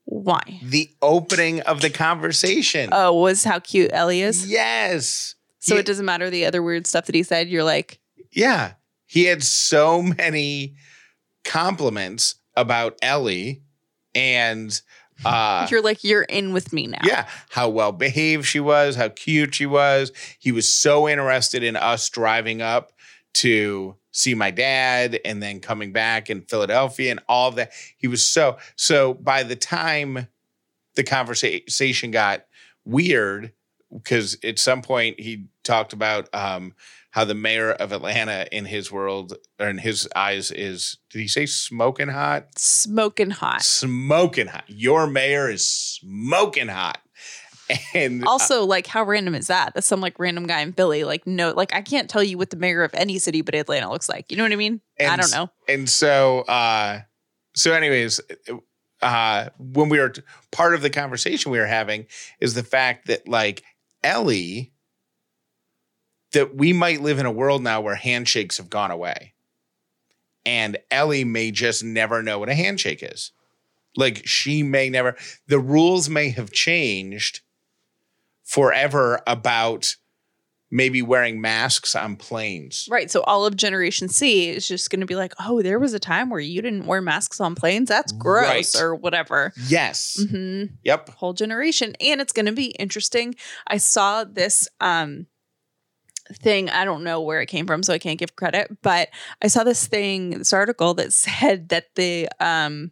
Why? 0.04 0.40
The 0.62 0.90
opening 1.00 1.60
of 1.60 1.80
the 1.80 1.88
conversation. 1.90 2.88
Oh, 2.92 3.14
was 3.20 3.44
how 3.44 3.60
cute 3.60 3.90
Ellie 3.92 4.22
is. 4.22 4.50
yes. 4.50 5.34
So 5.60 5.74
He- 5.74 5.80
it 5.80 5.86
doesn't 5.86 6.04
matter 6.06 6.28
the 6.28 6.44
other 6.46 6.62
weird 6.62 6.86
stuff 6.88 7.06
that 7.06 7.14
he 7.14 7.22
said. 7.22 7.48
You're 7.48 7.62
like, 7.64 8.00
Yeah. 8.32 8.72
He 9.06 9.24
had 9.26 9.42
so 9.42 10.00
many 10.02 10.74
compliments 11.44 12.36
about 12.56 12.98
Ellie 13.02 13.62
and 14.14 14.80
uh 15.24 15.66
you're 15.70 15.82
like, 15.82 16.02
you're 16.02 16.22
in 16.22 16.52
with 16.52 16.72
me 16.72 16.86
now. 16.86 16.98
yeah, 17.04 17.26
how 17.50 17.68
well 17.68 17.92
behaved 17.92 18.46
she 18.46 18.60
was, 18.60 18.96
how 18.96 19.08
cute 19.08 19.54
she 19.54 19.66
was. 19.66 20.12
He 20.38 20.52
was 20.52 20.70
so 20.70 21.08
interested 21.08 21.62
in 21.62 21.76
us 21.76 22.08
driving 22.08 22.60
up 22.60 22.92
to 23.34 23.96
see 24.10 24.34
my 24.34 24.50
dad 24.50 25.18
and 25.24 25.42
then 25.42 25.60
coming 25.60 25.92
back 25.92 26.28
in 26.28 26.42
Philadelphia 26.42 27.10
and 27.10 27.20
all 27.28 27.48
of 27.48 27.56
that. 27.56 27.72
He 27.96 28.08
was 28.08 28.26
so 28.26 28.58
so 28.76 29.14
by 29.14 29.42
the 29.42 29.56
time 29.56 30.28
the 30.94 31.02
conversation 31.04 32.10
got 32.10 32.44
weird 32.84 33.52
because 33.92 34.36
at 34.44 34.58
some 34.58 34.82
point 34.82 35.20
he 35.20 35.46
talked 35.62 35.92
about 35.92 36.28
um 36.34 36.74
how 37.12 37.24
the 37.24 37.34
mayor 37.34 37.70
of 37.72 37.92
Atlanta 37.92 38.46
in 38.50 38.64
his 38.66 38.90
world 38.92 39.34
or 39.60 39.68
in 39.68 39.78
his 39.78 40.08
eyes 40.16 40.50
is 40.50 40.98
did 41.10 41.20
he 41.20 41.28
say 41.28 41.46
smoking 41.46 42.08
hot? 42.08 42.58
Smoking 42.58 43.30
hot. 43.30 43.62
Smoking 43.62 44.48
hot. 44.48 44.64
Your 44.66 45.06
mayor 45.06 45.48
is 45.50 45.64
smoking 45.66 46.68
hot. 46.68 46.98
And 47.94 48.24
Also, 48.26 48.66
like, 48.66 48.86
how 48.86 49.02
random 49.04 49.34
is 49.34 49.46
that? 49.46 49.72
That's 49.74 49.86
some 49.86 50.00
like 50.00 50.18
random 50.18 50.46
guy 50.46 50.60
in 50.60 50.72
Philly. 50.74 51.04
Like, 51.04 51.26
no, 51.26 51.52
like 51.52 51.72
I 51.74 51.80
can't 51.80 52.10
tell 52.10 52.22
you 52.22 52.36
what 52.36 52.50
the 52.50 52.56
mayor 52.56 52.82
of 52.82 52.92
any 52.92 53.18
city 53.18 53.40
but 53.40 53.54
Atlanta 53.54 53.90
looks 53.90 54.10
like. 54.10 54.30
You 54.30 54.36
know 54.36 54.42
what 54.42 54.52
I 54.52 54.56
mean? 54.56 54.80
I 55.00 55.16
don't 55.16 55.30
know. 55.32 55.48
and 55.68 55.88
so 55.88 56.40
uh 56.40 57.00
so 57.54 57.72
anyways 57.72 58.20
uh 59.00 59.48
when 59.58 59.88
we 59.88 59.98
were 60.00 60.12
part 60.50 60.74
of 60.74 60.82
the 60.82 60.90
conversation 60.90 61.50
we 61.50 61.58
were 61.58 61.66
having 61.66 62.06
is 62.40 62.54
the 62.54 62.62
fact 62.62 63.06
that 63.06 63.26
like 63.28 63.62
ellie 64.02 64.71
that 66.32 66.54
we 66.56 66.72
might 66.72 67.00
live 67.02 67.18
in 67.18 67.26
a 67.26 67.30
world 67.32 67.62
now 67.62 67.80
where 67.80 67.94
handshakes 67.94 68.56
have 68.58 68.70
gone 68.70 68.90
away 68.90 69.34
and 70.44 70.76
ellie 70.90 71.24
may 71.24 71.50
just 71.50 71.84
never 71.84 72.22
know 72.22 72.38
what 72.38 72.48
a 72.48 72.54
handshake 72.54 73.02
is 73.02 73.32
like 73.96 74.26
she 74.26 74.62
may 74.62 74.88
never 74.90 75.16
the 75.46 75.58
rules 75.60 76.08
may 76.08 76.30
have 76.30 76.50
changed 76.50 77.40
forever 78.42 79.20
about 79.26 79.96
maybe 80.70 81.02
wearing 81.02 81.38
masks 81.40 81.94
on 81.94 82.16
planes 82.16 82.88
Right. 82.90 83.10
So 83.10 83.20
all 83.24 83.44
of 83.44 83.56
Generation 83.56 84.08
C 84.08 84.48
is 84.48 84.66
just 84.66 84.88
going 84.88 85.00
to 85.00 85.06
be 85.06 85.16
like, 85.16 85.34
oh, 85.38 85.60
there 85.60 85.78
was 85.78 85.92
a 85.92 85.98
time 85.98 86.30
where 86.30 86.40
you 86.40 86.62
didn't 86.62 86.86
wear 86.86 87.02
masks 87.02 87.40
on 87.42 87.54
planes. 87.54 87.90
That's 87.90 88.10
gross 88.12 88.74
Right. 88.74 88.82
or 88.82 88.94
whatever. 88.94 89.52
yes 89.66 90.18
hmm 90.30 90.64
yep 90.82 91.10
Whole 91.10 91.34
generation. 91.34 91.94
And 92.00 92.22
it's 92.22 92.32
going 92.32 92.46
to 92.46 92.52
be 92.52 92.70
interesting. 92.78 93.34
I 93.66 93.76
saw 93.76 94.24
this 94.24 94.66
um, 94.80 95.26
thing. 96.32 96.70
I 96.70 96.84
don't 96.84 97.04
know 97.04 97.20
where 97.20 97.40
it 97.40 97.46
came 97.46 97.66
from, 97.66 97.82
so 97.82 97.92
I 97.92 97.98
can't 97.98 98.18
give 98.18 98.36
credit, 98.36 98.76
but 98.82 99.08
I 99.42 99.48
saw 99.48 99.64
this 99.64 99.86
thing, 99.86 100.30
this 100.30 100.52
article 100.52 100.94
that 100.94 101.12
said 101.12 101.68
that 101.70 101.94
the, 101.94 102.28
um, 102.40 102.90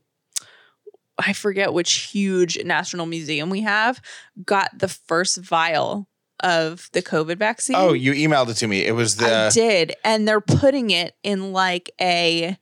I 1.18 1.32
forget 1.32 1.72
which 1.72 1.92
huge 2.12 2.62
national 2.64 3.06
museum 3.06 3.50
we 3.50 3.60
have, 3.60 4.00
got 4.44 4.78
the 4.78 4.88
first 4.88 5.38
vial 5.38 6.08
of 6.40 6.88
the 6.92 7.02
COVID 7.02 7.36
vaccine. 7.36 7.76
Oh, 7.76 7.92
you 7.92 8.12
emailed 8.12 8.48
it 8.48 8.54
to 8.54 8.66
me. 8.66 8.86
It 8.86 8.92
was 8.92 9.20
I 9.20 9.28
the 9.28 9.50
did, 9.52 9.94
and 10.04 10.26
they're 10.26 10.40
putting 10.40 10.90
it 10.90 11.14
in 11.22 11.52
like 11.52 11.90
a, 12.00 12.56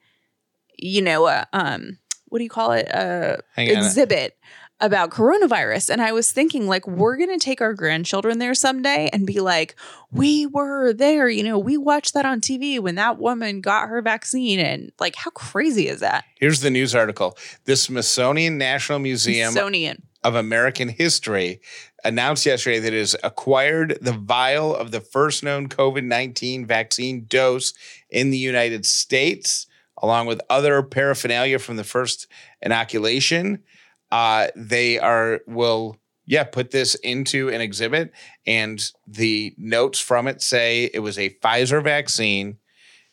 you 0.77 1.03
know, 1.03 1.27
a, 1.27 1.47
um, 1.53 1.99
what 2.27 2.39
do 2.39 2.45
you 2.45 2.51
call 2.51 2.73
it? 2.73 2.89
A 2.89 3.41
hang 3.55 3.71
on. 3.71 3.77
exhibit 3.77 4.37
about 4.81 5.11
coronavirus, 5.11 5.91
and 5.91 6.01
I 6.01 6.13
was 6.13 6.31
thinking 6.31 6.67
like 6.67 6.87
we're 6.87 7.17
gonna 7.17 7.39
take 7.39 7.61
our 7.61 7.75
grandchildren 7.75 8.39
there 8.39 8.55
someday 8.55 9.11
and 9.13 9.27
be 9.27 9.41
like, 9.41 9.75
we 10.13 10.47
were 10.47 10.93
there, 10.93 11.29
you 11.29 11.43
know, 11.43 11.59
we 11.59 11.77
watched 11.77 12.15
that 12.15 12.25
on 12.25 12.41
TV 12.41 12.79
when 12.79 12.95
that 12.95 13.19
woman 13.19 13.61
got 13.61 13.89
her 13.89 14.01
vaccine, 14.03 14.61
and 14.61 14.93
like 15.01 15.17
how 15.17 15.31
crazy 15.31 15.89
is 15.89 16.01
that? 16.01 16.25
Here's 16.37 16.61
the 16.61 16.71
news 16.71 16.95
article. 16.95 17.37
The 17.65 17.77
Smithsonian 17.77 18.59
National 18.59 18.99
Museum 18.99 19.53
Smithsonian. 19.53 20.03
of 20.23 20.35
American 20.35 20.89
History 20.89 21.61
announced 22.05 22.47
yesterday 22.47 22.79
that 22.79 22.95
it 22.95 22.99
has 22.99 23.17
acquired 23.25 23.99
the 24.01 24.13
vial 24.13 24.75
of 24.75 24.93
the 24.93 25.01
first 25.01 25.43
known 25.43 25.69
COVID 25.69 26.05
19 26.05 26.67
vaccine 26.67 27.25
dose 27.29 27.75
in 28.11 28.31
the 28.31 28.39
United 28.39 28.87
States, 28.87 29.67
along 30.01 30.27
with 30.27 30.41
other 30.49 30.83
paraphernalia 30.83 31.59
from 31.59 31.77
the 31.77 31.85
first 31.85 32.29
inoculation. 32.63 33.63
Uh, 34.11 34.49
they 34.57 34.99
are, 34.99 35.41
will, 35.47 35.97
yeah, 36.27 36.45
put 36.45 36.71
this 36.71 36.95
into 36.97 37.49
an 37.49 37.61
exhibit. 37.61 38.13
And 38.47 38.83
the 39.07 39.55
notes 39.59 39.99
from 40.01 40.27
it 40.29 40.41
say 40.43 40.91
it 40.93 41.01
was 41.01 41.19
a 41.19 41.31
Pfizer 41.43 41.83
vaccine. 41.83 42.59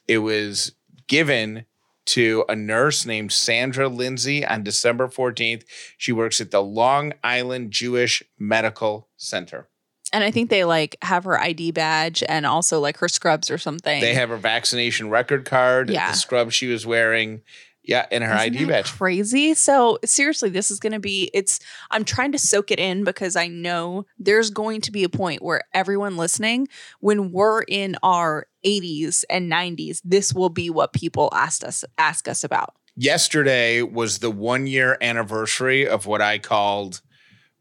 It 0.07 0.19
was 0.19 0.73
given 1.07 1.65
to 2.05 2.45
a 2.47 2.55
nurse 2.55 3.05
named 3.05 3.31
Sandra 3.31 3.87
Lindsay 3.87 4.45
on 4.45 4.63
December 4.63 5.07
14th. 5.07 5.63
She 5.97 6.11
works 6.11 6.39
at 6.39 6.51
the 6.51 6.61
Long 6.61 7.13
Island 7.23 7.71
Jewish 7.71 8.21
Medical 8.37 9.07
Center. 9.17 9.67
And 10.13 10.23
I 10.23 10.29
think 10.29 10.49
they 10.51 10.63
like 10.63 10.95
have 11.01 11.23
her 11.23 11.37
ID 11.39 11.71
badge 11.71 12.23
and 12.29 12.45
also 12.45 12.79
like 12.79 12.97
her 12.97 13.07
scrubs 13.07 13.49
or 13.49 13.57
something. 13.57 13.99
They 14.01 14.13
have 14.13 14.29
her 14.29 14.37
vaccination 14.37 15.09
record 15.09 15.45
card, 15.45 15.89
Yeah. 15.89 16.11
the 16.11 16.17
scrub 16.17 16.51
she 16.51 16.67
was 16.67 16.85
wearing, 16.85 17.41
yeah, 17.87 18.05
and 18.11 18.23
her 18.23 18.33
Isn't 18.35 18.55
ID 18.55 18.65
badge. 18.65 18.91
Crazy. 18.91 19.53
So 19.53 19.99
seriously, 20.03 20.49
this 20.49 20.71
is 20.71 20.79
going 20.79 20.93
to 20.93 20.99
be. 20.99 21.29
It's. 21.33 21.59
I'm 21.91 22.03
trying 22.03 22.31
to 22.31 22.39
soak 22.39 22.71
it 22.71 22.79
in 22.79 23.03
because 23.03 23.35
I 23.35 23.47
know 23.47 24.05
there's 24.17 24.49
going 24.49 24.81
to 24.81 24.91
be 24.91 25.03
a 25.03 25.09
point 25.09 25.41
where 25.41 25.61
everyone 25.73 26.17
listening, 26.17 26.67
when 26.99 27.31
we're 27.31 27.61
in 27.63 27.95
our 28.03 28.47
80s 28.65 29.23
and 29.29 29.51
90s, 29.51 30.01
this 30.03 30.33
will 30.33 30.49
be 30.49 30.69
what 30.69 30.93
people 30.93 31.29
asked 31.33 31.63
us 31.63 31.83
ask 31.97 32.27
us 32.27 32.43
about. 32.43 32.75
Yesterday 32.97 33.81
was 33.81 34.19
the 34.19 34.31
one 34.31 34.67
year 34.67 34.97
anniversary 35.01 35.87
of 35.87 36.05
what 36.05 36.21
I 36.21 36.39
called 36.39 37.01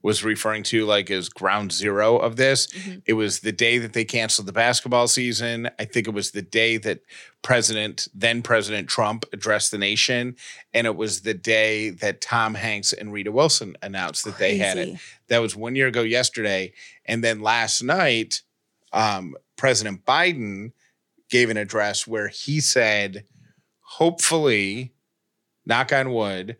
was 0.05 0.23
referring 0.23 0.62
to 0.62 0.85
like 0.85 1.11
as 1.11 1.31
ground 1.31 1.73
zero 1.73 2.19
of 2.19 2.37
this. 2.37 2.67
Mhm. 2.67 3.01
It 3.07 3.14
was 3.14 3.40
the 3.40 3.53
day 3.53 3.79
that 3.79 3.95
they 3.95 4.05
canceled 4.05 4.47
the 4.47 4.53
basketball 4.53 5.09
season. 5.09 5.71
I 5.79 5.87
think 5.87 6.07
it 6.07 6.11
was 6.11 6.33
the 6.33 6.43
day 6.43 6.77
that 6.77 7.01
President, 7.40 8.07
then 8.12 8.43
President 8.43 8.87
Trump 8.87 9.25
addressed 9.33 9.71
the 9.71 9.79
nation. 9.79 10.37
And 10.75 10.87
it 10.87 10.95
was 10.95 11.23
the 11.23 11.33
day 11.33 11.88
that 11.88 12.21
Tom 12.21 12.55
Hanks 12.55 12.93
and 12.93 13.14
Rita 13.14 13.33
Wilson 13.33 13.79
announced 13.81 14.25
that 14.27 14.37
they 14.37 14.59
had 14.59 14.77
it. 14.77 14.99
That 15.29 15.38
was 15.38 15.57
one 15.57 15.75
year 15.75 15.87
ago 15.87 16.03
yesterday. 16.03 16.75
And 17.07 17.25
then 17.25 17.40
last 17.40 17.83
night, 17.83 18.43
um, 18.93 19.35
President 19.57 20.05
Biden 20.05 20.73
gave 21.31 21.49
an 21.49 21.57
address 21.57 22.07
where 22.07 22.29
he 22.29 22.61
said, 22.61 23.25
hopefully, 23.81 24.93
knock 25.64 25.95
on 25.95 26.12
wood, 26.12 26.59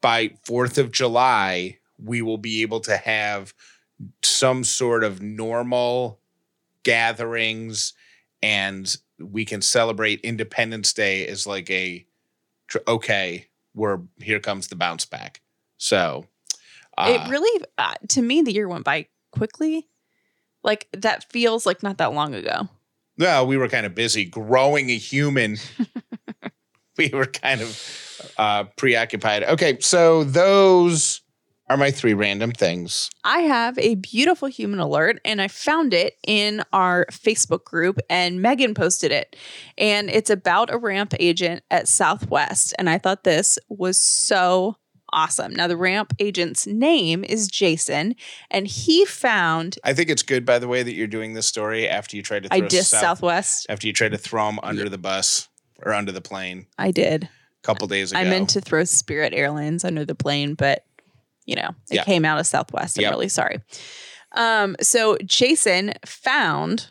by 0.00 0.28
4th 0.46 0.78
of 0.78 0.92
July, 0.92 1.76
we 1.98 2.22
will 2.22 2.38
be 2.38 2.62
able 2.62 2.80
to 2.80 2.96
have 2.96 3.54
some 4.22 4.64
sort 4.64 5.04
of 5.04 5.22
normal 5.22 6.20
gatherings 6.82 7.94
and 8.42 8.96
we 9.18 9.44
can 9.44 9.62
celebrate 9.62 10.20
Independence 10.20 10.92
Day 10.92 11.26
as 11.26 11.46
like 11.46 11.70
a 11.70 12.06
okay, 12.86 13.46
we're 13.74 14.00
here 14.18 14.40
comes 14.40 14.68
the 14.68 14.76
bounce 14.76 15.06
back. 15.06 15.40
So 15.78 16.26
uh, 16.98 17.18
it 17.18 17.30
really, 17.30 17.64
uh, 17.78 17.94
to 18.08 18.22
me, 18.22 18.42
the 18.42 18.52
year 18.52 18.68
went 18.68 18.84
by 18.84 19.06
quickly. 19.30 19.88
Like 20.62 20.88
that 20.92 21.30
feels 21.30 21.66
like 21.66 21.82
not 21.82 21.98
that 21.98 22.12
long 22.12 22.34
ago. 22.34 22.68
well, 23.18 23.46
we 23.46 23.56
were 23.56 23.68
kind 23.68 23.86
of 23.86 23.94
busy 23.94 24.24
growing 24.24 24.90
a 24.90 24.96
human. 24.96 25.58
we 26.98 27.10
were 27.12 27.26
kind 27.26 27.60
of 27.60 28.32
uh, 28.36 28.64
preoccupied. 28.76 29.44
Okay, 29.44 29.78
so 29.80 30.24
those 30.24 31.20
are 31.68 31.76
my 31.76 31.90
three 31.90 32.14
random 32.14 32.52
things. 32.52 33.10
I 33.24 33.40
have 33.40 33.78
a 33.78 33.96
beautiful 33.96 34.48
human 34.48 34.78
alert 34.78 35.18
and 35.24 35.42
I 35.42 35.48
found 35.48 35.92
it 35.92 36.14
in 36.26 36.62
our 36.72 37.06
Facebook 37.10 37.64
group 37.64 37.98
and 38.08 38.40
Megan 38.40 38.74
posted 38.74 39.10
it. 39.10 39.36
And 39.76 40.08
it's 40.08 40.30
about 40.30 40.72
a 40.72 40.78
ramp 40.78 41.14
agent 41.18 41.64
at 41.70 41.88
Southwest. 41.88 42.72
And 42.78 42.88
I 42.88 42.98
thought 42.98 43.24
this 43.24 43.58
was 43.68 43.98
so 43.98 44.76
awesome. 45.12 45.54
Now, 45.54 45.66
the 45.66 45.76
ramp 45.76 46.12
agent's 46.18 46.66
name 46.66 47.24
is 47.24 47.48
Jason, 47.48 48.16
and 48.50 48.66
he 48.66 49.04
found, 49.04 49.78
I 49.84 49.94
think 49.94 50.10
it's 50.10 50.22
good, 50.22 50.44
by 50.44 50.58
the 50.58 50.68
way, 50.68 50.82
that 50.82 50.94
you're 50.94 51.06
doing 51.06 51.34
this 51.34 51.46
story 51.46 51.88
after 51.88 52.16
you 52.16 52.22
tried 52.22 52.42
to 52.42 52.48
throw 52.48 52.58
I 52.58 52.60
dissed 52.62 52.86
South- 52.86 53.00
Southwest. 53.00 53.66
after 53.68 53.86
you 53.86 53.92
tried 53.92 54.12
to 54.12 54.18
throw 54.18 54.46
them 54.46 54.58
under 54.62 54.88
the 54.88 54.98
bus 54.98 55.48
or 55.82 55.94
under 55.94 56.12
the 56.12 56.20
plane 56.20 56.66
I 56.78 56.90
did. 56.90 57.24
a 57.24 57.28
couple 57.62 57.86
days 57.86 58.12
ago. 58.12 58.20
I 58.20 58.24
meant 58.24 58.50
to 58.50 58.60
throw 58.60 58.84
Spirit 58.84 59.32
Airlines 59.32 59.84
under 59.84 60.04
the 60.04 60.14
plane, 60.14 60.54
but 60.54 60.84
you 61.46 61.56
know, 61.56 61.70
it 61.90 61.96
Yeah. 61.96 62.04
came 62.04 62.24
out 62.24 62.38
of 62.38 62.46
Southwest. 62.46 62.98
I'm 62.98 63.02
Yep. 63.02 63.10
really 63.12 63.28
sorry. 63.28 63.60
Um, 64.32 64.76
so 64.82 65.16
Jason 65.24 65.94
found 66.04 66.88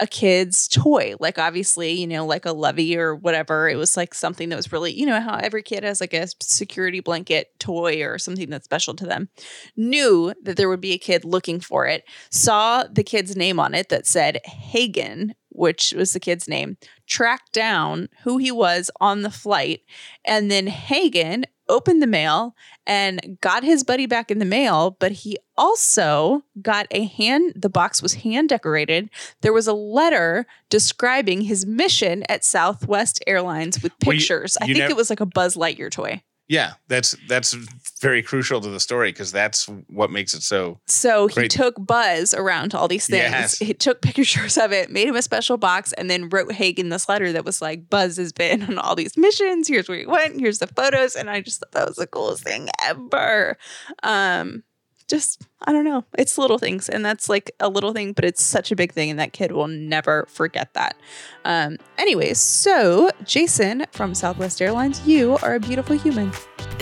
a 0.00 0.06
kid's 0.06 0.66
toy. 0.66 1.14
Like 1.20 1.38
obviously, 1.38 1.92
you 1.92 2.08
know, 2.08 2.26
like 2.26 2.44
a 2.44 2.50
lovey 2.52 2.96
or 2.96 3.14
whatever. 3.14 3.68
It 3.68 3.76
was 3.76 3.96
like 3.96 4.14
something 4.14 4.48
that 4.48 4.56
was 4.56 4.72
really, 4.72 4.90
you 4.92 5.06
know, 5.06 5.20
how 5.20 5.36
every 5.36 5.62
kid 5.62 5.84
has 5.84 6.00
like 6.00 6.12
a 6.14 6.26
security 6.40 6.98
blanket 6.98 7.50
toy 7.60 8.02
or 8.02 8.18
something 8.18 8.50
that's 8.50 8.64
special 8.64 8.94
to 8.94 9.06
them. 9.06 9.28
Knew 9.76 10.32
that 10.42 10.56
there 10.56 10.68
would 10.68 10.80
be 10.80 10.92
a 10.94 10.98
kid 10.98 11.24
looking 11.24 11.60
for 11.60 11.86
it. 11.86 12.02
Saw 12.30 12.84
the 12.90 13.04
kid's 13.04 13.36
name 13.36 13.60
on 13.60 13.74
it 13.74 13.90
that 13.90 14.06
said 14.08 14.40
Hagen, 14.44 15.34
which 15.50 15.92
was 15.96 16.14
the 16.14 16.20
kid's 16.20 16.48
name, 16.48 16.78
tracked 17.06 17.52
down 17.52 18.08
who 18.24 18.38
he 18.38 18.50
was 18.50 18.90
on 19.00 19.22
the 19.22 19.30
flight. 19.30 19.82
And 20.24 20.50
then 20.50 20.66
Hagen 20.66 21.44
opened 21.68 22.02
the 22.02 22.06
mail 22.06 22.54
and 22.86 23.38
got 23.40 23.62
his 23.64 23.84
buddy 23.84 24.06
back 24.06 24.30
in 24.30 24.38
the 24.38 24.44
mail, 24.44 24.96
but 24.98 25.12
he 25.12 25.36
also 25.56 26.42
got 26.60 26.86
a 26.90 27.04
hand, 27.04 27.52
the 27.56 27.68
box 27.68 28.02
was 28.02 28.14
hand 28.14 28.48
decorated. 28.48 29.08
There 29.42 29.52
was 29.52 29.66
a 29.66 29.72
letter 29.72 30.46
describing 30.70 31.42
his 31.42 31.64
mission 31.64 32.24
at 32.28 32.44
Southwest 32.44 33.22
Airlines 33.26 33.82
with 33.82 33.92
Well, 34.04 34.14
you- 34.14 34.20
pictures. 34.20 34.56
I 34.60 34.66
think 34.66 34.78
nev- 34.78 34.90
it 34.90 34.96
was 34.96 35.10
like 35.10 35.20
a 35.20 35.26
Buzz 35.26 35.56
Lightyear 35.56 35.90
toy. 35.90 36.22
Yeah, 36.52 36.74
that's 36.86 37.16
that's 37.28 37.56
very 38.02 38.22
crucial 38.22 38.60
to 38.60 38.68
the 38.68 38.78
story 38.78 39.10
because 39.10 39.32
that's 39.32 39.70
what 39.88 40.10
makes 40.10 40.34
it 40.34 40.42
so. 40.42 40.80
So 40.86 41.26
he 41.26 41.34
Great. 41.34 41.50
took 41.50 41.74
Buzz 41.78 42.34
around 42.34 42.72
to 42.72 42.78
all 42.78 42.88
these 42.88 43.06
things. 43.06 43.22
Yes. 43.22 43.58
He 43.58 43.72
took 43.72 44.02
pictures 44.02 44.58
of 44.58 44.70
it, 44.70 44.90
made 44.90 45.08
him 45.08 45.16
a 45.16 45.22
special 45.22 45.56
box, 45.56 45.94
and 45.94 46.10
then 46.10 46.28
wrote 46.28 46.52
Hagen 46.52 46.90
this 46.90 47.08
letter 47.08 47.32
that 47.32 47.46
was 47.46 47.62
like, 47.62 47.88
Buzz 47.88 48.18
has 48.18 48.34
been 48.34 48.64
on 48.64 48.76
all 48.76 48.94
these 48.94 49.16
missions. 49.16 49.66
Here's 49.66 49.88
where 49.88 50.00
he 50.00 50.04
went. 50.04 50.38
Here's 50.38 50.58
the 50.58 50.66
photos. 50.66 51.16
And 51.16 51.30
I 51.30 51.40
just 51.40 51.60
thought 51.60 51.72
that 51.72 51.88
was 51.88 51.96
the 51.96 52.06
coolest 52.06 52.44
thing 52.44 52.68
ever. 52.82 53.56
Um, 54.02 54.62
just, 55.06 55.42
I 55.62 55.72
don't 55.72 55.84
know. 55.84 56.04
It's 56.18 56.38
little 56.38 56.58
things. 56.58 56.88
And 56.88 57.04
that's 57.04 57.28
like 57.28 57.50
a 57.60 57.68
little 57.68 57.92
thing, 57.92 58.12
but 58.12 58.24
it's 58.24 58.42
such 58.42 58.70
a 58.72 58.76
big 58.76 58.92
thing. 58.92 59.10
And 59.10 59.18
that 59.18 59.32
kid 59.32 59.52
will 59.52 59.68
never 59.68 60.26
forget 60.28 60.74
that. 60.74 60.96
Um, 61.44 61.78
anyways, 61.98 62.38
so 62.38 63.10
Jason 63.24 63.84
from 63.92 64.14
Southwest 64.14 64.60
Airlines, 64.60 65.06
you 65.06 65.38
are 65.42 65.54
a 65.54 65.60
beautiful 65.60 65.96
human. 65.96 66.30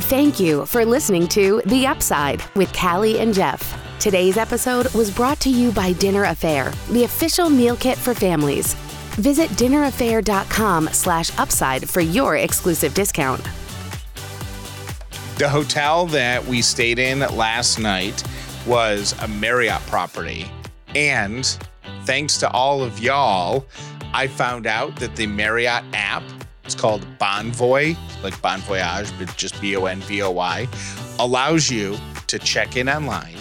Thank 0.08 0.40
you 0.40 0.66
for 0.66 0.84
listening 0.84 1.28
to 1.28 1.62
The 1.66 1.86
Upside 1.86 2.42
with 2.54 2.72
Callie 2.72 3.18
and 3.18 3.34
Jeff. 3.34 3.78
Today's 3.98 4.38
episode 4.38 4.92
was 4.94 5.10
brought 5.10 5.40
to 5.40 5.50
you 5.50 5.72
by 5.72 5.92
Dinner 5.92 6.24
A'Fare, 6.24 6.74
the 6.88 7.04
official 7.04 7.50
meal 7.50 7.76
kit 7.76 7.98
for 7.98 8.14
families. 8.14 8.74
Visit 9.16 9.50
dinnerafare.com 9.50 10.88
slash 10.88 11.38
upside 11.38 11.88
for 11.88 12.00
your 12.00 12.36
exclusive 12.36 12.94
discount. 12.94 13.46
The 15.40 15.48
hotel 15.48 16.04
that 16.08 16.44
we 16.44 16.60
stayed 16.60 16.98
in 16.98 17.20
last 17.20 17.78
night 17.78 18.22
was 18.66 19.14
a 19.22 19.26
Marriott 19.26 19.80
property. 19.86 20.44
And 20.94 21.46
thanks 22.04 22.36
to 22.40 22.50
all 22.50 22.82
of 22.82 22.98
y'all, 23.00 23.64
I 24.12 24.26
found 24.26 24.66
out 24.66 24.96
that 24.96 25.16
the 25.16 25.26
Marriott 25.26 25.82
app, 25.94 26.22
it's 26.62 26.74
called 26.74 27.06
Bonvoy, 27.18 27.96
like 28.22 28.38
Bon 28.42 28.60
Voyage, 28.60 29.10
but 29.18 29.34
just 29.38 29.58
B 29.62 29.74
O 29.76 29.86
N 29.86 30.00
V 30.00 30.20
O 30.20 30.30
Y, 30.30 30.68
allows 31.18 31.70
you 31.70 31.96
to 32.26 32.38
check 32.38 32.76
in 32.76 32.90
online. 32.90 33.36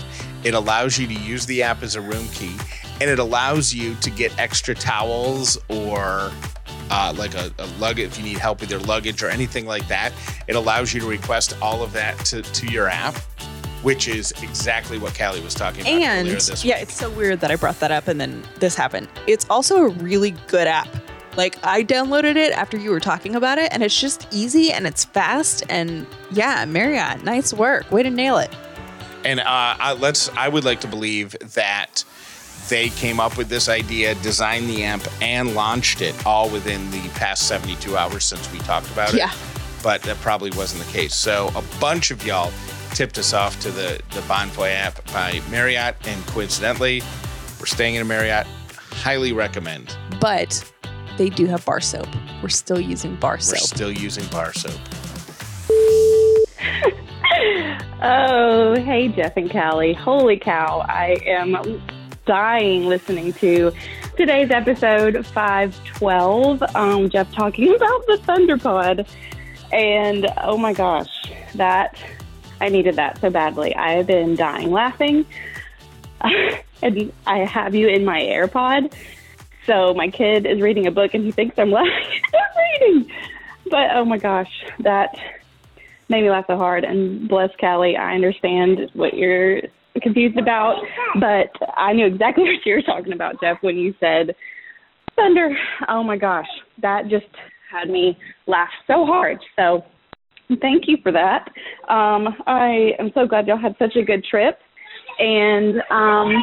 It 0.46 0.54
allows 0.54 0.98
you 0.98 1.06
to 1.06 1.14
use 1.14 1.46
the 1.48 1.64
app 1.64 1.84
as 1.84 1.98
a 1.98 2.02
room 2.02 2.30
key, 2.30 2.56
and 3.02 3.10
it 3.10 3.20
allows 3.20 3.74
you 3.74 3.94
to 3.96 4.10
get 4.10 4.32
extra 4.40 4.74
towels 4.74 5.58
or 5.68 6.32
uh, 6.90 7.14
like 7.18 7.36
a, 7.36 7.52
a 7.60 7.66
luggage 7.80 8.08
if 8.08 8.18
you 8.18 8.24
need 8.24 8.38
help 8.38 8.62
with 8.62 8.72
your 8.72 8.80
luggage 8.82 9.22
or 9.24 9.30
anything 9.30 9.66
like 9.66 9.88
that. 9.88 10.12
It 10.48 10.56
allows 10.56 10.94
you 10.94 11.00
to 11.02 11.08
request 11.08 11.56
all 11.62 11.84
of 11.84 11.94
that 11.94 12.18
to, 12.26 12.42
to 12.42 12.68
your 12.68 12.88
app, 12.88 13.16
which 13.84 14.08
is 14.08 14.32
exactly 14.44 14.98
what 14.98 15.18
Callie 15.18 15.42
was 15.42 15.54
talking 15.54 15.82
about 15.82 15.92
And 15.92 16.28
yeah, 16.28 16.76
week. 16.76 16.84
it's 16.84 16.94
so 16.94 17.10
weird 17.12 17.40
that 17.42 17.52
I 17.52 17.56
brought 17.56 17.80
that 17.80 17.92
up 17.92 18.08
and 18.08 18.20
then 18.20 18.44
this 18.60 18.76
happened. 18.76 19.08
It's 19.28 19.46
also 19.50 19.78
a 19.86 19.90
really 19.90 20.32
good 20.48 20.68
app. 20.68 20.88
Like 21.38 21.58
I 21.64 21.84
downloaded 21.84 22.36
it 22.36 22.52
after 22.54 22.76
you 22.76 22.90
were 22.90 23.00
talking 23.00 23.36
about 23.36 23.60
it, 23.60 23.72
and 23.72 23.82
it's 23.82 23.98
just 23.98 24.28
easy 24.32 24.74
and 24.74 24.86
it's 24.86 25.06
fast. 25.06 25.64
And 25.70 26.06
yeah, 26.32 26.66
Marriott, 26.66 27.24
nice 27.24 27.54
work. 27.54 27.90
Way 27.92 28.04
to 28.04 28.10
nail 28.10 28.40
it. 28.40 28.54
And 29.24 29.40
uh, 29.40 29.44
I, 29.48 29.94
let's. 29.94 30.30
I 30.36 30.50
would 30.50 30.66
like 30.66 30.82
to 30.82 30.88
believe 30.88 31.38
that 31.54 32.04
they 32.70 32.90
came 32.90 33.20
up 33.20 33.38
with 33.38 33.50
this 33.50 33.68
idea, 33.68 34.16
designed 34.16 34.70
the 34.70 34.84
amp, 34.84 35.08
and 35.22 35.56
launched 35.56 36.02
it 36.02 36.16
all 36.26 36.50
within 36.50 36.90
the 36.92 37.02
past 37.10 37.48
72 37.48 37.98
hours 37.98 38.24
since 38.24 38.52
we 38.52 38.60
talked 38.60 38.90
about 38.92 39.14
it. 39.14 39.18
Yeah. 39.18 39.34
But 39.84 40.04
that 40.04 40.18
probably 40.18 40.52
wasn't 40.52 40.84
the 40.86 40.92
case. 40.92 41.16
So 41.16 41.52
a 41.56 41.64
bunch 41.80 42.12
of 42.12 42.26
y'all 42.26 42.52
tipped 42.92 43.18
us 43.18 43.34
off 43.34 43.60
to 43.62 43.72
the 43.72 44.02
the 44.12 44.22
Bonvoy 44.22 44.74
app 44.74 45.06
by 45.12 45.42
Marriott, 45.50 45.96
and 46.08 46.26
coincidentally, 46.28 47.02
we're 47.60 47.66
staying 47.66 47.96
in 47.96 48.02
a 48.02 48.06
Marriott. 48.06 48.46
Highly 48.92 49.32
recommend. 49.32 49.96
But 50.20 50.70
they 51.18 51.30
do 51.30 51.46
have 51.46 51.66
bar 51.66 51.80
soap. 51.80 52.08
We're 52.42 52.50
still 52.50 52.80
using 52.80 53.16
bar 53.16 53.40
soap. 53.40 53.54
We're 53.54 53.60
still 53.60 53.92
using 53.92 54.26
bar 54.28 54.54
soap. 54.54 54.80
Oh, 58.02 58.76
hey, 58.76 59.10
Jeff 59.10 59.36
and 59.36 59.52
Callie. 59.52 59.94
Holy 59.94 60.38
cow. 60.40 60.86
I 60.88 61.18
am 61.26 61.82
dying 62.30 62.86
listening 62.86 63.34
to 63.34 63.72
today's 64.16 64.52
episode 64.52 65.26
512. 65.26 66.62
Um, 66.76 67.10
Jeff 67.10 67.32
talking 67.34 67.74
about 67.76 68.06
the 68.06 68.20
Thunderpod. 68.22 69.08
And 69.74 70.28
oh 70.38 70.56
my 70.56 70.72
gosh, 70.74 71.10
that 71.56 71.98
I 72.62 72.70
needed 72.70 72.98
that 72.98 73.20
so 73.20 73.32
badly. 73.32 73.76
I 73.76 73.94
have 73.94 74.06
been 74.06 74.36
dying 74.36 74.72
laughing. 74.72 75.26
and 76.84 77.12
I 77.26 77.40
have 77.40 77.74
you 77.74 77.88
in 77.88 78.06
my 78.06 78.22
AirPod. 78.22 78.94
So 79.66 79.96
my 79.96 80.10
kid 80.10 80.46
is 80.46 80.62
reading 80.62 80.86
a 80.86 80.92
book 80.92 81.16
and 81.16 81.26
he 81.26 81.32
thinks 81.32 81.58
I'm 81.58 81.72
laughing 81.72 82.22
reading. 82.80 83.12
But 83.72 83.90
oh 83.96 84.06
my 84.06 84.20
gosh, 84.20 84.52
that 84.82 85.18
made 86.10 86.22
me 86.22 86.30
laugh 86.30 86.46
so 86.46 86.58
hard. 86.58 86.84
And 86.84 87.28
bless 87.28 87.50
Callie, 87.60 87.98
I 87.98 88.14
understand 88.14 88.92
what 88.94 89.16
you're 89.16 89.64
confused 90.02 90.38
about, 90.38 90.76
but 91.20 91.52
I 91.76 91.94
knew 91.94 92.06
exactly 92.06 92.44
what 92.46 92.66
you 92.66 92.76
were 92.76 92.82
talking 92.82 93.14
about, 93.14 93.40
Jeff, 93.42 93.58
when 93.62 93.78
you 93.78 93.94
said 94.00 94.36
thunder. 95.16 95.56
Oh 95.88 96.04
my 96.04 96.18
gosh, 96.18 96.48
that 96.82 97.08
just 97.10 97.26
had 97.72 97.90
me 97.90 98.18
laugh 98.48 98.70
so 98.88 99.06
hard. 99.06 99.38
So 99.56 99.84
thank 100.62 100.86
you 100.88 100.98
for 101.04 101.12
that. 101.12 101.48
Um, 101.88 102.36
I 102.48 102.92
am 103.00 103.12
so 103.14 103.28
glad 103.28 103.48
y'all 103.48 103.58
had 103.58 103.76
such 103.78 103.96
a 103.96 104.04
good 104.04 104.24
trip. 104.24 104.58
And 105.20 105.82
um, 105.90 106.34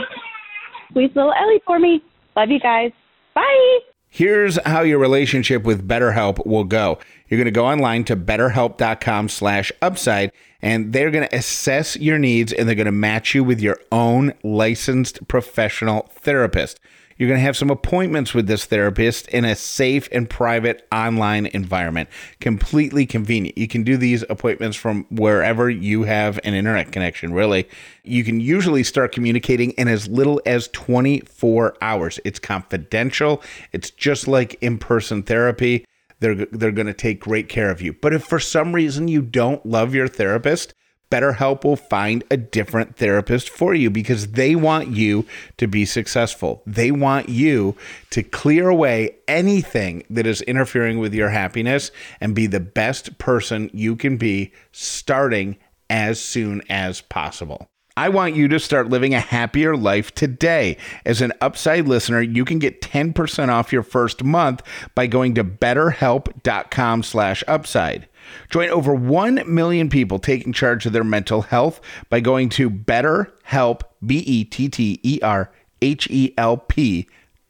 squeeze 0.91 1.11
little 1.15 1.33
Ellie 1.33 1.61
for 1.67 1.79
me. 1.79 2.03
Love 2.37 2.51
you 2.51 2.61
guys. 2.61 2.93
Bye. 3.35 3.79
Here's 4.09 4.59
how 4.65 4.83
your 4.83 4.99
relationship 4.99 5.65
with 5.65 5.87
BetterHelp 5.87 6.47
will 6.47 6.65
go. 6.65 6.99
You're 7.29 7.39
going 7.39 7.47
to 7.47 7.51
go 7.51 7.67
online 7.67 8.05
to 8.05 8.17
betterhelp.com 8.17 9.29
slash 9.29 9.73
upside, 9.83 10.33
and 10.63 10.93
they're 10.93 11.11
going 11.11 11.29
to 11.29 11.37
assess 11.37 11.97
your 11.97 12.19
needs 12.19 12.53
and 12.53 12.69
they're 12.69 12.75
going 12.75 12.87
to 12.87 12.93
match 12.93 13.35
you 13.35 13.45
with 13.45 13.61
your 13.61 13.79
own 13.91 14.33
licensed 14.43 15.27
professional 15.29 16.09
therapist. 16.13 16.79
You're 17.17 17.29
going 17.29 17.39
to 17.39 17.45
have 17.45 17.57
some 17.57 17.71
appointments 17.71 18.35
with 18.35 18.47
this 18.47 18.67
therapist 18.67 19.27
in 19.29 19.47
a 19.47 19.57
safe 19.57 20.07
and 20.13 20.29
private 20.29 20.87
online 20.93 21.47
environment. 21.47 22.11
Completely 22.41 23.07
convenient. 23.07 23.57
You 23.57 23.69
can 23.69 23.85
do 23.85 23.97
these 23.97 24.23
appointments 24.29 24.77
from 24.77 25.07
wherever 25.11 25.71
you 25.71 26.03
have 26.03 26.39
an 26.45 26.53
internet 26.53 26.93
connection, 26.93 27.33
really. 27.33 27.69
You 28.05 28.23
can 28.23 28.41
usually 28.41 28.85
start 28.85 29.13
communicating 29.13 29.71
in 29.73 29.89
as 29.89 30.09
little 30.09 30.43
as 30.45 30.69
24 30.69 31.77
hours. 31.81 32.21
It's 32.25 32.39
confidential, 32.39 33.43
it's 33.73 33.91
just 33.91 34.29
like 34.29 34.59
in 34.61 34.79
person 34.79 35.23
therapy. 35.23 35.87
They're, 36.21 36.35
they're 36.35 36.73
going 36.73 36.87
to 36.87 36.95
take 36.95 37.21
great 37.21 37.49
care 37.49 37.71
of 37.71 37.83
you. 37.83 37.93
But 37.93 38.15
if 38.15 38.25
for 38.25 38.41
some 38.41 38.75
reason 38.75 39.09
you 39.09 39.23
don't 39.23 39.65
love 39.67 39.95
your 39.95 40.09
therapist, 40.09 40.75
BetterHelp 41.11 41.63
will 41.63 41.77
find 41.77 42.25
a 42.31 42.37
different 42.37 42.97
therapist 42.97 43.49
for 43.49 43.75
you 43.75 43.91
because 43.91 44.29
they 44.29 44.57
want 44.57 44.89
you 44.89 45.25
to 45.57 45.69
be 45.69 45.85
successful. 45.85 46.63
They 46.67 46.91
want 46.91 47.29
you 47.29 47.77
to 48.11 48.23
clear 48.23 48.69
away 48.69 49.17
anything 49.29 50.03
that 50.11 50.27
is 50.27 50.43
interfering 50.43 50.99
with 50.99 51.15
your 51.15 51.29
happiness 51.29 51.93
and 52.21 52.35
be 52.35 52.47
the 52.47 52.61
best 52.61 53.19
person 53.19 53.71
you 53.73 53.95
can 53.95 54.17
be 54.17 54.53
starting 54.73 55.57
as 55.89 56.21
soon 56.21 56.63
as 56.69 57.03
possible. 57.03 57.69
I 57.97 58.11
want 58.11 58.37
you 58.37 58.47
to 58.49 58.61
start 58.61 58.91
living 58.91 59.15
a 59.15 59.21
happier 59.21 59.75
life 59.75 60.15
today. 60.15 60.77
As 61.07 61.23
an 61.23 61.33
Upside 61.41 61.89
listener, 61.89 62.21
you 62.21 62.45
can 62.45 62.59
get 62.59 62.83
10% 62.83 63.49
off 63.49 63.73
your 63.73 63.83
first 63.83 64.23
month 64.23 64.63
by 64.95 65.07
going 65.07 65.35
to 65.37 65.45
betterhelp.com 65.45 67.03
slash 67.03 67.43
upside. 67.49 68.07
Join 68.51 68.69
over 68.69 68.95
1 68.95 69.43
million 69.47 69.89
people 69.89 70.19
taking 70.19 70.53
charge 70.53 70.85
of 70.85 70.93
their 70.93 71.05
mental 71.05 71.43
health 71.43 71.81
by 72.11 72.21
going 72.21 72.51
to 72.51 72.69
betterhelp, 72.69 73.83
B-E-T-T-E-R-H-E-L-P 74.05 74.29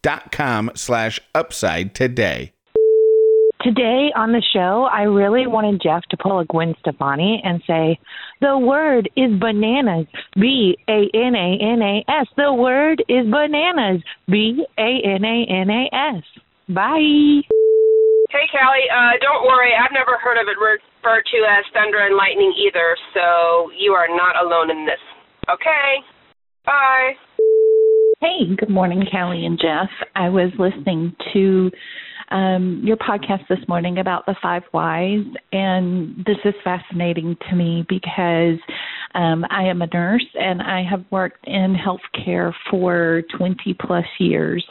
dot 0.02 0.30
com 0.30 0.70
slash 0.76 1.20
upside 1.34 1.94
today. 1.94 2.52
Today 3.66 4.14
on 4.14 4.30
the 4.30 4.46
show, 4.54 4.86
I 4.86 5.10
really 5.10 5.48
wanted 5.48 5.82
Jeff 5.82 6.06
to 6.10 6.16
pull 6.16 6.38
a 6.38 6.44
Gwen 6.44 6.76
Stefani 6.78 7.42
and 7.42 7.60
say, 7.66 7.98
The 8.40 8.56
word 8.56 9.10
is 9.16 9.34
bananas. 9.40 10.06
B 10.38 10.78
A 10.86 11.10
N 11.10 11.34
A 11.34 11.58
N 11.58 11.82
A 11.82 12.04
S. 12.06 12.30
The 12.36 12.54
word 12.54 13.02
is 13.08 13.26
bananas. 13.26 14.06
B 14.30 14.62
A 14.78 14.90
N 15.02 15.24
A 15.26 15.36
N 15.50 15.66
A 15.66 15.82
S. 16.14 16.22
Bye. 16.70 17.42
Hey, 18.30 18.46
Callie. 18.54 18.86
Uh, 18.86 19.18
don't 19.18 19.42
worry. 19.50 19.74
I've 19.74 19.90
never 19.90 20.14
heard 20.22 20.38
of 20.38 20.46
it 20.46 20.62
referred 20.62 21.26
to 21.26 21.38
as 21.50 21.66
thunder 21.74 22.06
and 22.06 22.14
lightning 22.14 22.54
either, 22.62 22.94
so 23.14 23.66
you 23.74 23.98
are 23.98 24.06
not 24.06 24.38
alone 24.46 24.70
in 24.70 24.86
this. 24.86 25.02
Okay. 25.50 26.06
Bye. 26.64 27.18
Hey, 28.20 28.54
good 28.56 28.70
morning, 28.70 29.02
Callie 29.10 29.44
and 29.44 29.58
Jeff. 29.58 29.90
I 30.14 30.28
was 30.28 30.52
listening 30.56 31.16
to 31.32 31.72
um, 32.30 32.82
your 32.84 32.96
podcast 32.96 33.46
this 33.48 33.58
morning 33.68 33.98
about 33.98 34.26
the 34.26 34.34
five 34.42 34.62
whys, 34.72 35.24
and 35.52 36.24
this 36.26 36.38
is 36.44 36.54
fascinating 36.64 37.36
to 37.48 37.56
me 37.56 37.84
because 37.88 38.58
um, 39.14 39.44
I 39.50 39.64
am 39.64 39.82
a 39.82 39.86
nurse 39.86 40.26
and 40.34 40.60
I 40.60 40.82
have 40.82 41.04
worked 41.10 41.46
in 41.46 41.74
healthcare 41.74 42.52
for 42.70 43.22
20 43.36 43.74
plus 43.74 44.06
years, 44.18 44.64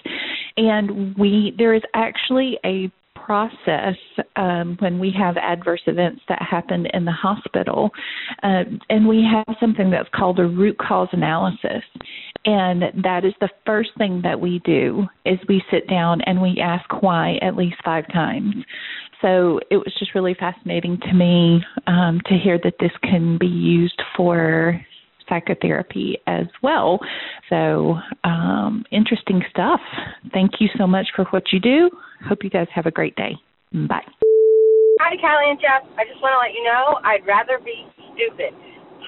and 0.57 1.15
we 1.17 1.53
there 1.57 1.73
is 1.73 1.83
actually 1.93 2.59
a 2.65 2.91
process 3.25 3.95
um, 4.35 4.77
when 4.79 4.99
we 4.99 5.11
have 5.17 5.35
adverse 5.37 5.81
events 5.87 6.21
that 6.29 6.41
happen 6.41 6.85
in 6.93 7.05
the 7.05 7.11
hospital, 7.11 7.89
uh, 8.43 8.63
and 8.89 9.07
we 9.07 9.23
have 9.23 9.55
something 9.59 9.89
that's 9.89 10.09
called 10.13 10.39
a 10.39 10.45
root 10.45 10.77
cause 10.77 11.09
analysis. 11.11 11.83
And 12.45 12.83
that 13.03 13.25
is 13.25 13.33
the 13.41 13.49
first 13.65 13.89
thing 13.97 14.21
that 14.23 14.39
we 14.39 14.59
do 14.65 15.07
is 15.25 15.39
we 15.49 15.63
sit 15.71 15.89
down 15.89 16.21
and 16.21 16.39
we 16.39 16.59
ask 16.61 16.85
why 17.01 17.37
at 17.41 17.55
least 17.55 17.77
five 17.83 18.07
times. 18.13 18.53
So 19.21 19.59
it 19.71 19.77
was 19.77 19.93
just 19.97 20.13
really 20.13 20.35
fascinating 20.35 20.99
to 20.99 21.13
me 21.13 21.63
um, 21.87 22.21
to 22.27 22.35
hear 22.37 22.59
that 22.63 22.75
this 22.79 22.91
can 23.01 23.39
be 23.39 23.47
used 23.47 23.99
for 24.15 24.79
psychotherapy 25.27 26.17
as 26.27 26.45
well. 26.61 26.99
So 27.49 27.95
um, 28.23 28.85
interesting 28.91 29.41
stuff. 29.49 29.79
Thank 30.33 30.59
you 30.59 30.67
so 30.77 30.87
much 30.87 31.07
for 31.15 31.25
what 31.25 31.43
you 31.51 31.59
do. 31.59 31.89
Hope 32.27 32.43
you 32.43 32.49
guys 32.49 32.67
have 32.73 32.85
a 32.85 32.91
great 32.91 33.15
day. 33.15 33.33
Bye. 33.73 34.05
Hi, 35.01 35.19
Callie 35.19 35.51
and 35.51 35.59
Jeff. 35.59 35.83
I 35.99 36.07
just 36.07 36.23
want 36.23 36.33
to 36.33 36.39
let 36.39 36.55
you 36.55 36.63
know 36.63 37.03
I'd 37.03 37.27
rather 37.27 37.59
be 37.59 37.83
stupid. 38.15 38.55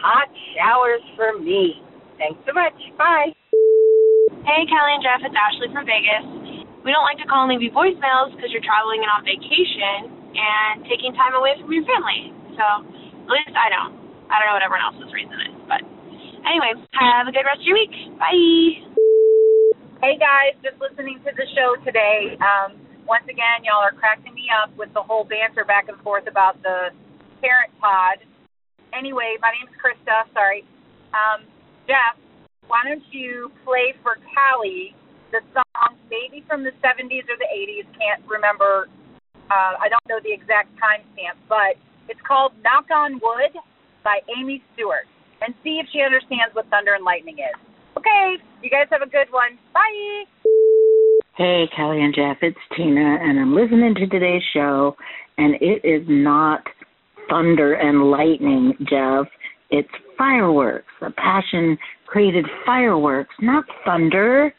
Hot 0.03 0.27
showers 0.53 1.01
for 1.15 1.39
me. 1.39 1.79
Thanks 2.19 2.37
so 2.45 2.53
much. 2.53 2.75
Bye. 2.99 3.31
Hey, 4.43 4.67
Callie 4.67 4.99
and 4.99 5.03
Jeff, 5.03 5.23
it's 5.23 5.33
Ashley 5.33 5.71
from 5.71 5.87
Vegas. 5.87 6.27
We 6.83 6.91
don't 6.91 7.07
like 7.07 7.19
to 7.23 7.27
call 7.27 7.47
and 7.47 7.51
leave 7.51 7.63
you 7.63 7.71
voicemails 7.71 8.35
because 8.35 8.51
you're 8.51 8.63
traveling 8.63 9.03
and 9.03 9.11
on 9.11 9.23
vacation 9.23 10.11
and 10.35 10.83
taking 10.87 11.15
time 11.15 11.35
away 11.35 11.55
from 11.59 11.71
your 11.71 11.87
family. 11.87 12.35
So, 12.55 12.65
at 13.27 13.31
least 13.31 13.55
I 13.55 13.67
don't. 13.71 13.95
I 14.27 14.39
don't 14.39 14.47
know 14.51 14.55
what 14.59 14.65
everyone 14.67 14.83
else's 14.83 15.11
reason 15.15 15.39
is, 15.51 15.55
but 15.71 15.83
anyway, 16.47 16.71
have 16.95 17.27
a 17.27 17.31
good 17.35 17.43
rest 17.43 17.59
of 17.59 17.67
your 17.67 17.75
week. 17.75 17.93
Bye. 18.15 18.87
Hey 19.99 20.15
guys, 20.15 20.55
just 20.63 20.79
listening 20.79 21.19
to 21.27 21.31
the 21.35 21.47
show 21.51 21.75
today. 21.83 22.39
Um, 22.39 22.79
once 23.03 23.25
again, 23.27 23.67
y'all 23.67 23.83
are 23.83 23.95
cracking 23.95 24.33
me 24.33 24.47
up 24.47 24.71
with 24.77 24.93
the 24.93 25.03
whole 25.03 25.27
banter 25.27 25.65
back 25.65 25.89
and 25.91 25.99
forth 26.01 26.27
about 26.27 26.61
the 26.63 26.95
parent 27.43 27.73
pod. 27.81 28.23
Anyway, 28.95 29.35
my 29.43 29.51
name's 29.51 29.73
Krista. 29.75 30.23
Sorry. 30.31 30.63
Um, 31.11 31.43
Jeff, 31.87 32.15
why 32.67 32.83
don't 32.87 33.03
you 33.11 33.51
play 33.65 33.95
for 34.03 34.15
Callie 34.31 34.95
the 35.31 35.43
song 35.51 35.99
maybe 36.07 36.45
from 36.47 36.63
the 36.63 36.71
70s 36.79 37.27
or 37.27 37.35
the 37.35 37.49
80s? 37.51 37.87
Can't 37.97 38.23
remember. 38.27 38.87
Uh, 39.49 39.79
I 39.79 39.87
don't 39.87 40.03
know 40.07 40.19
the 40.23 40.31
exact 40.31 40.71
timestamp, 40.79 41.39
but 41.49 41.79
it's 42.07 42.19
called 42.27 42.51
Knock 42.63 42.91
on 42.91 43.19
Wood 43.23 43.55
by 44.03 44.19
Amii 44.29 44.61
Stewart 44.75 45.07
and 45.41 45.53
see 45.63 45.79
if 45.81 45.87
she 45.91 46.01
understands 46.01 46.53
what 46.53 46.69
thunder 46.69 46.93
and 46.93 47.03
lightning 47.03 47.37
is. 47.39 47.57
Okay, 47.97 48.37
you 48.61 48.69
guys 48.69 48.87
have 48.91 49.01
a 49.01 49.09
good 49.09 49.31
one. 49.31 49.57
Bye. 49.73 50.23
Hey, 51.35 51.69
Callie 51.75 52.01
and 52.01 52.15
Jeff, 52.15 52.37
it's 52.41 52.57
Tina, 52.75 53.17
and 53.21 53.39
I'm 53.39 53.53
listening 53.53 53.93
to 53.95 54.07
today's 54.07 54.41
show, 54.53 54.95
and 55.37 55.55
it 55.61 55.85
is 55.85 56.05
not 56.07 56.63
thunder 57.29 57.73
and 57.73 58.09
lightning, 58.09 58.73
Jeff. 58.89 59.27
It's 59.69 59.89
fireworks. 60.17 60.87
The 61.01 61.11
passion 61.11 61.77
created 62.07 62.45
fireworks, 62.65 63.35
not 63.41 63.65
thunder. 63.85 64.53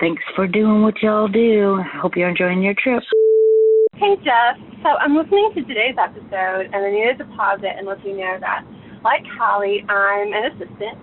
Thanks 0.00 0.22
for 0.34 0.48
doing 0.48 0.82
what 0.82 1.00
y'all 1.02 1.28
do. 1.28 1.78
Hope 2.00 2.16
you're 2.16 2.28
enjoying 2.28 2.62
your 2.62 2.74
trip. 2.82 3.02
Hey, 3.94 4.16
Jeff. 4.24 4.58
So 4.82 4.88
I'm 4.98 5.14
listening 5.14 5.52
to 5.54 5.62
today's 5.62 5.94
episode, 5.94 6.66
and 6.72 6.74
I 6.74 6.90
needed 6.90 7.18
to 7.18 7.24
pause 7.36 7.60
it 7.62 7.78
and 7.78 7.86
let 7.86 8.04
you 8.04 8.16
know 8.16 8.36
that, 8.40 8.64
like 9.04 9.24
Holly, 9.38 9.84
I'm 9.88 10.32
an 10.32 10.44
assistant, 10.52 10.98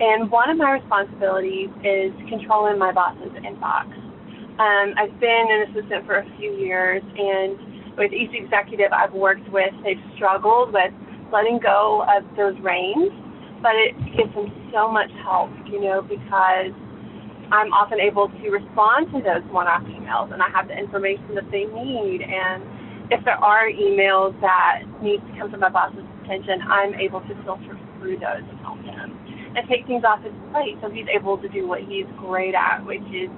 and 0.00 0.30
one 0.30 0.50
of 0.50 0.58
my 0.58 0.72
responsibilities 0.72 1.68
is 1.84 2.12
controlling 2.28 2.78
my 2.78 2.92
boss's 2.92 3.32
inbox. 3.40 3.88
Um, 4.60 4.92
I've 4.96 5.18
been 5.20 5.46
an 5.48 5.72
assistant 5.72 6.06
for 6.06 6.18
a 6.18 6.26
few 6.36 6.52
years, 6.52 7.02
and 7.02 7.96
with 7.96 8.12
each 8.12 8.30
executive 8.32 8.92
I've 8.92 9.12
worked 9.12 9.48
with, 9.50 9.72
they've 9.84 10.00
struggled 10.16 10.72
with 10.72 10.92
letting 11.32 11.58
go 11.62 12.04
of 12.08 12.24
those 12.36 12.58
reins, 12.60 13.12
but 13.62 13.72
it 13.76 13.96
gives 14.16 14.34
them 14.34 14.52
so 14.72 14.90
much 14.90 15.10
help, 15.22 15.50
you 15.66 15.80
know, 15.80 16.02
because 16.02 16.72
I'm 17.50 17.72
often 17.72 18.00
able 18.00 18.28
to 18.28 18.50
respond 18.50 19.10
to 19.12 19.18
those 19.22 19.42
one-off 19.50 19.82
emails, 19.88 20.32
and 20.32 20.42
I 20.42 20.48
have 20.50 20.68
the 20.68 20.76
information 20.76 21.34
that 21.34 21.50
they 21.50 21.64
need. 21.64 22.22
And 22.22 22.62
if 23.10 23.24
there 23.24 23.36
are 23.36 23.66
emails 23.68 24.38
that 24.40 24.82
need 25.02 25.18
to 25.18 25.32
come 25.38 25.50
to 25.50 25.58
my 25.58 25.68
boss's 25.68 26.04
attention, 26.30 26.62
I'm 26.62 26.94
able 26.94 27.20
to 27.20 27.34
filter 27.42 27.74
through 27.98 28.22
those 28.22 28.46
and 28.46 28.58
help 28.62 28.78
him 28.86 29.18
and 29.56 29.66
take 29.68 29.86
things 29.86 30.04
off 30.06 30.22
his 30.22 30.32
plate 30.52 30.78
so 30.80 30.88
he's 30.88 31.10
able 31.10 31.36
to 31.38 31.48
do 31.48 31.66
what 31.66 31.82
he's 31.82 32.06
great 32.18 32.54
at, 32.54 32.86
which 32.86 33.02
is 33.10 33.28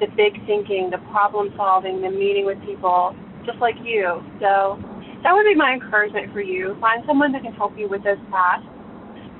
the 0.00 0.10
big 0.18 0.34
thinking, 0.46 0.90
the 0.90 0.98
problem 1.14 1.54
solving, 1.56 2.02
the 2.02 2.10
meeting 2.10 2.44
with 2.44 2.58
people, 2.66 3.14
just 3.46 3.58
like 3.62 3.78
you. 3.84 4.18
So 4.42 4.82
that 5.22 5.30
would 5.30 5.46
be 5.46 5.54
my 5.54 5.78
encouragement 5.78 6.32
for 6.32 6.42
you. 6.42 6.74
Find 6.80 7.04
someone 7.06 7.30
that 7.32 7.42
can 7.42 7.54
help 7.54 7.78
you 7.78 7.88
with 7.88 8.02
those 8.02 8.18
tasks, 8.30 8.66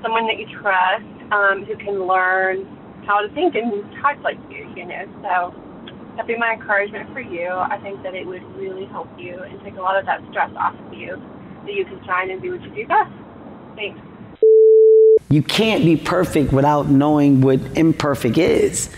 someone 0.01 0.23
that 0.27 0.39
you 0.39 0.47
trust, 0.63 1.03
um, 1.35 1.67
who 1.67 1.75
can 1.75 2.07
learn 2.07 2.63
how 3.03 3.19
to 3.19 3.27
think 3.35 3.55
and 3.55 3.83
type 3.99 4.23
like 4.23 4.39
you, 4.47 4.63
you 4.71 4.87
know. 4.87 5.03
So 5.19 5.51
that'd 6.15 6.31
be 6.31 6.39
my 6.39 6.55
encouragement 6.55 7.11
for 7.11 7.19
you. 7.19 7.51
I 7.51 7.75
think 7.83 8.03
that 8.03 8.15
it 8.15 8.23
would 8.23 8.43
really 8.55 8.85
help 8.85 9.09
you 9.19 9.43
and 9.43 9.59
take 9.67 9.75
a 9.75 9.83
lot 9.83 9.99
of 9.99 10.05
that 10.05 10.23
stress 10.31 10.51
off 10.55 10.79
of 10.79 10.93
you 10.93 11.19
so 11.63 11.69
you 11.69 11.85
can 11.85 12.03
shine 12.05 12.29
and 12.31 12.41
do 12.41 12.51
what 12.51 12.61
you 12.63 12.69
do 12.69 12.87
best. 12.87 13.11
Thanks. 13.75 13.99
You 15.29 15.41
can't 15.41 15.83
be 15.83 15.97
perfect 15.97 16.53
without 16.53 16.89
knowing 16.89 17.41
what 17.41 17.59
imperfect 17.75 18.37
is. 18.37 18.89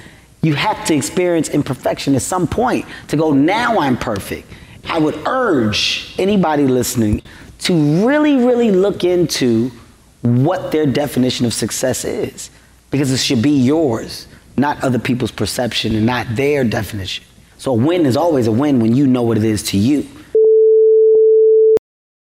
You 0.42 0.54
have 0.56 0.86
to 0.88 0.96
experience 0.96 1.50
imperfection 1.50 2.16
at 2.16 2.22
some 2.22 2.48
point 2.48 2.86
to 3.08 3.18
go, 3.18 3.32
now 3.32 3.80
I'm 3.80 3.98
perfect. 3.98 4.48
I 4.88 5.00
would 5.00 5.16
urge 5.26 6.14
anybody 6.18 6.68
listening 6.68 7.22
to 7.60 8.06
really, 8.06 8.36
really 8.36 8.72
look 8.72 9.04
into 9.04 9.72
what 10.22 10.72
their 10.72 10.86
definition 10.86 11.46
of 11.46 11.54
success 11.54 12.04
is 12.04 12.50
because 12.92 13.12
it 13.12 13.18
should 13.18 13.42
be 13.42 13.58
yours, 13.62 14.28
not 14.58 14.84
other 14.84 15.00
people's 15.00 15.32
perception 15.32 15.96
and 15.96 16.06
not 16.06 16.28
their 16.36 16.64
definition. 16.64 17.24
So 17.58 17.72
a 17.72 17.76
win 17.76 18.06
is 18.06 18.18
always 18.18 18.48
a 18.48 18.52
win 18.52 18.80
when 18.80 18.96
you 18.96 19.08
know 19.08 19.22
what 19.22 19.38
it 19.38 19.44
is 19.44 19.64
to 19.64 19.78
you. 19.78 20.08